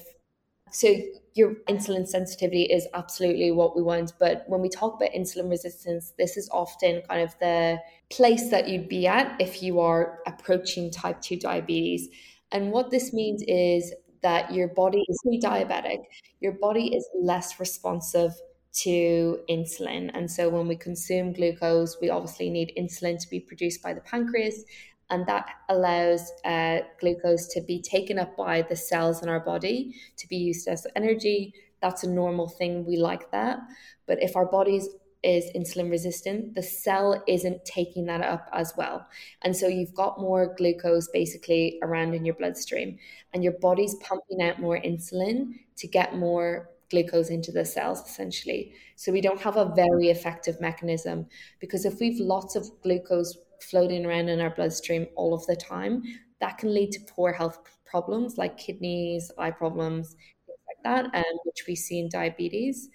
so 0.70 0.94
your 1.34 1.57
insulin 1.68 2.07
sensitivity 2.07 2.62
is 2.62 2.86
absolutely 2.94 3.50
what 3.50 3.76
we 3.76 3.82
want 3.82 4.12
but 4.18 4.44
when 4.46 4.62
we 4.62 4.70
talk 4.70 4.94
about 4.94 5.11
insulin 5.11 5.50
resistance 5.50 6.14
this 6.16 6.38
is 6.38 6.48
often 6.50 7.03
kind 7.07 7.20
of 7.20 7.34
the 7.40 7.78
place 8.12 8.50
that 8.50 8.68
you'd 8.68 8.88
be 8.88 9.07
at 9.07 9.34
if 9.40 9.62
you 9.62 9.80
are 9.80 10.18
approaching 10.26 10.90
type 10.90 11.20
2 11.22 11.38
diabetes. 11.38 12.09
And 12.53 12.70
what 12.70 12.90
this 12.90 13.12
means 13.12 13.42
is 13.48 13.92
that 14.23 14.53
your 14.53 14.68
body 14.68 15.05
is 15.09 15.18
pre-diabetic 15.25 15.99
your 16.43 16.53
body 16.53 16.95
is 16.95 17.09
less 17.14 17.61
responsive 17.61 18.33
to 18.73 19.39
insulin. 19.49 20.11
And 20.12 20.29
so 20.29 20.49
when 20.49 20.66
we 20.66 20.77
consume 20.77 21.33
glucose, 21.33 21.99
we 22.01 22.11
obviously 22.11 22.51
need 22.51 22.73
insulin 22.77 23.18
to 23.20 23.31
be 23.31 23.39
produced 23.39 23.81
by 23.81 23.95
the 23.95 24.01
pancreas. 24.01 24.64
And 25.11 25.25
that 25.27 25.47
allows 25.68 26.33
uh, 26.45 26.81
glucose 26.99 27.47
to 27.55 27.61
be 27.61 27.81
taken 27.81 28.18
up 28.18 28.37
by 28.37 28.62
the 28.62 28.75
cells 28.75 29.23
in 29.23 29.29
our 29.29 29.41
body 29.41 29.95
to 30.16 30.27
be 30.27 30.37
used 30.37 30.66
as 30.66 30.87
energy. 30.97 31.55
That's 31.81 32.03
a 32.03 32.11
normal 32.11 32.49
thing. 32.49 32.87
We 32.87 32.97
like 32.97 33.31
that. 33.31 33.61
But 34.07 34.20
if 34.20 34.35
our 34.35 34.47
bodies 34.47 34.89
is 35.23 35.45
insulin 35.55 35.91
resistant, 35.91 36.55
the 36.55 36.62
cell 36.62 37.23
isn't 37.29 37.64
taking 37.64 38.07
that 38.07 38.20
up 38.23 38.49
as 38.53 38.73
well. 38.77 39.07
And 39.43 39.57
so 39.57 39.68
you've 39.68 39.95
got 39.95 40.20
more 40.20 40.55
glucose 40.57 41.09
basically 41.09 41.79
around 41.83 42.14
in 42.14 42.25
your 42.25 42.35
bloodstream, 42.35 42.99
and 43.33 43.45
your 43.45 43.55
body's 43.55 43.95
pumping 43.97 44.43
out 44.43 44.61
more 44.61 44.81
insulin 44.81 45.55
to 45.77 45.87
get 45.87 46.16
more 46.16 46.70
glucose 46.91 47.31
into 47.31 47.51
the 47.51 47.64
cells 47.64 48.03
essentially. 48.07 48.75
So 48.97 49.11
we 49.12 49.20
don't 49.20 49.41
have 49.41 49.57
a 49.57 49.73
very 49.75 50.09
effective 50.09 50.61
mechanism 50.61 51.27
because 51.59 51.85
if 51.85 51.99
we've 52.01 52.20
lots 52.20 52.55
of 52.55 52.70
glucose 52.83 53.37
floating 53.61 54.05
around 54.05 54.29
in 54.29 54.41
our 54.41 54.51
bloodstream 54.51 55.07
all 55.16 55.33
of 55.33 55.47
the 55.47 55.57
time, 55.57 56.03
that 56.41 56.59
can 56.59 56.75
lead 56.75 56.93
to 56.93 57.01
poor 57.01 57.33
health 57.33 57.59
problems 57.87 58.37
like 58.37 58.59
kidneys, 58.59 59.31
eye 59.39 59.51
problems, 59.51 60.16
things 60.47 60.59
like 60.66 60.83
that, 60.85 61.14
um, 61.14 61.39
which 61.45 61.64
we 61.66 61.75
see 61.75 62.01
in 62.01 62.09
diabetes. 62.09 62.89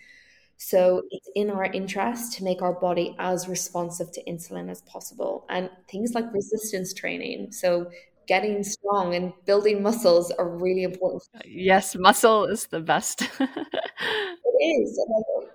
So 0.58 1.04
it's 1.12 1.30
in 1.36 1.50
our 1.52 1.66
interest 1.66 2.34
to 2.34 2.44
make 2.44 2.62
our 2.62 2.74
body 2.74 3.16
as 3.20 3.48
responsive 3.48 4.12
to 4.14 4.24
insulin 4.24 4.70
as 4.70 4.82
possible. 4.82 5.46
And 5.50 5.70
things 5.90 6.14
like 6.14 6.26
resistance 6.34 6.94
training. 6.94 7.52
So 7.52 7.92
getting 8.28 8.64
strong 8.64 9.16
and 9.16 9.34
building 9.46 9.82
muscles 9.82 10.32
are 10.32 10.50
really 10.50 10.84
important. 10.84 11.44
Yes, 11.46 11.96
muscle 11.96 12.46
is 12.46 12.68
the 12.68 12.82
best. 12.82 13.22
it 13.40 14.82
is. 14.82 15.06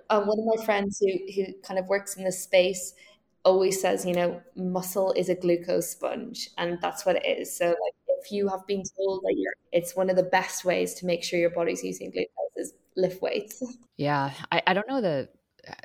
Um, 0.09 0.27
one 0.27 0.39
of 0.39 0.45
my 0.57 0.65
friends 0.65 0.99
who, 0.99 1.11
who 1.33 1.53
kind 1.61 1.79
of 1.79 1.87
works 1.87 2.15
in 2.15 2.23
this 2.23 2.43
space 2.43 2.93
always 3.45 3.81
says, 3.81 4.05
you 4.05 4.13
know, 4.13 4.41
muscle 4.55 5.13
is 5.13 5.29
a 5.29 5.35
glucose 5.35 5.89
sponge, 5.89 6.49
and 6.57 6.79
that's 6.81 7.05
what 7.05 7.17
it 7.17 7.25
is. 7.25 7.55
So, 7.55 7.67
like, 7.67 7.93
if 8.19 8.31
you 8.31 8.47
have 8.47 8.65
been 8.67 8.83
told 8.97 9.21
that 9.23 9.35
you're, 9.37 9.53
it's 9.71 9.95
one 9.95 10.09
of 10.09 10.15
the 10.15 10.23
best 10.23 10.63
ways 10.63 10.93
to 10.95 11.05
make 11.05 11.23
sure 11.23 11.39
your 11.39 11.49
body's 11.49 11.83
using 11.83 12.09
glucose 12.09 12.29
is 12.55 12.73
lift 12.95 13.21
weights. 13.21 13.63
Yeah, 13.97 14.31
I, 14.51 14.61
I 14.67 14.73
don't 14.73 14.87
know 14.87 15.01
the 15.01 15.29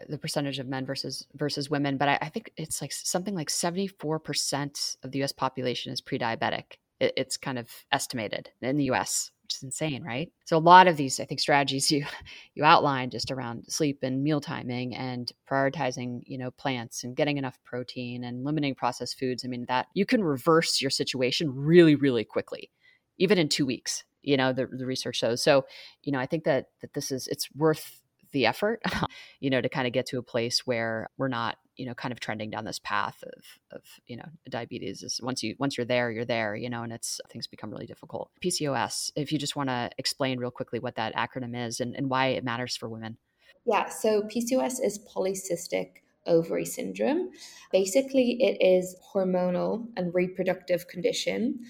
the 0.09 0.18
percentage 0.18 0.59
of 0.59 0.66
men 0.66 0.84
versus 0.84 1.26
versus 1.34 1.70
women, 1.70 1.96
but 1.96 2.09
I, 2.09 2.18
I 2.22 2.28
think 2.28 2.52
it's 2.56 2.80
like 2.80 2.92
something 2.92 3.34
like 3.34 3.50
seventy 3.50 3.86
four 3.86 4.18
percent 4.18 4.96
of 5.02 5.12
the 5.12 5.18
U.S. 5.18 5.32
population 5.32 5.92
is 5.92 6.00
pre-diabetic. 6.00 6.78
It, 7.00 7.12
it's 7.16 7.36
kind 7.36 7.59
of 7.59 7.70
estimated 7.92 8.50
in 8.61 8.76
the 8.76 8.84
U.S., 8.84 9.30
which 9.42 9.54
is 9.54 9.62
insane, 9.62 10.02
right? 10.02 10.32
So 10.46 10.56
a 10.56 10.59
lot 10.59 10.88
of 10.88 10.96
these, 10.96 11.20
I 11.20 11.24
think, 11.24 11.40
strategies 11.40 11.92
you 11.92 12.04
you 12.54 12.64
outlined 12.64 13.12
just 13.12 13.30
around 13.30 13.64
sleep 13.68 14.00
and 14.02 14.22
meal 14.22 14.40
timing 14.40 14.96
and 14.96 15.30
prioritizing, 15.50 16.22
you 16.26 16.38
know, 16.38 16.50
plants 16.50 17.04
and 17.04 17.16
getting 17.16 17.38
enough 17.38 17.59
protein 17.64 18.24
and 18.24 18.44
limiting 18.44 18.74
processed 18.74 19.18
foods. 19.18 19.44
I 19.44 19.48
mean, 19.48 19.66
that 19.68 19.86
you 19.94 20.06
can 20.06 20.24
reverse 20.24 20.80
your 20.80 20.90
situation 20.90 21.54
really, 21.54 21.94
really 21.94 22.24
quickly, 22.24 22.70
even 23.18 23.38
in 23.38 23.48
two 23.48 23.66
weeks. 23.66 24.04
You 24.28 24.36
know, 24.36 24.52
the 24.52 24.66
the 24.66 24.86
research 24.86 25.16
shows. 25.16 25.42
So, 25.42 25.64
you 26.02 26.12
know, 26.12 26.18
I 26.18 26.26
think 26.26 26.44
that 26.44 26.66
that 26.82 26.92
this 26.94 27.10
is 27.10 27.26
it's 27.28 27.48
worth 27.54 28.02
the 28.32 28.46
effort, 28.46 28.82
you 29.40 29.50
know, 29.50 29.60
to 29.60 29.68
kind 29.68 29.86
of 29.86 29.92
get 29.92 30.06
to 30.06 30.18
a 30.18 30.22
place 30.22 30.66
where 30.66 31.08
we're 31.16 31.28
not, 31.28 31.56
you 31.76 31.86
know, 31.86 31.94
kind 31.94 32.12
of 32.12 32.20
trending 32.20 32.50
down 32.50 32.64
this 32.64 32.78
path 32.78 33.22
of, 33.22 33.44
of, 33.78 33.82
you 34.06 34.16
know, 34.16 34.26
diabetes 34.50 35.02
is 35.02 35.20
once 35.22 35.42
you, 35.42 35.54
once 35.58 35.76
you're 35.76 35.86
there, 35.86 36.10
you're 36.10 36.24
there, 36.24 36.54
you 36.54 36.68
know, 36.68 36.82
and 36.82 36.92
it's, 36.92 37.20
things 37.30 37.46
become 37.46 37.70
really 37.70 37.86
difficult. 37.86 38.30
PCOS, 38.44 39.12
if 39.16 39.32
you 39.32 39.38
just 39.38 39.56
want 39.56 39.68
to 39.68 39.90
explain 39.98 40.38
real 40.38 40.50
quickly 40.50 40.78
what 40.78 40.96
that 40.96 41.14
acronym 41.14 41.56
is 41.56 41.80
and, 41.80 41.94
and 41.94 42.10
why 42.10 42.26
it 42.26 42.44
matters 42.44 42.76
for 42.76 42.88
women. 42.88 43.16
Yeah. 43.64 43.88
So 43.88 44.22
PCOS 44.22 44.84
is 44.84 44.98
polycystic 45.14 46.02
ovary 46.26 46.64
syndrome. 46.64 47.30
Basically, 47.72 48.36
it 48.40 48.58
is 48.60 48.96
hormonal 49.14 49.86
and 49.96 50.14
reproductive 50.14 50.88
condition, 50.88 51.60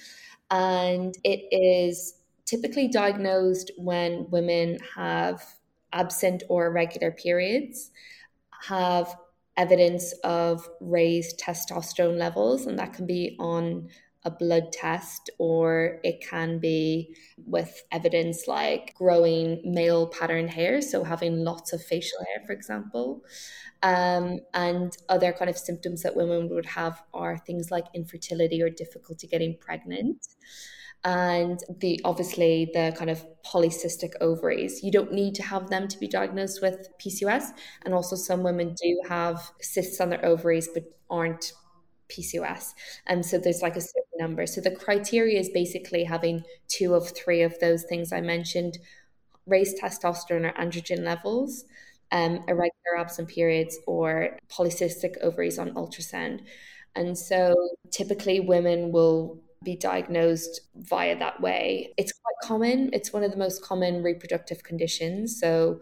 and 0.51 1.17
it 1.23 1.43
is 1.53 2.18
typically 2.49 2.89
diagnosed 2.89 3.71
when 3.77 4.27
women 4.31 4.79
have 4.97 5.45
absent 5.93 6.43
or 6.49 6.67
irregular 6.67 7.11
periods 7.11 7.91
have 8.63 9.15
evidence 9.57 10.13
of 10.25 10.67
raised 10.81 11.39
testosterone 11.39 12.17
levels, 12.17 12.67
and 12.67 12.79
that 12.79 12.95
can 12.95 13.07
be 13.07 13.37
on 13.39 13.89
a 14.25 14.31
blood 14.31 14.73
test 14.73 15.31
or 15.39 16.01
it 16.03 16.25
can 16.29 16.59
be 16.59 17.15
with 17.47 17.83
evidence 17.93 18.49
like 18.49 18.95
growing 18.95 19.61
male 19.65 20.09
pattern 20.09 20.49
hair, 20.49 20.81
so 20.81 21.05
having 21.05 21.45
lots 21.45 21.73
of 21.73 21.83
facial 21.83 22.19
hair, 22.25 22.45
for 22.47 22.53
example. 22.53 23.23
Um, 23.83 24.41
and 24.55 24.97
other 25.09 25.33
kind 25.33 25.49
of 25.49 25.57
symptoms 25.57 26.03
that 26.03 26.17
women 26.17 26.49
would 26.49 26.67
have 26.67 27.01
are 27.15 27.39
things 27.39 27.71
like 27.71 27.85
infertility 27.95 28.61
or 28.61 28.71
difficulty 28.71 29.29
getting 29.29 29.57
pregnant 29.61 30.27
and 31.05 31.61
the 31.81 32.01
obviously 32.05 32.71
the 32.75 32.95
kind 32.97 33.11
of 33.11 33.25
polycystic 33.45 34.13
ovaries. 34.21 34.83
You 34.83 34.91
don't 34.91 35.13
need 35.13 35.35
to 35.37 35.43
have 35.43 35.69
them 35.71 35.89
to 35.89 35.99
be 35.99 36.09
diagnosed 36.09 36.61
with 36.61 36.89
PCOS, 36.99 37.51
and 37.85 37.95
also 37.95 38.17
some 38.17 38.43
women 38.43 38.75
do 38.83 39.01
have 39.09 39.51
cysts 39.61 40.01
on 40.01 40.11
their 40.11 40.25
ovaries 40.25 40.69
but 40.73 40.85
aren't 41.11 41.53
PCOS. 42.09 42.75
And 43.07 43.25
so 43.25 43.39
there's 43.39 43.63
like 43.63 43.77
a 43.77 43.81
certain 43.81 44.19
number. 44.19 44.47
So 44.47 44.61
the 44.61 44.71
criteria 44.71 45.39
is 45.39 45.51
basically 45.51 46.05
having 46.05 46.43
two 46.69 46.95
of 46.95 47.11
three 47.11 47.43
of 47.43 47.59
those 47.61 47.85
things 47.85 48.13
I 48.13 48.21
mentioned 48.21 48.79
raised 49.47 49.79
testosterone 49.81 50.47
or 50.47 50.53
androgen 50.53 51.05
levels, 51.05 51.65
um, 52.13 52.37
irregular 52.49 52.97
absent 52.99 53.29
periods, 53.29 53.79
or 53.87 54.37
polycystic 54.51 55.19
ovaries 55.23 55.59
on 55.59 55.71
ultrasound. 55.75 56.41
And 56.95 57.17
so 57.17 57.55
typically 57.91 58.41
women 58.41 58.93
will 58.93 59.41
be 59.65 59.77
diagnosed 59.77 60.61
via 60.77 61.19
that 61.19 61.41
way. 61.41 61.93
It's 61.97 62.13
quite 62.13 62.49
common. 62.49 62.91
It's 62.93 63.13
one 63.13 63.25
of 63.25 63.31
the 63.31 63.37
most 63.37 63.63
common 63.63 64.03
reproductive 64.03 64.63
conditions. 64.63 65.39
So, 65.41 65.81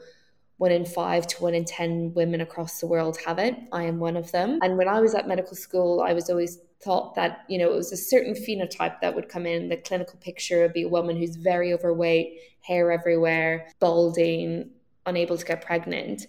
one 0.59 0.73
in 0.73 0.87
five 0.87 1.27
to 1.27 1.43
one 1.43 1.55
in 1.55 1.67
10 1.67 2.15
women 2.15 2.41
across 2.41 2.81
the 2.81 2.87
world 2.87 3.19
have 3.27 3.39
it. 3.39 3.55
I 3.73 3.83
am 3.83 3.99
one 3.99 4.17
of 4.17 4.33
them. 4.33 4.59
And 4.63 4.79
when 4.79 4.89
I 4.89 5.01
was 5.01 5.15
at 5.15 5.29
medical 5.29 5.55
school, 5.55 6.01
I 6.01 6.15
was 6.15 6.31
always 6.31 6.59
thought 6.83 7.15
that, 7.17 7.41
you 7.49 7.59
know, 7.59 7.71
it 7.71 7.77
was 7.77 7.93
a 7.93 7.97
certain 7.97 8.33
phenotype 8.33 9.01
that 9.03 9.15
would 9.15 9.29
come 9.29 9.45
in. 9.45 9.69
The 9.69 9.77
clinical 9.77 10.19
picture 10.19 10.63
would 10.63 10.73
be 10.73 10.85
a 10.85 10.89
woman 10.89 11.15
who's 11.15 11.37
very 11.37 11.75
overweight, 11.75 12.39
hair 12.63 12.91
everywhere, 12.91 13.69
balding, 13.81 14.71
unable 15.05 15.37
to 15.37 15.45
get 15.45 15.61
pregnant 15.61 16.27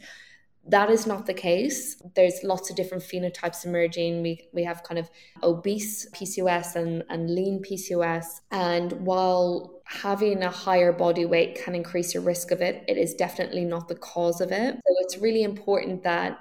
that 0.70 0.90
is 0.90 1.08
not 1.08 1.26
the 1.26 1.34
case. 1.34 1.96
There's 2.16 2.44
lots 2.44 2.70
of 2.70 2.76
different 2.76 3.04
phenotypes 3.04 3.66
emerging. 3.66 4.22
We, 4.22 4.50
we 4.54 4.64
have 4.64 4.84
kind 4.84 5.00
of 5.00 5.10
obese 5.42 6.10
PCOS 6.12 6.76
and, 6.76 7.04
and 7.10 7.34
lean 7.34 7.64
PCOS. 7.64 8.42
And 8.52 8.92
while 8.94 9.82
having 9.86 10.44
a 10.44 10.52
higher 10.52 10.92
body 10.92 11.26
weight 11.26 11.64
can 11.64 11.74
increase 11.74 12.14
your 12.14 12.24
risk 12.24 12.52
of 12.52 12.62
it, 12.62 12.84
it 12.88 12.98
is 12.98 13.14
definitely 13.14 13.64
not 13.64 13.88
the 13.88 13.96
cause 13.96 14.42
of 14.42 14.52
it. 14.52 14.76
So 14.76 14.94
it's 15.00 15.18
really 15.18 15.44
important 15.44 16.04
that 16.04 16.40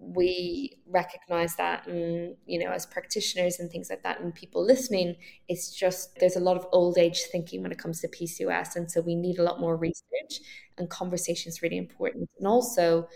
we 0.00 0.78
recognize 0.86 1.56
that 1.56 1.86
and 1.88 2.36
you 2.46 2.58
know 2.58 2.70
as 2.70 2.86
practitioners 2.86 3.58
and 3.58 3.70
things 3.70 3.90
like 3.90 4.02
that 4.04 4.20
and 4.20 4.32
people 4.32 4.64
listening 4.64 5.16
it's 5.48 5.74
just 5.74 6.16
there's 6.20 6.36
a 6.36 6.40
lot 6.40 6.56
of 6.56 6.66
old 6.70 6.96
age 6.96 7.22
thinking 7.32 7.62
when 7.62 7.72
it 7.72 7.78
comes 7.78 8.00
to 8.00 8.08
PCOS 8.08 8.76
and 8.76 8.88
so 8.90 9.00
we 9.00 9.16
need 9.16 9.38
a 9.38 9.42
lot 9.42 9.60
more 9.60 9.76
research 9.76 10.40
and 10.78 10.88
conversation 10.88 11.50
is 11.50 11.62
really 11.62 11.76
important 11.76 12.30
and 12.38 12.46
also 12.46 13.08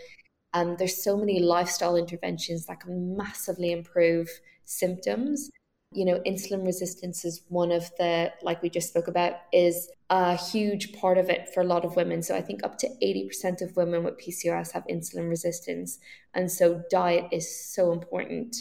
um, 0.55 0.76
there's 0.78 1.03
so 1.03 1.16
many 1.16 1.40
lifestyle 1.40 1.96
interventions 1.96 2.66
that 2.66 2.80
can 2.80 3.16
massively 3.16 3.72
improve 3.72 4.28
symptoms. 4.64 5.50
You 5.92 6.05
know, 6.05 6.20
insulin 6.26 6.64
resistance 6.64 7.24
is 7.24 7.42
one 7.48 7.70
of 7.70 7.90
the, 7.98 8.32
like 8.42 8.62
we 8.62 8.70
just 8.70 8.88
spoke 8.88 9.09
about, 9.09 9.34
is 9.53 9.90
a 10.11 10.36
huge 10.36 10.92
part 10.94 11.18
of 11.18 11.28
it 11.28 11.53
for 11.53 11.61
a 11.61 11.66
lot 11.66 11.84
of 11.84 11.96
women. 11.96 12.22
So 12.22 12.34
I 12.34 12.42
think 12.42 12.64
up 12.64 12.78
to 12.78 12.88
80% 13.03 13.62
of 13.62 13.76
women 13.76 14.05
with 14.05 14.18
PCOS 14.18 14.72
have 14.72 14.86
insulin 14.86 15.28
resistance. 15.28 15.98
And 16.34 16.50
so 16.50 16.82
diet 16.90 17.26
is 17.32 17.74
so 17.74 17.92
important. 17.92 18.57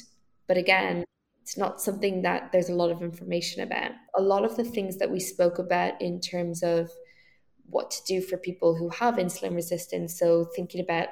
But 0.47 0.57
again, 0.57 1.05
it's 1.41 1.57
not 1.57 1.81
something 1.81 2.21
that 2.21 2.51
there's 2.51 2.69
a 2.69 2.75
lot 2.75 2.91
of 2.91 3.01
information 3.01 3.63
about. 3.63 3.91
A 4.15 4.21
lot 4.21 4.45
of 4.45 4.55
the 4.55 4.63
things 4.63 4.97
that 4.97 5.11
we 5.11 5.19
spoke 5.19 5.57
about 5.59 6.01
in 6.01 6.19
terms 6.19 6.63
of 6.63 6.91
what 7.69 7.91
to 7.91 8.03
do 8.05 8.21
for 8.21 8.37
people 8.37 8.75
who 8.75 8.89
have 8.89 9.15
insulin 9.15 9.55
resistance. 9.55 10.17
So 10.17 10.45
thinking 10.55 10.81
about 10.81 11.07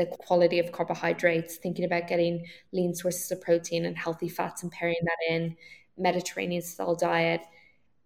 the 0.00 0.16
quality 0.16 0.58
of 0.58 0.72
carbohydrates, 0.72 1.56
thinking 1.56 1.84
about 1.84 2.08
getting 2.08 2.46
lean 2.72 2.94
sources 2.94 3.30
of 3.30 3.40
protein 3.40 3.84
and 3.84 3.96
healthy 3.96 4.28
fats 4.28 4.62
and 4.62 4.72
pairing 4.72 4.96
that 5.02 5.34
in, 5.34 5.56
Mediterranean 5.98 6.62
style 6.62 6.94
diet, 6.96 7.42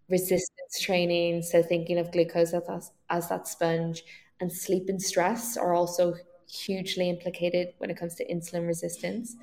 resistance 0.09 0.81
training. 0.81 1.43
So 1.43 1.63
thinking 1.63 1.99
of 1.99 2.11
glucose 2.11 2.53
as, 2.53 2.91
as 3.09 3.29
that 3.29 3.47
sponge 3.47 4.03
and 4.41 4.53
sleep 4.53 4.89
and 4.89 5.01
stress 5.01 5.57
are 5.57 5.75
also 5.75 6.15
hugely 6.51 7.09
implicated 7.09 7.69
when 7.79 7.91
it 7.91 7.97
comes 7.97 8.17
to 8.17 8.27
insulin 8.27 8.67
resistance. 8.67 9.37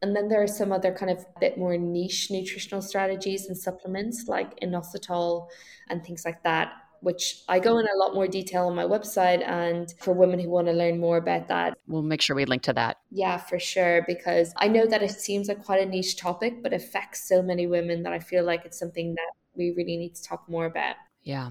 And 0.00 0.14
then 0.14 0.28
there 0.28 0.42
are 0.42 0.48
some 0.48 0.72
other 0.72 0.92
kind 0.92 1.10
of 1.10 1.24
bit 1.40 1.58
more 1.58 1.76
niche 1.76 2.30
nutritional 2.30 2.82
strategies 2.82 3.46
and 3.46 3.56
supplements 3.56 4.26
like 4.28 4.58
inositol 4.60 5.48
and 5.88 6.04
things 6.04 6.24
like 6.24 6.42
that, 6.42 6.72
which 7.02 7.42
I 7.48 7.58
go 7.58 7.78
in 7.78 7.86
a 7.86 7.98
lot 7.98 8.14
more 8.14 8.26
detail 8.26 8.66
on 8.66 8.74
my 8.74 8.84
website. 8.84 9.46
And 9.46 9.92
for 9.98 10.14
women 10.14 10.38
who 10.38 10.48
want 10.48 10.68
to 10.68 10.72
learn 10.72 10.98
more 10.98 11.16
about 11.16 11.48
that, 11.48 11.76
we'll 11.86 12.02
make 12.02 12.22
sure 12.22 12.34
we 12.36 12.44
link 12.44 12.62
to 12.62 12.72
that. 12.72 12.98
Yeah, 13.10 13.36
for 13.36 13.58
sure. 13.58 14.04
Because 14.06 14.54
I 14.56 14.68
know 14.68 14.86
that 14.86 15.02
it 15.02 15.10
seems 15.10 15.48
like 15.48 15.64
quite 15.64 15.82
a 15.82 15.86
niche 15.86 16.16
topic, 16.16 16.62
but 16.62 16.72
affects 16.72 17.28
so 17.28 17.42
many 17.42 17.66
women 17.66 18.04
that 18.04 18.12
I 18.12 18.20
feel 18.20 18.44
like 18.44 18.64
it's 18.64 18.78
something 18.78 19.14
that 19.14 19.32
we 19.54 19.74
really 19.76 19.96
need 19.96 20.14
to 20.14 20.22
talk 20.22 20.48
more 20.48 20.66
about. 20.66 20.96
Yeah. 21.22 21.50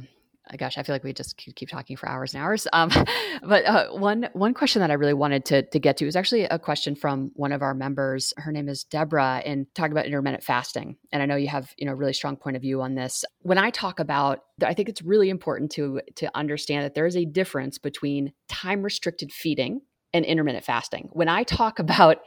Uh, 0.52 0.58
gosh, 0.58 0.78
I 0.78 0.84
feel 0.84 0.94
like 0.96 1.04
we 1.04 1.14
just 1.14 1.38
keep 1.38 1.70
talking 1.70 1.96
for 1.96 2.08
hours 2.10 2.34
and 2.34 2.44
hours. 2.44 2.68
Um, 2.74 2.90
but 3.44 3.66
uh, 3.66 3.90
one 3.90 4.30
one 4.34 4.54
question 4.54 4.82
that 4.82 4.92
I 4.92 4.96
really 4.96 5.14
wanted 5.14 5.46
to 5.46 5.64
to 5.64 5.80
get 5.80 5.98
to 5.98 6.08
is 6.08 6.16
actually 6.16 6.44
a 6.46 6.60
question 6.60 6.96
from 6.96 7.32
one 7.36 7.52
of 7.52 7.62
our 7.62 7.74
members. 7.74 8.34
Her 8.38 8.52
name 8.52 8.68
is 8.68 8.84
Deborah, 8.84 9.42
and 9.46 9.68
talking 9.76 9.92
about 9.92 10.06
intermittent 10.06 10.44
fasting. 10.44 10.98
And 11.12 11.22
I 11.22 11.26
know 11.26 11.36
you 11.36 11.48
have 11.48 11.74
you 11.78 11.86
know 11.86 11.94
really 11.94 12.14
strong 12.14 12.36
point 12.36 12.56
of 12.56 12.62
view 12.62 12.82
on 12.82 12.96
this. 12.96 13.24
When 13.42 13.58
I 13.58 13.70
talk 13.70 14.00
about, 14.00 14.40
I 14.64 14.74
think 14.74 14.90
it's 14.90 15.02
really 15.02 15.30
important 15.30 15.72
to 15.74 16.02
to 16.16 16.30
understand 16.36 16.84
that 16.86 16.96
there 16.96 17.06
is 17.06 17.16
a 17.16 17.26
difference 17.26 17.78
between 17.78 18.34
time 18.48 18.84
restricted 18.84 19.32
feeding 19.32 19.82
and 20.14 20.26
intermittent 20.26 20.66
fasting. 20.66 21.10
When 21.14 21.30
I 21.30 21.44
talk 21.44 21.80
about 21.80 22.18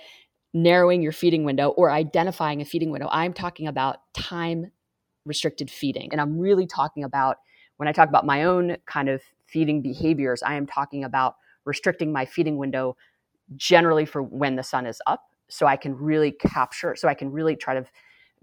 narrowing 0.54 1.02
your 1.02 1.12
feeding 1.12 1.44
window 1.44 1.70
or 1.70 1.90
identifying 1.90 2.62
a 2.62 2.64
feeding 2.64 2.90
window, 2.90 3.08
I'm 3.10 3.32
talking 3.32 3.66
about 3.66 3.98
time 4.14 4.70
restricted 5.26 5.70
feeding, 5.70 6.10
and 6.12 6.20
I'm 6.20 6.38
really 6.38 6.66
talking 6.66 7.04
about 7.04 7.38
when 7.76 7.88
I 7.88 7.92
talk 7.92 8.08
about 8.08 8.26
my 8.26 8.44
own 8.44 8.76
kind 8.86 9.08
of 9.08 9.22
feeding 9.46 9.82
behaviors, 9.82 10.42
I 10.42 10.54
am 10.54 10.66
talking 10.66 11.04
about 11.04 11.36
restricting 11.64 12.12
my 12.12 12.24
feeding 12.24 12.56
window 12.56 12.96
generally 13.56 14.04
for 14.04 14.22
when 14.22 14.56
the 14.56 14.62
sun 14.62 14.86
is 14.86 15.00
up 15.06 15.22
so 15.48 15.66
I 15.66 15.76
can 15.76 15.96
really 15.96 16.32
capture, 16.32 16.96
so 16.96 17.08
I 17.08 17.14
can 17.14 17.30
really 17.30 17.56
try 17.56 17.74
to 17.74 17.84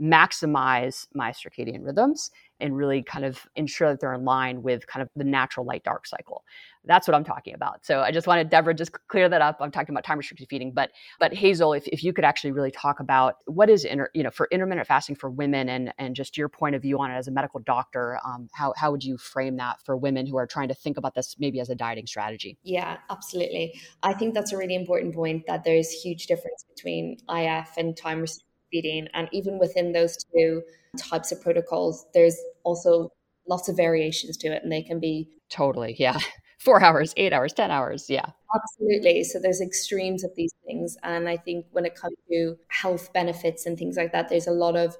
maximize 0.01 1.07
my 1.13 1.31
circadian 1.31 1.85
rhythms 1.85 2.31
and 2.61 2.75
really 2.75 3.01
kind 3.03 3.25
of 3.25 3.45
ensure 3.55 3.89
that 3.89 3.99
they're 3.99 4.13
in 4.13 4.23
line 4.23 4.61
with 4.61 4.87
kind 4.87 5.01
of 5.01 5.09
the 5.15 5.23
natural 5.23 5.65
light 5.65 5.83
dark 5.83 6.07
cycle. 6.07 6.43
That's 6.85 7.07
what 7.07 7.13
I'm 7.13 7.23
talking 7.23 7.53
about. 7.53 7.85
So 7.85 7.99
I 7.99 8.11
just 8.11 8.25
wanted 8.25 8.49
Deborah 8.49 8.73
just 8.73 8.91
clear 9.07 9.29
that 9.29 9.41
up. 9.41 9.57
I'm 9.59 9.69
talking 9.71 9.93
about 9.93 10.03
time 10.03 10.17
restricted 10.17 10.47
feeding, 10.49 10.71
but 10.71 10.91
but 11.19 11.33
Hazel, 11.33 11.73
if, 11.73 11.87
if 11.87 12.03
you 12.03 12.11
could 12.11 12.25
actually 12.25 12.51
really 12.51 12.71
talk 12.71 12.99
about 12.99 13.35
what 13.45 13.69
is 13.69 13.85
inter, 13.85 14.09
you 14.13 14.23
know 14.23 14.31
for 14.31 14.47
intermittent 14.51 14.87
fasting 14.87 15.15
for 15.15 15.29
women 15.29 15.69
and 15.69 15.93
and 15.99 16.15
just 16.15 16.37
your 16.37 16.49
point 16.49 16.75
of 16.75 16.81
view 16.81 16.99
on 16.99 17.11
it 17.11 17.15
as 17.15 17.27
a 17.27 17.31
medical 17.31 17.59
doctor, 17.59 18.19
um, 18.25 18.47
how 18.53 18.73
how 18.77 18.91
would 18.91 19.03
you 19.03 19.17
frame 19.17 19.57
that 19.57 19.77
for 19.85 19.95
women 19.95 20.25
who 20.25 20.37
are 20.37 20.47
trying 20.47 20.69
to 20.69 20.73
think 20.73 20.97
about 20.97 21.13
this 21.13 21.35
maybe 21.37 21.59
as 21.59 21.69
a 21.69 21.75
dieting 21.75 22.07
strategy? 22.07 22.57
Yeah, 22.63 22.97
absolutely. 23.09 23.79
I 24.01 24.13
think 24.13 24.33
that's 24.33 24.51
a 24.51 24.57
really 24.57 24.75
important 24.75 25.13
point 25.13 25.45
that 25.47 25.63
there's 25.63 25.89
huge 25.91 26.25
difference 26.27 26.65
between 26.75 27.17
IF 27.29 27.69
and 27.77 27.95
time 27.95 28.21
restricted 28.21 28.47
feeding, 28.71 29.07
and 29.13 29.27
even 29.31 29.59
within 29.59 29.91
those 29.91 30.17
two 30.33 30.63
types 30.97 31.31
of 31.31 31.41
protocols, 31.41 32.05
there's 32.13 32.37
also 32.63 33.09
lots 33.47 33.69
of 33.69 33.77
variations 33.77 34.37
to 34.37 34.47
it, 34.47 34.63
and 34.63 34.71
they 34.71 34.81
can 34.81 34.99
be 34.99 35.29
totally 35.49 35.95
yeah 35.99 36.17
four 36.61 36.81
hours, 36.83 37.13
eight 37.17 37.33
hours, 37.33 37.53
10 37.53 37.71
hours. 37.71 38.07
Yeah. 38.07 38.27
Absolutely. 38.53 39.23
So 39.23 39.39
there's 39.39 39.61
extremes 39.61 40.23
of 40.23 40.31
these 40.35 40.53
things. 40.65 40.95
And 41.01 41.27
I 41.27 41.35
think 41.35 41.65
when 41.71 41.85
it 41.85 41.95
comes 41.95 42.15
to 42.31 42.55
health 42.67 43.11
benefits 43.13 43.65
and 43.65 43.77
things 43.77 43.97
like 43.97 44.11
that, 44.11 44.29
there's 44.29 44.45
a 44.45 44.51
lot 44.51 44.75
of 44.75 44.95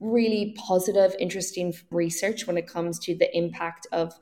really 0.00 0.54
positive, 0.58 1.14
interesting 1.20 1.72
research 1.90 2.46
when 2.46 2.58
it 2.58 2.66
comes 2.66 2.98
to 3.00 3.14
the 3.14 3.34
impact 3.36 3.86
of 3.92 4.14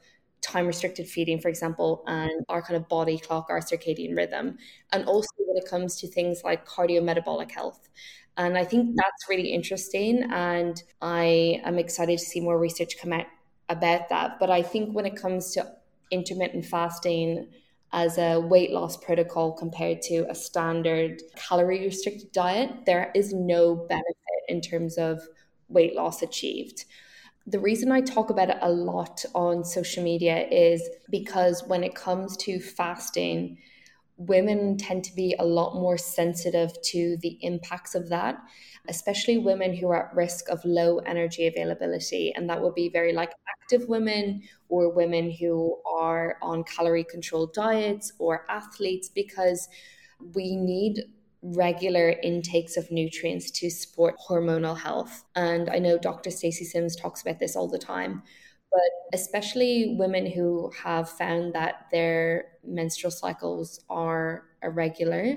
time 0.44 0.66
restricted 0.66 1.08
feeding, 1.08 1.40
for 1.40 1.48
example, 1.48 2.04
and 2.06 2.44
our 2.48 2.62
kind 2.62 2.76
of 2.76 2.88
body 2.88 3.18
clock, 3.18 3.46
our 3.48 3.60
circadian 3.60 4.16
rhythm. 4.16 4.58
And 4.92 5.06
also 5.06 5.28
when 5.38 5.56
it 5.56 5.68
comes 5.68 5.96
to 6.00 6.08
things 6.08 6.42
like 6.44 6.66
cardiometabolic 6.66 7.50
health. 7.50 7.88
And 8.36 8.58
I 8.58 8.64
think 8.64 8.84
mm-hmm. 8.86 8.96
that's 8.96 9.28
really 9.28 9.52
interesting. 9.52 10.24
And 10.30 10.82
I 11.00 11.60
am 11.64 11.78
excited 11.78 12.18
to 12.18 12.24
see 12.24 12.40
more 12.40 12.58
research 12.58 12.98
come 13.00 13.12
out 13.12 13.26
about 13.68 14.08
that. 14.10 14.38
But 14.38 14.50
I 14.50 14.62
think 14.62 14.94
when 14.94 15.06
it 15.06 15.16
comes 15.16 15.52
to 15.54 15.72
intermittent 16.10 16.66
fasting 16.66 17.48
as 17.92 18.18
a 18.18 18.40
weight 18.40 18.72
loss 18.72 18.96
protocol 18.96 19.52
compared 19.52 20.02
to 20.02 20.26
a 20.28 20.34
standard 20.34 21.22
calorie 21.36 21.84
restricted 21.84 22.32
diet, 22.32 22.70
there 22.86 23.10
is 23.14 23.32
no 23.32 23.74
benefit 23.74 24.16
in 24.48 24.60
terms 24.60 24.98
of 24.98 25.22
weight 25.68 25.94
loss 25.94 26.20
achieved. 26.20 26.84
The 27.46 27.58
reason 27.58 27.92
I 27.92 28.00
talk 28.00 28.30
about 28.30 28.50
it 28.50 28.56
a 28.62 28.70
lot 28.70 29.24
on 29.34 29.64
social 29.64 30.02
media 30.02 30.48
is 30.48 30.88
because 31.10 31.62
when 31.66 31.84
it 31.84 31.94
comes 31.94 32.36
to 32.38 32.58
fasting, 32.58 33.58
women 34.16 34.78
tend 34.78 35.04
to 35.04 35.14
be 35.14 35.34
a 35.38 35.44
lot 35.44 35.74
more 35.74 35.98
sensitive 35.98 36.72
to 36.82 37.16
the 37.20 37.38
impacts 37.42 37.94
of 37.94 38.08
that, 38.08 38.36
especially 38.88 39.38
women 39.38 39.74
who 39.74 39.88
are 39.88 40.08
at 40.08 40.14
risk 40.14 40.48
of 40.48 40.64
low 40.64 40.98
energy 40.98 41.46
availability. 41.46 42.32
And 42.34 42.48
that 42.48 42.62
would 42.62 42.74
be 42.74 42.88
very 42.88 43.12
like 43.12 43.32
active 43.48 43.88
women 43.88 44.42
or 44.68 44.90
women 44.90 45.30
who 45.30 45.78
are 45.86 46.38
on 46.42 46.64
calorie 46.64 47.04
controlled 47.04 47.52
diets 47.52 48.12
or 48.18 48.46
athletes 48.48 49.08
because 49.08 49.68
we 50.34 50.56
need 50.56 51.00
regular 51.44 52.14
intakes 52.22 52.76
of 52.76 52.90
nutrients 52.90 53.50
to 53.50 53.70
support 53.70 54.16
hormonal 54.28 54.78
health. 54.78 55.24
And 55.36 55.68
I 55.68 55.78
know 55.78 55.98
Dr. 55.98 56.30
Stacy 56.30 56.64
Sims 56.64 56.96
talks 56.96 57.20
about 57.20 57.38
this 57.38 57.54
all 57.54 57.68
the 57.68 57.78
time, 57.78 58.22
but 58.72 58.80
especially 59.12 59.96
women 59.98 60.24
who 60.24 60.72
have 60.82 61.08
found 61.08 61.52
that 61.54 61.86
their 61.92 62.46
menstrual 62.66 63.10
cycles 63.10 63.84
are 63.90 64.44
irregular 64.62 65.36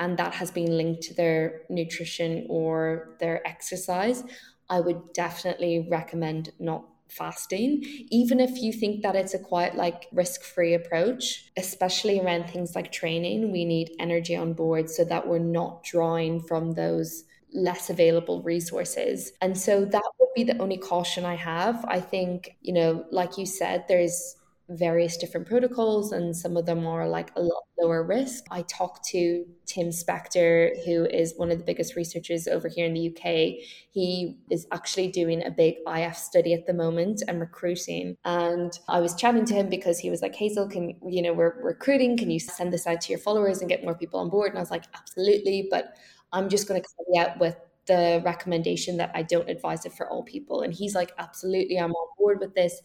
and 0.00 0.18
that 0.18 0.34
has 0.34 0.50
been 0.50 0.76
linked 0.76 1.02
to 1.02 1.14
their 1.14 1.62
nutrition 1.70 2.46
or 2.50 3.16
their 3.20 3.46
exercise, 3.46 4.24
I 4.68 4.80
would 4.80 5.12
definitely 5.12 5.86
recommend 5.88 6.50
not 6.58 6.84
fasting, 7.08 7.82
even 8.10 8.40
if 8.40 8.60
you 8.62 8.72
think 8.72 9.02
that 9.02 9.16
it's 9.16 9.34
a 9.34 9.38
quite 9.38 9.76
like 9.76 10.06
risk 10.12 10.42
free 10.42 10.74
approach, 10.74 11.50
especially 11.56 12.20
around 12.20 12.48
things 12.48 12.74
like 12.74 12.90
training. 12.92 13.52
We 13.52 13.64
need 13.64 13.92
energy 13.98 14.36
on 14.36 14.52
board 14.52 14.90
so 14.90 15.04
that 15.04 15.28
we're 15.28 15.38
not 15.38 15.84
drawing 15.84 16.40
from 16.40 16.72
those 16.72 17.24
less 17.52 17.88
available 17.88 18.42
resources. 18.42 19.32
And 19.40 19.56
so 19.56 19.84
that 19.84 20.02
would 20.18 20.28
be 20.34 20.44
the 20.44 20.58
only 20.58 20.76
caution 20.76 21.24
I 21.24 21.36
have. 21.36 21.84
I 21.86 22.00
think, 22.00 22.56
you 22.62 22.72
know, 22.72 23.04
like 23.10 23.38
you 23.38 23.46
said, 23.46 23.84
there's 23.86 24.36
various 24.68 25.16
different 25.16 25.46
protocols 25.46 26.12
and 26.12 26.34
some 26.34 26.56
of 26.56 26.64
them 26.64 26.86
are 26.86 27.06
like 27.06 27.30
a 27.36 27.40
lot 27.40 27.64
lower 27.78 28.02
risk. 28.02 28.44
I 28.50 28.62
talked 28.62 29.04
to 29.08 29.44
Tim 29.66 29.88
Spector, 29.88 30.70
who 30.84 31.04
is 31.04 31.34
one 31.36 31.50
of 31.50 31.58
the 31.58 31.64
biggest 31.64 31.96
researchers 31.96 32.46
over 32.46 32.68
here 32.68 32.86
in 32.86 32.94
the 32.94 33.08
UK. 33.08 33.66
He 33.90 34.38
is 34.50 34.66
actually 34.72 35.08
doing 35.08 35.44
a 35.44 35.50
big 35.50 35.76
IF 35.86 36.16
study 36.16 36.54
at 36.54 36.66
the 36.66 36.72
moment 36.72 37.22
and 37.28 37.40
recruiting. 37.40 38.16
And 38.24 38.72
I 38.88 39.00
was 39.00 39.14
chatting 39.14 39.44
to 39.46 39.54
him 39.54 39.68
because 39.68 39.98
he 39.98 40.10
was 40.10 40.22
like, 40.22 40.34
Hazel, 40.34 40.68
can 40.68 40.96
you 41.06 41.20
know, 41.20 41.32
we're 41.34 41.60
recruiting, 41.62 42.16
can 42.16 42.30
you 42.30 42.40
send 42.40 42.72
this 42.72 42.86
out 42.86 43.00
to 43.02 43.12
your 43.12 43.20
followers 43.20 43.60
and 43.60 43.68
get 43.68 43.84
more 43.84 43.94
people 43.94 44.20
on 44.20 44.30
board? 44.30 44.50
And 44.50 44.58
I 44.58 44.62
was 44.62 44.70
like, 44.70 44.84
absolutely, 44.94 45.68
but 45.70 45.94
I'm 46.32 46.48
just 46.48 46.68
going 46.68 46.80
to 46.80 46.88
caveat 47.12 47.38
with 47.38 47.56
the 47.86 48.22
recommendation 48.24 48.96
that 48.96 49.10
I 49.14 49.22
don't 49.22 49.48
advise 49.48 49.84
it 49.84 49.92
for 49.92 50.08
all 50.08 50.22
people. 50.22 50.62
And 50.62 50.72
he's 50.72 50.94
like, 50.94 51.12
absolutely, 51.18 51.76
I'm 51.76 51.92
on 51.92 52.08
board 52.18 52.38
with 52.40 52.54
this 52.54 52.80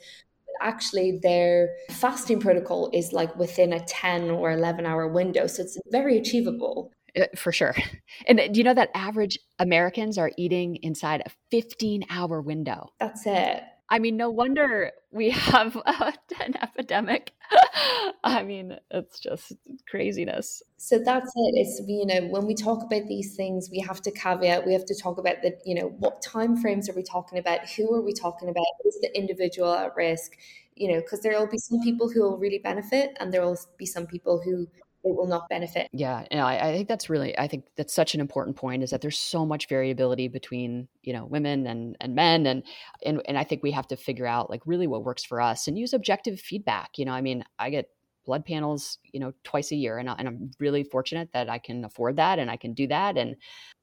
actually 0.61 1.19
their 1.21 1.69
fasting 1.91 2.39
protocol 2.39 2.89
is 2.93 3.13
like 3.13 3.35
within 3.35 3.73
a 3.73 3.79
10 3.85 4.29
or 4.29 4.51
11 4.51 4.85
hour 4.85 5.07
window. 5.07 5.47
So 5.47 5.63
it's 5.63 5.77
very 5.91 6.17
achievable. 6.17 6.91
Uh, 7.19 7.25
for 7.35 7.51
sure. 7.51 7.75
And 8.27 8.39
do 8.53 8.59
you 8.59 8.63
know 8.63 8.73
that 8.73 8.91
average 8.93 9.39
Americans 9.59 10.17
are 10.17 10.31
eating 10.37 10.75
inside 10.83 11.23
a 11.25 11.31
15 11.51 12.05
hour 12.09 12.41
window? 12.41 12.89
That's 12.99 13.25
it. 13.25 13.63
I 13.89 13.99
mean, 13.99 14.17
no 14.17 14.29
wonder 14.29 14.91
we 15.11 15.29
have 15.51 15.75
an 15.75 16.55
epidemic. 16.61 17.33
I 18.23 18.43
mean, 18.43 18.77
it's 18.91 19.19
just 19.19 19.53
craziness. 19.89 20.61
So 20.77 20.99
that's 20.99 21.31
it. 21.35 21.53
It's 21.55 21.81
you 21.87 22.05
know, 22.05 22.27
when 22.27 22.45
we 22.45 22.53
talk 22.53 22.83
about 22.83 23.07
these 23.07 23.35
things, 23.35 23.69
we 23.71 23.79
have 23.79 24.01
to 24.03 24.11
caveat. 24.11 24.65
We 24.65 24.73
have 24.73 24.85
to 24.85 24.95
talk 24.95 25.17
about 25.17 25.41
the 25.41 25.57
you 25.65 25.75
know 25.75 25.87
what 25.99 26.21
time 26.21 26.57
frames 26.57 26.89
are 26.89 26.93
we 26.93 27.03
talking 27.03 27.39
about? 27.39 27.67
Who 27.71 27.93
are 27.95 28.01
we 28.01 28.13
talking 28.13 28.49
about? 28.49 28.65
Is 28.85 28.99
the 29.01 29.15
individual 29.17 29.73
at 29.73 29.95
risk? 29.95 30.33
You 30.75 30.93
know, 30.93 30.99
because 31.01 31.21
there 31.21 31.37
will 31.37 31.47
be 31.47 31.57
some 31.57 31.81
people 31.81 32.09
who 32.09 32.21
will 32.21 32.37
really 32.37 32.59
benefit, 32.59 33.17
and 33.19 33.33
there 33.33 33.41
will 33.41 33.57
be 33.77 33.85
some 33.85 34.05
people 34.05 34.41
who 34.43 34.67
it 35.03 35.15
will 35.15 35.27
not 35.27 35.47
benefit. 35.49 35.89
Yeah, 35.93 36.25
know, 36.31 36.45
I, 36.45 36.69
I, 36.69 36.73
think 36.73 36.87
that's 36.87 37.09
really, 37.09 37.37
I 37.37 37.47
think 37.47 37.65
that's 37.77 37.93
such 37.93 38.15
an 38.15 38.21
important 38.21 38.57
point 38.57 38.83
is 38.83 38.89
that 38.89 39.01
there's 39.01 39.17
so 39.17 39.45
much 39.45 39.69
variability 39.69 40.27
between 40.27 40.87
you 41.03 41.13
know 41.13 41.25
women 41.25 41.65
and 41.67 41.95
and 42.01 42.15
men, 42.15 42.45
and 42.45 42.63
and 43.05 43.21
and 43.25 43.37
I 43.37 43.43
think 43.43 43.63
we 43.63 43.71
have 43.71 43.87
to 43.87 43.95
figure 43.95 44.25
out 44.25 44.49
like 44.49 44.61
really 44.65 44.87
what 44.87 45.05
works 45.05 45.23
for 45.23 45.41
us 45.41 45.67
and 45.67 45.77
use 45.77 45.93
objective 45.93 46.39
feedback. 46.39 46.97
You 46.97 47.05
know, 47.05 47.13
I 47.13 47.21
mean, 47.21 47.45
I 47.57 47.69
get 47.69 47.89
blood 48.25 48.45
panels, 48.45 48.97
you 49.11 49.19
know, 49.19 49.33
twice 49.43 49.71
a 49.71 49.75
year. 49.75 49.97
And, 49.97 50.09
I, 50.09 50.15
and 50.19 50.27
I'm 50.27 50.51
really 50.59 50.83
fortunate 50.83 51.29
that 51.33 51.49
I 51.49 51.57
can 51.57 51.83
afford 51.85 52.17
that 52.17 52.39
and 52.39 52.49
I 52.49 52.57
can 52.57 52.73
do 52.73 52.87
that. 52.87 53.17
And, 53.17 53.35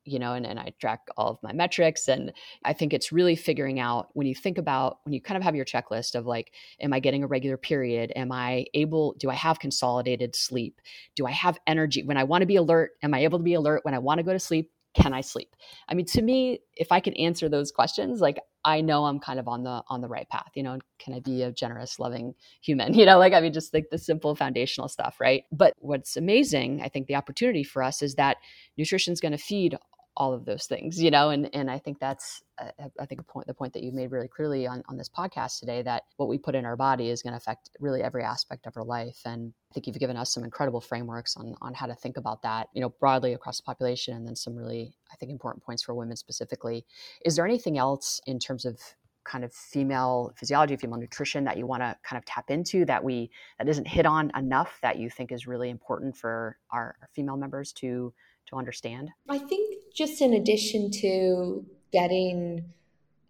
you 0.04 0.18
know, 0.18 0.34
and, 0.34 0.46
and 0.46 0.58
I 0.58 0.72
track 0.80 1.00
all 1.16 1.30
of 1.30 1.42
my 1.42 1.52
metrics. 1.52 2.08
And 2.08 2.32
I 2.64 2.72
think 2.72 2.92
it's 2.92 3.10
really 3.10 3.34
figuring 3.34 3.80
out 3.80 4.08
when 4.12 4.26
you 4.26 4.34
think 4.34 4.56
about, 4.56 4.98
when 5.04 5.12
you 5.12 5.20
kind 5.20 5.36
of 5.36 5.42
have 5.42 5.56
your 5.56 5.64
checklist 5.64 6.14
of 6.14 6.26
like, 6.26 6.52
am 6.80 6.92
I 6.92 7.00
getting 7.00 7.24
a 7.24 7.26
regular 7.26 7.56
period? 7.56 8.12
Am 8.14 8.30
I 8.30 8.66
able, 8.74 9.14
do 9.18 9.30
I 9.30 9.34
have 9.34 9.58
consolidated 9.58 10.36
sleep? 10.36 10.80
Do 11.16 11.26
I 11.26 11.32
have 11.32 11.58
energy? 11.66 12.04
When 12.04 12.16
I 12.16 12.24
want 12.24 12.42
to 12.42 12.46
be 12.46 12.56
alert, 12.56 12.92
am 13.02 13.14
I 13.14 13.24
able 13.24 13.38
to 13.38 13.44
be 13.44 13.54
alert 13.54 13.84
when 13.84 13.94
I 13.94 13.98
want 13.98 14.18
to 14.18 14.24
go 14.24 14.32
to 14.32 14.38
sleep? 14.38 14.70
Can 14.94 15.12
I 15.12 15.20
sleep? 15.20 15.54
I 15.88 15.94
mean, 15.94 16.06
to 16.06 16.22
me, 16.22 16.60
if 16.74 16.90
I 16.90 17.00
can 17.00 17.12
answer 17.14 17.50
those 17.50 17.70
questions, 17.70 18.20
like 18.20 18.38
I 18.66 18.80
know 18.80 19.04
I'm 19.04 19.20
kind 19.20 19.38
of 19.38 19.46
on 19.46 19.62
the 19.62 19.82
on 19.88 20.00
the 20.00 20.08
right 20.08 20.28
path. 20.28 20.50
You 20.54 20.64
know, 20.64 20.78
can 20.98 21.14
I 21.14 21.20
be 21.20 21.42
a 21.42 21.52
generous, 21.52 21.98
loving 22.00 22.34
human? 22.60 22.92
You 22.96 23.06
know, 23.06 23.18
like 23.18 23.32
I 23.32 23.40
mean, 23.40 23.52
just 23.52 23.72
like 23.72 23.86
the 23.90 23.98
simple 23.98 24.34
foundational 24.34 24.88
stuff, 24.88 25.18
right? 25.20 25.44
But 25.52 25.74
what's 25.78 26.16
amazing, 26.16 26.82
I 26.82 26.88
think, 26.88 27.06
the 27.06 27.14
opportunity 27.14 27.62
for 27.62 27.82
us 27.82 28.02
is 28.02 28.16
that 28.16 28.38
nutrition 28.76 29.12
is 29.12 29.20
going 29.20 29.32
to 29.32 29.38
feed 29.38 29.78
all 30.16 30.32
of 30.32 30.44
those 30.44 30.66
things 30.66 31.02
you 31.02 31.10
know 31.10 31.30
and 31.30 31.48
and 31.54 31.70
i 31.70 31.78
think 31.78 31.98
that's 31.98 32.42
uh, 32.58 32.88
i 33.00 33.06
think 33.06 33.20
a 33.20 33.24
point 33.24 33.46
the 33.46 33.54
point 33.54 33.72
that 33.72 33.82
you 33.82 33.92
made 33.92 34.10
really 34.10 34.28
clearly 34.28 34.66
on, 34.66 34.82
on 34.88 34.96
this 34.96 35.08
podcast 35.08 35.60
today 35.60 35.82
that 35.82 36.04
what 36.16 36.28
we 36.28 36.38
put 36.38 36.54
in 36.54 36.64
our 36.64 36.76
body 36.76 37.10
is 37.10 37.22
going 37.22 37.32
to 37.32 37.36
affect 37.36 37.70
really 37.80 38.02
every 38.02 38.22
aspect 38.22 38.66
of 38.66 38.76
our 38.76 38.84
life 38.84 39.20
and 39.24 39.52
i 39.70 39.74
think 39.74 39.86
you've 39.86 39.98
given 39.98 40.16
us 40.16 40.32
some 40.32 40.44
incredible 40.44 40.80
frameworks 40.80 41.36
on 41.36 41.54
on 41.60 41.74
how 41.74 41.86
to 41.86 41.94
think 41.94 42.16
about 42.16 42.42
that 42.42 42.68
you 42.72 42.80
know 42.80 42.88
broadly 43.00 43.34
across 43.34 43.58
the 43.58 43.64
population 43.64 44.14
and 44.14 44.26
then 44.26 44.36
some 44.36 44.54
really 44.54 44.92
i 45.12 45.16
think 45.16 45.30
important 45.30 45.62
points 45.64 45.82
for 45.82 45.94
women 45.94 46.16
specifically. 46.16 46.84
Is 47.24 47.36
there 47.36 47.46
anything 47.46 47.78
else 47.78 48.20
in 48.26 48.38
terms 48.38 48.64
of 48.64 48.80
kind 49.24 49.44
of 49.44 49.52
female 49.52 50.32
physiology 50.36 50.76
female 50.76 50.98
nutrition 50.98 51.44
that 51.44 51.56
you 51.56 51.66
want 51.66 51.82
to 51.82 51.96
kind 52.08 52.16
of 52.16 52.24
tap 52.24 52.48
into 52.48 52.84
that 52.84 53.02
we 53.02 53.28
that 53.58 53.68
isn't 53.68 53.86
hit 53.86 54.06
on 54.06 54.30
enough 54.36 54.78
that 54.82 54.98
you 54.98 55.10
think 55.10 55.32
is 55.32 55.48
really 55.48 55.68
important 55.68 56.16
for 56.16 56.56
our, 56.70 56.94
our 57.00 57.08
female 57.12 57.36
members 57.36 57.72
to 57.72 58.12
to 58.46 58.56
understand? 58.56 59.10
I 59.28 59.38
think 59.38 59.76
just 59.94 60.20
in 60.20 60.34
addition 60.34 60.90
to 61.02 61.64
getting 61.92 62.64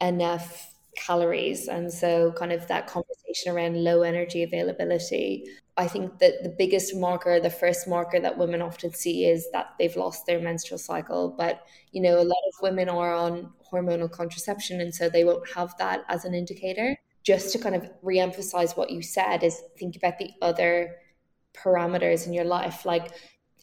enough 0.00 0.74
calories 0.96 1.68
and 1.68 1.92
so 1.92 2.32
kind 2.32 2.52
of 2.52 2.66
that 2.68 2.86
conversation 2.86 3.52
around 3.52 3.76
low 3.76 4.02
energy 4.02 4.42
availability 4.42 5.44
i 5.76 5.86
think 5.86 6.18
that 6.18 6.42
the 6.42 6.48
biggest 6.48 6.96
marker 6.96 7.38
the 7.38 7.50
first 7.50 7.86
marker 7.86 8.18
that 8.18 8.36
women 8.36 8.62
often 8.62 8.92
see 8.92 9.26
is 9.26 9.46
that 9.52 9.74
they've 9.78 9.96
lost 9.96 10.24
their 10.26 10.40
menstrual 10.40 10.78
cycle 10.78 11.34
but 11.36 11.66
you 11.92 12.00
know 12.00 12.18
a 12.18 12.24
lot 12.24 12.42
of 12.48 12.62
women 12.62 12.88
are 12.88 13.14
on 13.14 13.52
hormonal 13.70 14.10
contraception 14.10 14.80
and 14.80 14.94
so 14.94 15.08
they 15.08 15.24
won't 15.24 15.48
have 15.54 15.76
that 15.78 16.02
as 16.08 16.24
an 16.24 16.34
indicator 16.34 16.98
just 17.22 17.52
to 17.52 17.58
kind 17.58 17.74
of 17.74 17.90
re-emphasize 18.02 18.76
what 18.76 18.90
you 18.90 19.02
said 19.02 19.42
is 19.42 19.62
think 19.78 19.96
about 19.96 20.18
the 20.18 20.30
other 20.40 20.96
parameters 21.54 22.26
in 22.26 22.32
your 22.32 22.44
life 22.44 22.86
like 22.86 23.12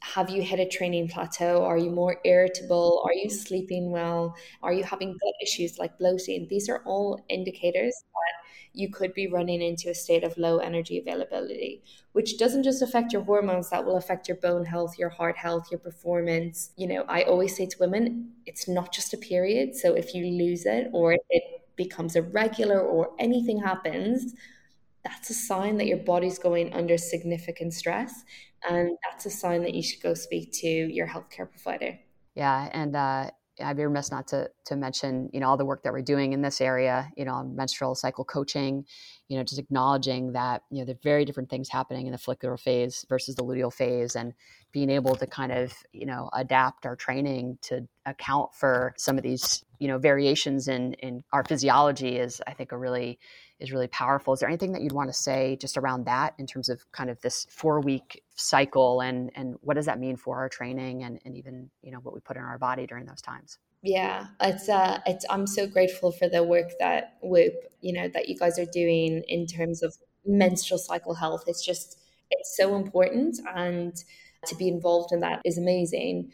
have 0.04 0.30
you 0.30 0.42
hit 0.42 0.60
a 0.60 0.68
training 0.68 1.08
plateau? 1.08 1.64
Are 1.64 1.78
you 1.78 1.90
more 1.90 2.18
irritable? 2.26 3.02
Are 3.06 3.14
you 3.14 3.30
sleeping 3.30 3.90
well? 3.90 4.36
Are 4.62 4.74
you 4.74 4.84
having 4.84 5.14
gut 5.14 5.34
issues 5.42 5.80
like 5.80 5.98
bloating? 5.98 6.46
These 6.50 6.68
are 6.68 6.84
all 6.86 7.24
indicators 7.30 7.96
that 8.12 8.50
you 8.74 8.92
could 8.92 9.14
be 9.14 9.28
running 9.28 9.62
into 9.62 9.90
a 9.90 9.96
state 9.96 10.26
of 10.26 10.38
low 10.38 10.58
energy 10.58 11.00
availability, 11.00 11.84
which 12.12 12.38
doesn't 12.38 12.64
just 12.64 12.82
affect 12.82 13.14
your 13.14 13.24
hormones, 13.24 13.70
that 13.70 13.86
will 13.86 13.96
affect 13.96 14.28
your 14.28 14.38
bone 14.38 14.66
health, 14.66 15.00
your 15.00 15.10
heart 15.10 15.38
health, 15.38 15.68
your 15.72 15.80
performance. 15.80 16.72
You 16.76 16.88
know, 16.88 17.06
I 17.08 17.24
always 17.24 17.56
say 17.56 17.66
to 17.66 17.78
women, 17.80 18.34
it's 18.46 18.68
not 18.68 18.92
just 18.92 19.14
a 19.14 19.18
period. 19.18 19.74
So 19.74 19.94
if 19.94 20.14
you 20.14 20.26
lose 20.26 20.66
it 20.66 20.90
or 20.92 21.14
it 21.14 21.44
becomes 21.78 22.18
irregular 22.18 22.82
or 22.82 23.12
anything 23.20 23.62
happens, 23.62 24.34
that's 25.04 25.30
a 25.30 25.34
sign 25.34 25.78
that 25.78 25.88
your 25.88 25.98
body's 25.98 26.40
going 26.40 26.74
under 26.74 26.98
significant 26.98 27.74
stress 27.74 28.24
and 28.70 28.98
that's 29.04 29.26
a 29.26 29.30
sign 29.30 29.62
that 29.64 29.74
you 29.74 29.84
should 29.84 30.02
go 30.02 30.14
speak 30.14 30.52
to 30.54 30.68
your 30.68 31.08
healthcare 31.08 31.50
provider. 31.50 32.00
Yeah, 32.36 32.70
and 32.72 32.96
uh, 32.96 33.30
I'd 33.62 33.78
be 33.78 33.86
remiss 33.86 34.10
not 34.10 34.28
to 34.30 34.50
to 34.66 34.76
mention, 34.76 35.30
you 35.34 35.40
know, 35.40 35.48
all 35.48 35.58
the 35.58 35.66
work 35.66 35.84
that 35.84 35.94
we're 35.94 36.02
doing 36.02 36.34
in 36.34 36.42
this 36.42 36.60
area, 36.60 37.12
you 37.16 37.26
know, 37.26 37.34
on 37.34 37.56
menstrual 37.56 37.94
cycle 37.94 38.26
coaching, 38.26 38.86
you 39.28 39.38
know, 39.38 39.44
just 39.44 39.60
acknowledging 39.60 40.34
that, 40.34 40.64
you 40.72 40.80
know, 40.80 40.86
there 40.86 40.96
are 40.96 41.00
very 41.04 41.26
different 41.26 41.50
things 41.50 41.70
happening 41.70 42.08
in 42.08 42.12
the 42.12 42.18
follicular 42.18 42.58
phase 42.58 43.06
versus 43.10 43.36
the 43.36 43.44
luteal 43.44 43.72
phase 43.72 44.16
and 44.16 44.34
being 44.72 44.90
able 44.90 45.16
to 45.16 45.28
kind 45.28 45.52
of, 45.52 45.74
you 45.92 46.06
know, 46.06 46.30
adapt 46.34 46.86
our 46.88 46.96
training 46.96 47.60
to 47.62 47.88
account 48.08 48.56
for 48.56 48.94
some 48.98 49.18
of 49.18 49.24
these, 49.24 49.64
you 49.78 49.88
know, 49.88 50.00
variations 50.00 50.68
in 50.68 50.94
in 50.94 51.24
our 51.32 51.44
physiology 51.44 52.18
is 52.18 52.42
I 52.48 52.54
think 52.54 52.72
a 52.72 52.78
really 52.78 53.20
is 53.64 53.72
really 53.72 53.88
powerful. 53.88 54.34
Is 54.34 54.42
there 54.42 54.50
anything 54.50 54.74
that 54.74 54.82
you'd 54.82 54.92
want 54.92 55.10
to 55.10 55.14
say 55.14 55.56
just 55.56 55.78
around 55.78 56.06
that 56.06 56.34
in 56.38 56.46
terms 56.46 56.70
of 56.70 56.84
kind 56.92 57.10
of 57.10 57.20
this 57.22 57.48
four 57.50 57.80
week 57.80 58.22
cycle 58.36 59.02
and 59.02 59.32
and 59.36 59.56
what 59.62 59.76
does 59.76 59.86
that 59.86 60.00
mean 60.00 60.18
for 60.18 60.38
our 60.38 60.50
training 60.50 61.04
and, 61.04 61.20
and 61.24 61.36
even 61.36 61.70
you 61.82 61.92
know 61.92 62.00
what 62.00 62.14
we 62.14 62.20
put 62.20 62.36
in 62.36 62.44
our 62.44 62.58
body 62.58 62.86
during 62.86 63.06
those 63.06 63.22
times? 63.22 63.58
Yeah, 63.82 64.28
it's 64.42 64.70
uh, 64.70 65.00
it's 65.06 65.26
I'm 65.30 65.48
so 65.48 65.66
grateful 65.66 66.12
for 66.12 66.30
the 66.30 66.44
work 66.44 66.72
that 66.80 67.16
Whoop, 67.22 67.54
you 67.82 67.94
know, 67.94 68.08
that 68.10 68.30
you 68.30 68.38
guys 68.38 68.60
are 68.60 68.66
doing 68.66 69.24
in 69.28 69.48
terms 69.48 69.82
of 69.82 69.96
menstrual 70.26 70.78
cycle 70.78 71.16
health. 71.16 71.46
It's 71.48 71.66
just 71.66 72.00
it's 72.32 72.56
so 72.58 72.76
important, 72.76 73.40
and 73.56 73.96
to 74.46 74.56
be 74.56 74.68
involved 74.68 75.14
in 75.14 75.22
that 75.22 75.42
is 75.46 75.58
amazing. 75.58 76.32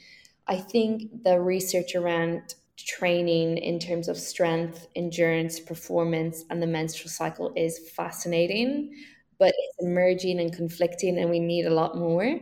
I 0.47 0.57
think 0.57 1.23
the 1.23 1.39
research 1.39 1.95
around 1.95 2.55
training 2.85 3.57
in 3.57 3.79
terms 3.79 4.07
of 4.07 4.17
strength, 4.17 4.87
endurance, 4.95 5.59
performance, 5.59 6.43
and 6.49 6.61
the 6.61 6.67
menstrual 6.67 7.09
cycle 7.09 7.53
is 7.55 7.79
fascinating, 7.95 8.93
but 9.37 9.53
it's 9.57 9.77
emerging 9.79 10.39
and 10.39 10.53
conflicting, 10.53 11.17
and 11.17 11.29
we 11.29 11.39
need 11.39 11.65
a 11.65 11.73
lot 11.73 11.97
more. 11.97 12.39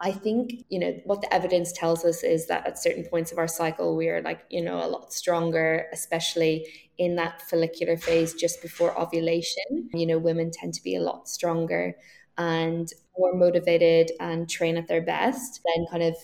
I 0.00 0.12
think, 0.12 0.52
you 0.68 0.78
know, 0.78 0.92
what 1.04 1.22
the 1.22 1.34
evidence 1.34 1.72
tells 1.72 2.04
us 2.04 2.22
is 2.22 2.46
that 2.46 2.66
at 2.66 2.78
certain 2.78 3.04
points 3.04 3.32
of 3.32 3.38
our 3.38 3.48
cycle, 3.48 3.96
we 3.96 4.08
are 4.08 4.22
like, 4.22 4.42
you 4.48 4.62
know, 4.62 4.78
a 4.84 4.86
lot 4.86 5.12
stronger, 5.12 5.86
especially 5.92 6.66
in 6.98 7.16
that 7.16 7.42
follicular 7.42 7.96
phase 7.96 8.32
just 8.34 8.62
before 8.62 8.98
ovulation. 8.98 9.88
You 9.92 10.06
know, 10.06 10.18
women 10.18 10.52
tend 10.52 10.74
to 10.74 10.82
be 10.82 10.94
a 10.94 11.00
lot 11.00 11.28
stronger 11.28 11.96
and 12.36 12.88
more 13.18 13.34
motivated 13.34 14.12
and 14.20 14.48
train 14.48 14.76
at 14.76 14.86
their 14.86 15.02
best 15.02 15.60
than 15.64 15.86
kind 15.90 16.04
of 16.04 16.14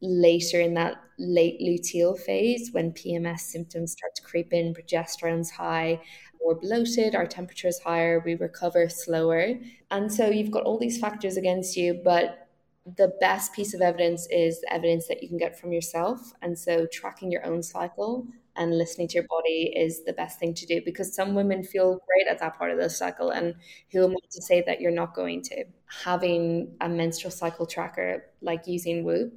later 0.00 0.60
in 0.60 0.74
that 0.74 0.96
late 1.18 1.60
luteal 1.60 2.18
phase 2.18 2.70
when 2.72 2.92
PMS 2.92 3.40
symptoms 3.40 3.92
start 3.92 4.14
to 4.14 4.22
creep 4.22 4.52
in, 4.52 4.74
progesterone's 4.74 5.50
high, 5.50 6.00
we're 6.40 6.54
bloated, 6.54 7.14
our 7.14 7.26
temperature 7.26 7.68
is 7.68 7.80
higher, 7.80 8.22
we 8.24 8.34
recover 8.34 8.88
slower. 8.88 9.54
And 9.90 10.12
so 10.12 10.28
you've 10.28 10.50
got 10.50 10.62
all 10.64 10.78
these 10.78 10.98
factors 10.98 11.36
against 11.36 11.76
you, 11.76 12.00
but 12.04 12.48
the 12.96 13.12
best 13.20 13.52
piece 13.52 13.74
of 13.74 13.80
evidence 13.80 14.26
is 14.30 14.64
evidence 14.70 15.08
that 15.08 15.22
you 15.22 15.28
can 15.28 15.36
get 15.36 15.58
from 15.58 15.72
yourself. 15.72 16.32
And 16.42 16.58
so 16.58 16.86
tracking 16.90 17.30
your 17.30 17.44
own 17.44 17.62
cycle 17.62 18.26
and 18.56 18.76
listening 18.76 19.08
to 19.08 19.14
your 19.14 19.26
body 19.28 19.72
is 19.76 20.04
the 20.04 20.12
best 20.12 20.38
thing 20.38 20.54
to 20.54 20.66
do 20.66 20.80
because 20.84 21.14
some 21.14 21.34
women 21.34 21.62
feel 21.62 22.00
great 22.06 22.28
at 22.28 22.38
that 22.40 22.56
part 22.56 22.70
of 22.70 22.78
the 22.78 22.90
cycle. 22.90 23.30
And 23.30 23.54
who 23.92 24.04
am 24.04 24.12
I 24.12 24.26
to 24.30 24.42
say 24.42 24.62
that 24.66 24.80
you're 24.80 24.90
not 24.90 25.14
going 25.14 25.42
to? 25.42 25.64
Having 26.04 26.74
a 26.80 26.88
menstrual 26.88 27.30
cycle 27.30 27.66
tracker, 27.66 28.24
like 28.40 28.66
using 28.66 29.04
Whoop, 29.04 29.34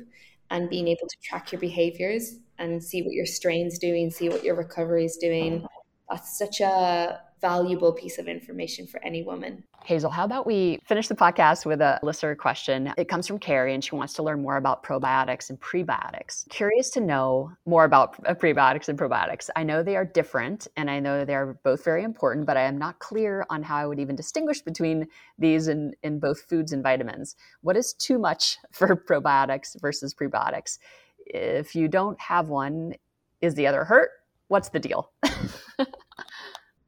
and 0.52 0.70
being 0.70 0.88
able 0.88 1.08
to 1.08 1.18
track 1.24 1.52
your 1.52 1.60
behaviors 1.60 2.36
and 2.60 2.84
see 2.84 3.02
what 3.02 3.14
your 3.14 3.26
strain's 3.26 3.80
doing, 3.80 4.12
see 4.12 4.30
what 4.30 4.44
your 4.44 4.56
recovery 4.56 5.06
is 5.06 5.18
doing. 5.18 5.64
Uh-huh. 5.64 5.68
That's 6.12 6.38
such 6.38 6.60
a 6.60 7.22
valuable 7.40 7.94
piece 7.94 8.20
of 8.20 8.28
information 8.28 8.86
for 8.86 9.04
any 9.04 9.24
woman. 9.24 9.64
Hazel, 9.84 10.12
how 10.12 10.26
about 10.26 10.46
we 10.46 10.80
finish 10.86 11.08
the 11.08 11.16
podcast 11.16 11.66
with 11.66 11.82
a 11.82 12.00
listener 12.04 12.36
question? 12.36 12.94
It 12.98 13.08
comes 13.08 13.28
from 13.28 13.40
Carrie, 13.40 13.74
and 13.74 13.84
she 13.84 13.96
wants 13.96 14.14
to 14.14 14.24
learn 14.24 14.42
more 14.42 14.58
about 14.58 14.84
probiotics 14.84 15.50
and 15.50 15.60
prebiotics. 15.60 16.48
Curious 16.50 16.92
to 16.92 17.02
know 17.02 17.52
more 17.66 17.84
about 17.84 18.16
uh, 18.28 18.36
prebiotics 18.36 18.90
and 18.90 18.98
probiotics. 18.98 19.50
I 19.56 19.64
know 19.64 19.82
they 19.82 19.96
are 19.96 20.06
different, 20.06 20.68
and 20.78 20.90
I 20.90 21.00
know 21.00 21.26
they're 21.26 21.58
both 21.64 21.84
very 21.84 22.04
important, 22.04 22.46
but 22.46 22.58
I 22.58 22.62
am 22.64 22.78
not 22.78 23.00
clear 23.00 23.46
on 23.50 23.64
how 23.64 23.78
I 23.78 23.88
would 23.88 24.00
even 24.00 24.16
distinguish 24.16 24.62
between 24.62 25.08
these 25.40 25.68
in, 25.68 25.94
in 26.04 26.20
both 26.20 26.42
foods 26.42 26.74
and 26.74 26.84
vitamins. 26.84 27.36
What 27.62 27.76
is 27.76 27.94
too 27.94 28.20
much 28.20 28.58
for 28.72 28.96
probiotics 28.96 29.80
versus 29.82 30.14
prebiotics? 30.14 30.78
If 31.26 31.76
you 31.76 31.88
don't 31.88 32.20
have 32.20 32.50
one, 32.50 32.94
is 33.42 33.56
the 33.56 33.66
other 33.66 33.84
hurt? 33.84 34.12
What's 34.48 34.70
the 34.70 34.80
deal? 34.80 35.12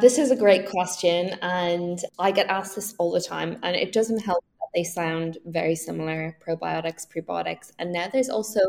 This 0.04 0.18
is 0.18 0.32
a 0.32 0.36
great 0.36 0.70
question, 0.70 1.40
and 1.42 1.98
I 2.20 2.32
get 2.32 2.48
asked 2.48 2.76
this 2.76 2.94
all 2.98 3.10
the 3.10 3.22
time, 3.22 3.58
and 3.64 3.74
it 3.74 3.94
doesn't 3.94 4.20
help 4.20 4.44
that 4.60 4.68
they 4.76 4.84
sound 4.84 5.38
very 5.46 5.76
similar 5.76 6.38
probiotics, 6.46 7.08
prebiotics, 7.08 7.72
and 7.80 7.94
now 7.94 8.10
there's 8.12 8.28
also 8.28 8.60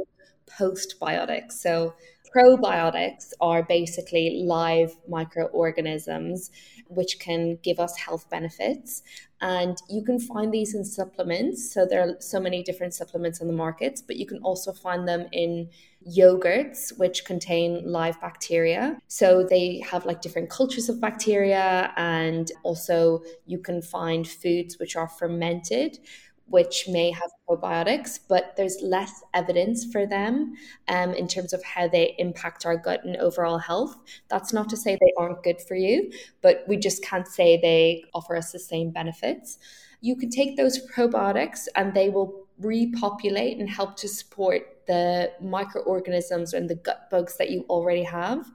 postbiotics. 0.48 1.54
So, 1.54 1.94
probiotics 2.32 3.32
are 3.40 3.64
basically 3.64 4.44
live 4.46 4.96
microorganisms 5.08 6.52
which 6.88 7.18
can 7.18 7.58
give 7.62 7.78
us 7.78 7.96
health 7.96 8.28
benefits. 8.30 9.02
And 9.40 9.76
you 9.88 10.04
can 10.04 10.18
find 10.18 10.52
these 10.52 10.74
in 10.74 10.84
supplements. 10.84 11.72
So 11.72 11.86
there 11.86 12.02
are 12.02 12.16
so 12.20 12.40
many 12.40 12.62
different 12.62 12.94
supplements 12.94 13.40
on 13.40 13.46
the 13.46 13.52
markets, 13.52 14.02
but 14.02 14.16
you 14.16 14.26
can 14.26 14.38
also 14.38 14.72
find 14.72 15.06
them 15.06 15.26
in 15.32 15.68
yogurts, 16.06 16.96
which 16.98 17.24
contain 17.24 17.82
live 17.84 18.20
bacteria. 18.20 18.98
So 19.08 19.44
they 19.44 19.80
have 19.90 20.04
like 20.04 20.20
different 20.20 20.50
cultures 20.50 20.88
of 20.88 21.00
bacteria. 21.00 21.92
And 21.96 22.50
also 22.62 23.22
you 23.46 23.58
can 23.58 23.82
find 23.82 24.26
foods 24.26 24.78
which 24.78 24.96
are 24.96 25.08
fermented 25.08 25.98
which 26.46 26.86
may 26.88 27.10
have 27.10 27.30
probiotics, 27.48 28.18
but 28.28 28.54
there's 28.56 28.76
less 28.82 29.22
evidence 29.32 29.90
for 29.90 30.06
them 30.06 30.54
um, 30.88 31.14
in 31.14 31.26
terms 31.26 31.52
of 31.52 31.64
how 31.64 31.88
they 31.88 32.14
impact 32.18 32.66
our 32.66 32.76
gut 32.76 33.04
and 33.04 33.16
overall 33.16 33.58
health. 33.58 33.96
That's 34.28 34.52
not 34.52 34.68
to 34.70 34.76
say 34.76 34.96
they 35.00 35.12
aren't 35.18 35.42
good 35.42 35.60
for 35.60 35.74
you, 35.74 36.12
but 36.42 36.64
we 36.68 36.76
just 36.76 37.02
can't 37.02 37.26
say 37.26 37.58
they 37.60 38.04
offer 38.12 38.36
us 38.36 38.52
the 38.52 38.58
same 38.58 38.90
benefits. 38.90 39.58
You 40.00 40.16
can 40.16 40.28
take 40.28 40.56
those 40.56 40.86
probiotics 40.86 41.66
and 41.76 41.94
they 41.94 42.10
will 42.10 42.46
repopulate 42.58 43.58
and 43.58 43.68
help 43.68 43.96
to 43.96 44.08
support 44.08 44.62
the 44.86 45.32
microorganisms 45.40 46.52
and 46.54 46.68
the 46.68 46.74
gut 46.74 47.08
bugs 47.10 47.36
that 47.36 47.50
you 47.50 47.64
already 47.68 48.02
have. 48.04 48.46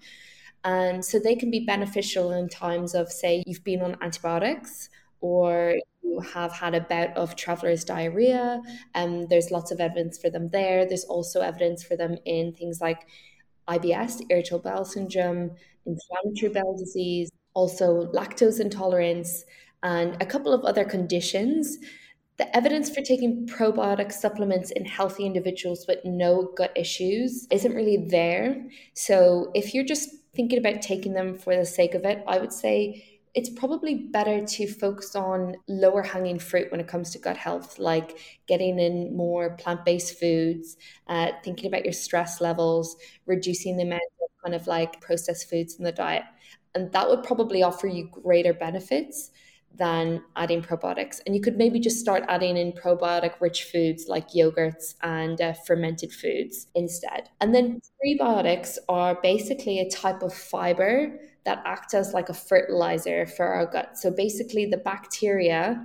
And 0.64 1.04
so 1.04 1.20
they 1.20 1.36
can 1.36 1.52
be 1.52 1.66
beneficial 1.66 2.32
in 2.32 2.50
times 2.50 2.94
of, 2.94 3.12
say, 3.12 3.44
you've 3.46 3.64
been 3.64 3.82
on 3.82 3.98
antibiotics 4.02 4.90
or 5.22 5.76
you 6.02 6.20
have 6.20 6.52
had 6.52 6.76
a 6.76 6.82
bout 6.82 7.16
of 7.16 7.36
traveler's 7.36 7.84
diarrhea. 7.84 8.62
And 8.94 9.30
there's 9.30 9.52
lots 9.52 9.72
of 9.72 9.80
evidence 9.80 10.18
for 10.18 10.30
them 10.30 10.50
there. 10.50 10.86
There's 10.86 11.06
also 11.06 11.42
evidence 11.42 11.84
for 11.84 11.96
them 11.96 12.18
in 12.26 12.54
things 12.54 12.82
like 12.82 13.08
IBS, 13.70 14.22
irritable 14.30 14.60
bowel 14.60 14.86
syndrome, 14.86 15.52
inflammatory 15.86 16.52
bowel 16.52 16.78
disease, 16.78 17.30
also 17.54 18.08
lactose 18.12 18.60
intolerance, 18.60 19.46
and 19.84 20.22
a 20.22 20.26
couple 20.26 20.54
of 20.54 20.66
other 20.66 20.84
conditions. 20.84 21.78
The 22.40 22.56
evidence 22.56 22.90
for 22.90 23.02
taking 23.02 23.48
probiotic 23.48 24.14
supplements 24.14 24.72
in 24.72 24.86
healthy 24.86 25.26
individuals 25.26 25.86
with 25.90 26.00
no 26.06 26.54
gut 26.56 26.72
issues 26.74 27.46
isn't 27.52 27.76
really 27.76 27.98
there. 27.98 28.66
So, 28.94 29.52
if 29.54 29.74
you're 29.74 29.84
just 29.84 30.10
thinking 30.34 30.58
about 30.58 30.82
taking 30.82 31.12
them 31.14 31.38
for 31.38 31.54
the 31.54 31.66
sake 31.66 31.96
of 31.96 32.06
it, 32.06 32.24
I 32.26 32.40
would 32.40 32.54
say 32.54 33.20
it's 33.36 33.50
probably 33.50 33.96
better 33.96 34.46
to 34.46 34.68
focus 34.68 35.18
on 35.18 35.58
lower 35.68 36.02
hanging 36.02 36.40
fruit 36.40 36.72
when 36.72 36.80
it 36.80 36.88
comes 36.88 37.12
to 37.12 37.20
gut 37.20 37.36
health, 37.36 37.78
like 37.78 38.18
getting 38.48 38.80
in 38.80 39.18
more 39.18 39.58
plant 39.58 39.84
based 39.84 40.18
foods, 40.18 40.78
uh, 41.08 41.32
thinking 41.44 41.68
about 41.68 41.84
your 41.84 41.94
stress 41.94 42.40
levels, 42.40 42.96
reducing 43.26 43.76
the 43.76 43.84
amount 43.84 44.02
of 44.22 44.30
kind 44.46 44.56
of 44.56 44.66
like 44.66 45.02
processed 45.02 45.50
foods 45.50 45.76
in 45.76 45.84
the 45.84 45.92
diet. 45.92 46.24
And 46.74 46.90
that 46.94 47.10
would 47.10 47.24
probably 47.24 47.64
offer 47.64 47.88
you 47.88 48.08
greater 48.10 48.54
benefits 48.54 49.32
than 49.76 50.22
adding 50.36 50.62
probiotics. 50.62 51.22
And 51.26 51.36
you 51.36 51.42
could 51.42 51.58
maybe 51.58 51.80
just 51.80 52.00
start 52.00 52.24
adding 52.28 52.58
in 52.58 52.74
probiotic 52.74 53.40
rich 53.40 53.64
foods 53.64 54.08
like 54.08 54.30
yogurts 54.32 54.96
and 55.02 55.40
uh, 55.40 55.54
fermented 55.54 56.12
foods 56.12 56.68
instead. 56.76 57.30
And 57.40 57.56
then 57.56 57.80
prebiotics 58.04 58.78
are 58.90 59.20
basically 59.22 59.80
a 59.80 59.90
type 59.90 60.22
of 60.22 60.34
fiber 60.34 61.20
that 61.46 61.64
act 61.66 61.94
as 61.94 62.14
like 62.14 62.30
a 62.30 62.34
fertilizer 62.34 63.26
for 63.26 63.46
our 63.46 63.66
gut. 63.66 63.98
So 63.98 64.12
basically, 64.12 64.66
the 64.66 64.78
bacteria 64.78 65.84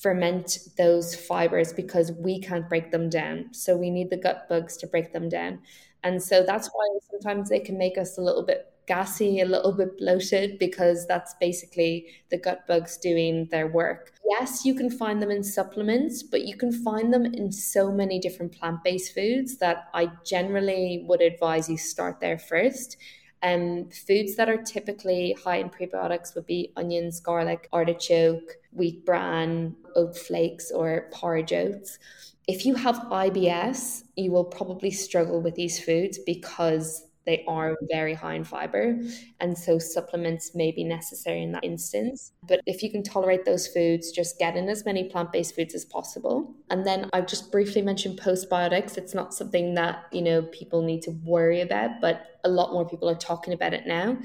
ferment 0.00 0.58
those 0.78 1.14
fibers 1.14 1.72
because 1.72 2.12
we 2.12 2.40
can't 2.40 2.68
break 2.68 2.90
them 2.90 3.08
down. 3.08 3.52
So 3.52 3.76
we 3.76 3.90
need 3.90 4.10
the 4.10 4.16
gut 4.16 4.48
bugs 4.48 4.76
to 4.78 4.86
break 4.86 5.12
them 5.12 5.28
down. 5.28 5.60
And 6.02 6.22
so 6.22 6.42
that's 6.42 6.68
why 6.68 6.98
sometimes 7.10 7.48
they 7.48 7.60
can 7.60 7.78
make 7.78 7.98
us 7.98 8.18
a 8.18 8.20
little 8.20 8.44
bit 8.44 8.71
gassy, 8.86 9.40
a 9.40 9.44
little 9.44 9.72
bit 9.72 9.98
bloated, 9.98 10.58
because 10.58 11.06
that's 11.06 11.34
basically 11.40 12.06
the 12.30 12.38
gut 12.38 12.66
bugs 12.66 12.96
doing 12.96 13.46
their 13.50 13.68
work. 13.68 14.12
Yes, 14.28 14.64
you 14.64 14.74
can 14.74 14.90
find 14.90 15.20
them 15.20 15.30
in 15.30 15.42
supplements, 15.42 16.22
but 16.22 16.42
you 16.42 16.56
can 16.56 16.72
find 16.72 17.12
them 17.12 17.26
in 17.26 17.52
so 17.52 17.92
many 17.92 18.18
different 18.18 18.52
plant 18.52 18.82
based 18.82 19.14
foods 19.14 19.58
that 19.58 19.88
I 19.94 20.10
generally 20.24 21.04
would 21.08 21.20
advise 21.20 21.68
you 21.68 21.76
start 21.76 22.20
there 22.20 22.38
first 22.38 22.96
um, 23.42 23.88
foods 23.90 24.36
that 24.36 24.48
are 24.48 24.62
typically 24.62 25.36
high 25.44 25.56
in 25.56 25.68
prebiotics 25.68 26.34
would 26.34 26.46
be 26.46 26.72
onions, 26.76 27.20
garlic, 27.20 27.68
artichoke, 27.72 28.58
wheat 28.72 29.04
bran, 29.04 29.74
oat 29.96 30.16
flakes, 30.16 30.70
or 30.70 31.08
porridge 31.12 31.52
oats. 31.52 31.98
If 32.46 32.64
you 32.64 32.74
have 32.76 32.96
IBS, 32.96 34.04
you 34.16 34.30
will 34.30 34.44
probably 34.44 34.90
struggle 34.90 35.40
with 35.40 35.54
these 35.54 35.82
foods 35.82 36.18
because 36.18 37.06
they 37.24 37.44
are 37.46 37.76
very 37.90 38.14
high 38.14 38.34
in 38.34 38.44
fiber. 38.44 38.98
And 39.40 39.56
so 39.56 39.78
supplements 39.78 40.54
may 40.54 40.72
be 40.72 40.84
necessary 40.84 41.42
in 41.42 41.52
that 41.52 41.64
instance. 41.64 42.32
But 42.48 42.60
if 42.66 42.82
you 42.82 42.90
can 42.90 43.02
tolerate 43.02 43.44
those 43.44 43.68
foods, 43.68 44.10
just 44.10 44.38
get 44.38 44.56
in 44.56 44.68
as 44.68 44.84
many 44.84 45.04
plant 45.04 45.32
based 45.32 45.54
foods 45.54 45.74
as 45.74 45.84
possible. 45.84 46.54
And 46.70 46.84
then 46.84 47.08
I've 47.12 47.26
just 47.26 47.52
briefly 47.52 47.82
mentioned 47.82 48.20
postbiotics. 48.20 48.98
It's 48.98 49.14
not 49.14 49.34
something 49.34 49.74
that, 49.74 50.04
you 50.12 50.22
know, 50.22 50.42
people 50.42 50.82
need 50.82 51.02
to 51.02 51.12
worry 51.24 51.60
about, 51.60 52.00
but 52.00 52.26
a 52.44 52.48
lot 52.48 52.72
more 52.72 52.88
people 52.88 53.08
are 53.08 53.14
talking 53.14 53.54
about 53.54 53.74
it 53.74 53.86
now. 53.86 54.18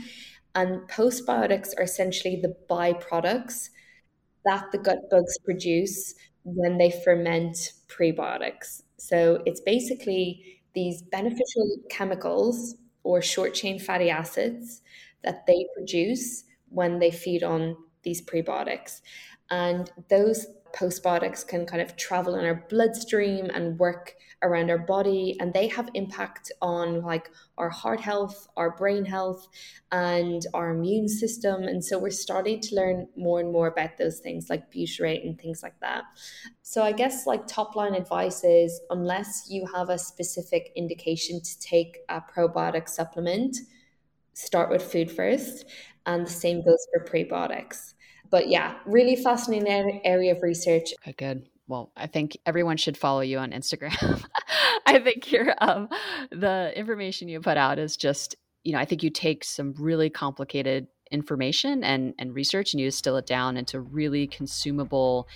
And 0.56 0.82
postbiotics 0.90 1.78
are 1.78 1.84
essentially 1.84 2.42
the 2.42 2.56
byproducts 2.70 3.70
that 4.46 4.72
the 4.72 4.78
gut 4.80 4.98
bugs 5.12 5.38
produce 5.46 6.16
when 6.44 6.78
they 6.78 6.90
ferment 7.04 7.74
prebiotics. 7.88 8.82
So 8.98 9.44
it's 9.46 9.62
basically 9.62 10.62
these 10.74 11.02
beneficial 11.02 11.78
chemicals 11.90 12.76
or 13.08 13.22
short 13.22 13.54
chain 13.54 13.80
fatty 13.80 14.10
acids 14.10 14.82
that 15.24 15.46
they 15.48 15.66
produce 15.76 16.44
when 16.70 17.00
they 17.00 17.10
feed 17.10 17.42
on 17.44 17.78
these 18.04 18.22
prebiotics. 18.22 19.02
And 19.50 19.90
those 20.10 20.46
postbiotics 20.74 21.48
can 21.48 21.66
kind 21.66 21.82
of 21.82 21.96
travel 21.96 22.36
in 22.36 22.46
our 22.46 22.66
bloodstream 22.70 23.50
and 23.54 23.80
work 23.80 24.16
around 24.44 24.70
our 24.70 24.78
body 24.78 25.36
and 25.40 25.54
they 25.54 25.68
have 25.68 25.90
impact 25.96 26.52
on 26.62 27.02
like 27.02 27.32
our 27.58 27.70
heart 27.70 28.00
health 28.00 28.48
our 28.56 28.72
brain 28.72 29.06
health 29.06 29.48
and 29.92 30.46
our 30.54 30.72
immune 30.72 31.08
system. 31.08 31.64
And 31.64 31.84
so 31.84 31.98
we're 31.98 32.10
starting 32.10 32.60
to 32.62 32.76
learn 32.76 33.08
more 33.16 33.40
and 33.40 33.52
more 33.52 33.68
about 33.68 33.98
those 33.98 34.20
things 34.20 34.50
like 34.50 34.72
butyrate 34.72 35.26
and 35.26 35.40
things 35.40 35.64
like 35.64 35.80
that. 35.80 36.04
So 36.62 36.84
i 36.84 36.92
guess 36.92 37.26
like 37.26 37.48
top 37.48 37.76
line 37.76 37.96
advice 37.96 38.44
is 38.44 38.80
unless 38.90 39.48
you 39.50 39.66
have 39.74 39.90
a 39.90 39.98
specific 39.98 40.72
indication 40.76 41.42
to 41.42 41.60
take 41.60 42.00
a 42.10 42.22
probiotic 42.22 42.90
supplement 42.90 43.58
start 44.34 44.70
with 44.70 44.84
food 44.84 45.10
first 45.10 45.66
and 46.06 46.26
the 46.26 46.30
same 46.30 46.64
goes 46.64 46.86
for 46.94 47.04
prebiotics 47.04 47.94
but 48.30 48.50
yeah, 48.50 48.76
really 48.86 49.16
fascinating 49.16 50.02
area 50.06 50.36
of 50.36 50.42
research. 50.42 50.94
Okay, 51.04 51.14
good. 51.18 51.48
Well, 51.68 51.92
I 51.98 52.08
think 52.08 52.38
everyone 52.46 52.78
should 52.78 52.98
follow 52.98 53.22
you 53.22 53.40
on 53.40 53.52
Instagram. 53.52 54.24
I 54.86 55.00
think 55.00 55.32
your 55.32 55.54
um, 55.60 55.90
the 56.32 56.72
information 56.76 57.28
you 57.28 57.42
put 57.42 57.58
out 57.58 57.78
is 57.78 57.98
just, 57.98 58.36
you 58.64 58.72
know, 58.72 58.80
I 58.80 58.86
think 58.86 59.04
you 59.04 59.10
take 59.10 59.44
some 59.44 59.74
really 59.78 60.10
complicated 60.10 60.88
information 61.12 61.84
and 61.84 62.14
and 62.18 62.34
research 62.34 62.74
and 62.74 62.80
you 62.80 62.88
distill 62.88 63.18
it 63.18 63.26
down 63.26 63.58
into 63.58 63.82
really 63.82 64.28
consumable, 64.28 65.28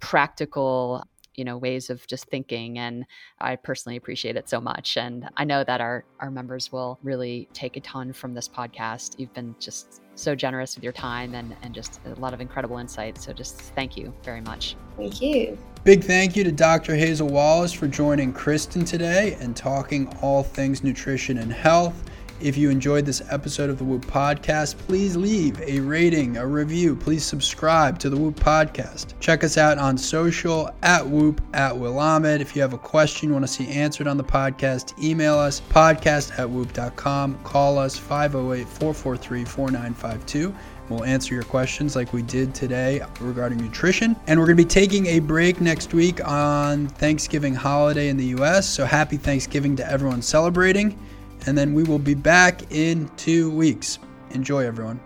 practical 0.00 1.04
you 1.36 1.44
know 1.44 1.56
ways 1.56 1.90
of 1.90 2.06
just 2.06 2.26
thinking 2.26 2.78
and 2.78 3.04
i 3.40 3.56
personally 3.56 3.96
appreciate 3.96 4.36
it 4.36 4.48
so 4.48 4.60
much 4.60 4.96
and 4.96 5.28
i 5.36 5.44
know 5.44 5.62
that 5.64 5.80
our 5.80 6.04
our 6.20 6.30
members 6.30 6.72
will 6.72 6.98
really 7.02 7.48
take 7.52 7.76
a 7.76 7.80
ton 7.80 8.12
from 8.12 8.34
this 8.34 8.48
podcast 8.48 9.18
you've 9.18 9.32
been 9.34 9.54
just 9.58 10.02
so 10.14 10.34
generous 10.34 10.74
with 10.76 10.84
your 10.84 10.92
time 10.92 11.34
and 11.34 11.54
and 11.62 11.74
just 11.74 12.00
a 12.06 12.20
lot 12.20 12.32
of 12.32 12.40
incredible 12.40 12.78
insights 12.78 13.24
so 13.24 13.32
just 13.32 13.60
thank 13.60 13.96
you 13.96 14.12
very 14.22 14.40
much 14.40 14.76
thank 14.96 15.20
you 15.20 15.56
Big 15.86 16.02
thank 16.02 16.34
you 16.34 16.42
to 16.42 16.50
Dr. 16.50 16.96
Hazel 16.96 17.28
Wallace 17.28 17.72
for 17.72 17.86
joining 17.86 18.32
Kristen 18.32 18.84
today 18.84 19.36
and 19.38 19.54
talking 19.54 20.12
all 20.20 20.42
things 20.42 20.82
nutrition 20.82 21.38
and 21.38 21.52
health. 21.52 22.10
If 22.40 22.58
you 22.58 22.68
enjoyed 22.68 23.06
this 23.06 23.22
episode 23.30 23.70
of 23.70 23.78
the 23.78 23.84
Whoop 23.84 24.04
Podcast, 24.04 24.76
please 24.76 25.16
leave 25.16 25.58
a 25.62 25.80
rating, 25.80 26.36
a 26.36 26.46
review. 26.46 26.94
Please 26.94 27.24
subscribe 27.24 27.98
to 28.00 28.10
the 28.10 28.16
Whoop 28.16 28.38
Podcast. 28.38 29.14
Check 29.20 29.42
us 29.42 29.56
out 29.56 29.78
on 29.78 29.96
social 29.96 30.70
at 30.82 31.06
Whoop 31.06 31.40
at 31.54 31.76
Will 31.76 31.98
Ahmed. 31.98 32.42
If 32.42 32.54
you 32.54 32.60
have 32.60 32.74
a 32.74 32.78
question 32.78 33.30
you 33.30 33.32
want 33.32 33.46
to 33.46 33.52
see 33.52 33.68
answered 33.68 34.06
on 34.06 34.18
the 34.18 34.24
podcast, 34.24 35.02
email 35.02 35.38
us 35.38 35.62
podcast 35.70 36.38
at 36.38 36.48
whoop.com. 36.48 37.38
Call 37.42 37.78
us 37.78 37.96
508 37.96 38.68
443 38.68 39.44
4952. 39.44 40.54
We'll 40.90 41.04
answer 41.04 41.34
your 41.34 41.42
questions 41.44 41.96
like 41.96 42.12
we 42.12 42.22
did 42.22 42.54
today 42.54 43.02
regarding 43.20 43.58
nutrition. 43.58 44.14
And 44.26 44.38
we're 44.38 44.46
going 44.46 44.58
to 44.58 44.62
be 44.62 44.68
taking 44.68 45.06
a 45.06 45.20
break 45.20 45.60
next 45.60 45.94
week 45.94 46.22
on 46.26 46.86
Thanksgiving 46.86 47.54
holiday 47.54 48.08
in 48.08 48.16
the 48.18 48.26
US. 48.36 48.68
So 48.68 48.84
happy 48.84 49.16
Thanksgiving 49.16 49.74
to 49.76 49.90
everyone 49.90 50.20
celebrating 50.20 50.96
and 51.46 51.56
then 51.56 51.72
we 51.74 51.84
will 51.84 51.98
be 51.98 52.14
back 52.14 52.72
in 52.72 53.08
two 53.16 53.50
weeks. 53.50 53.98
Enjoy, 54.30 54.66
everyone. 54.66 55.00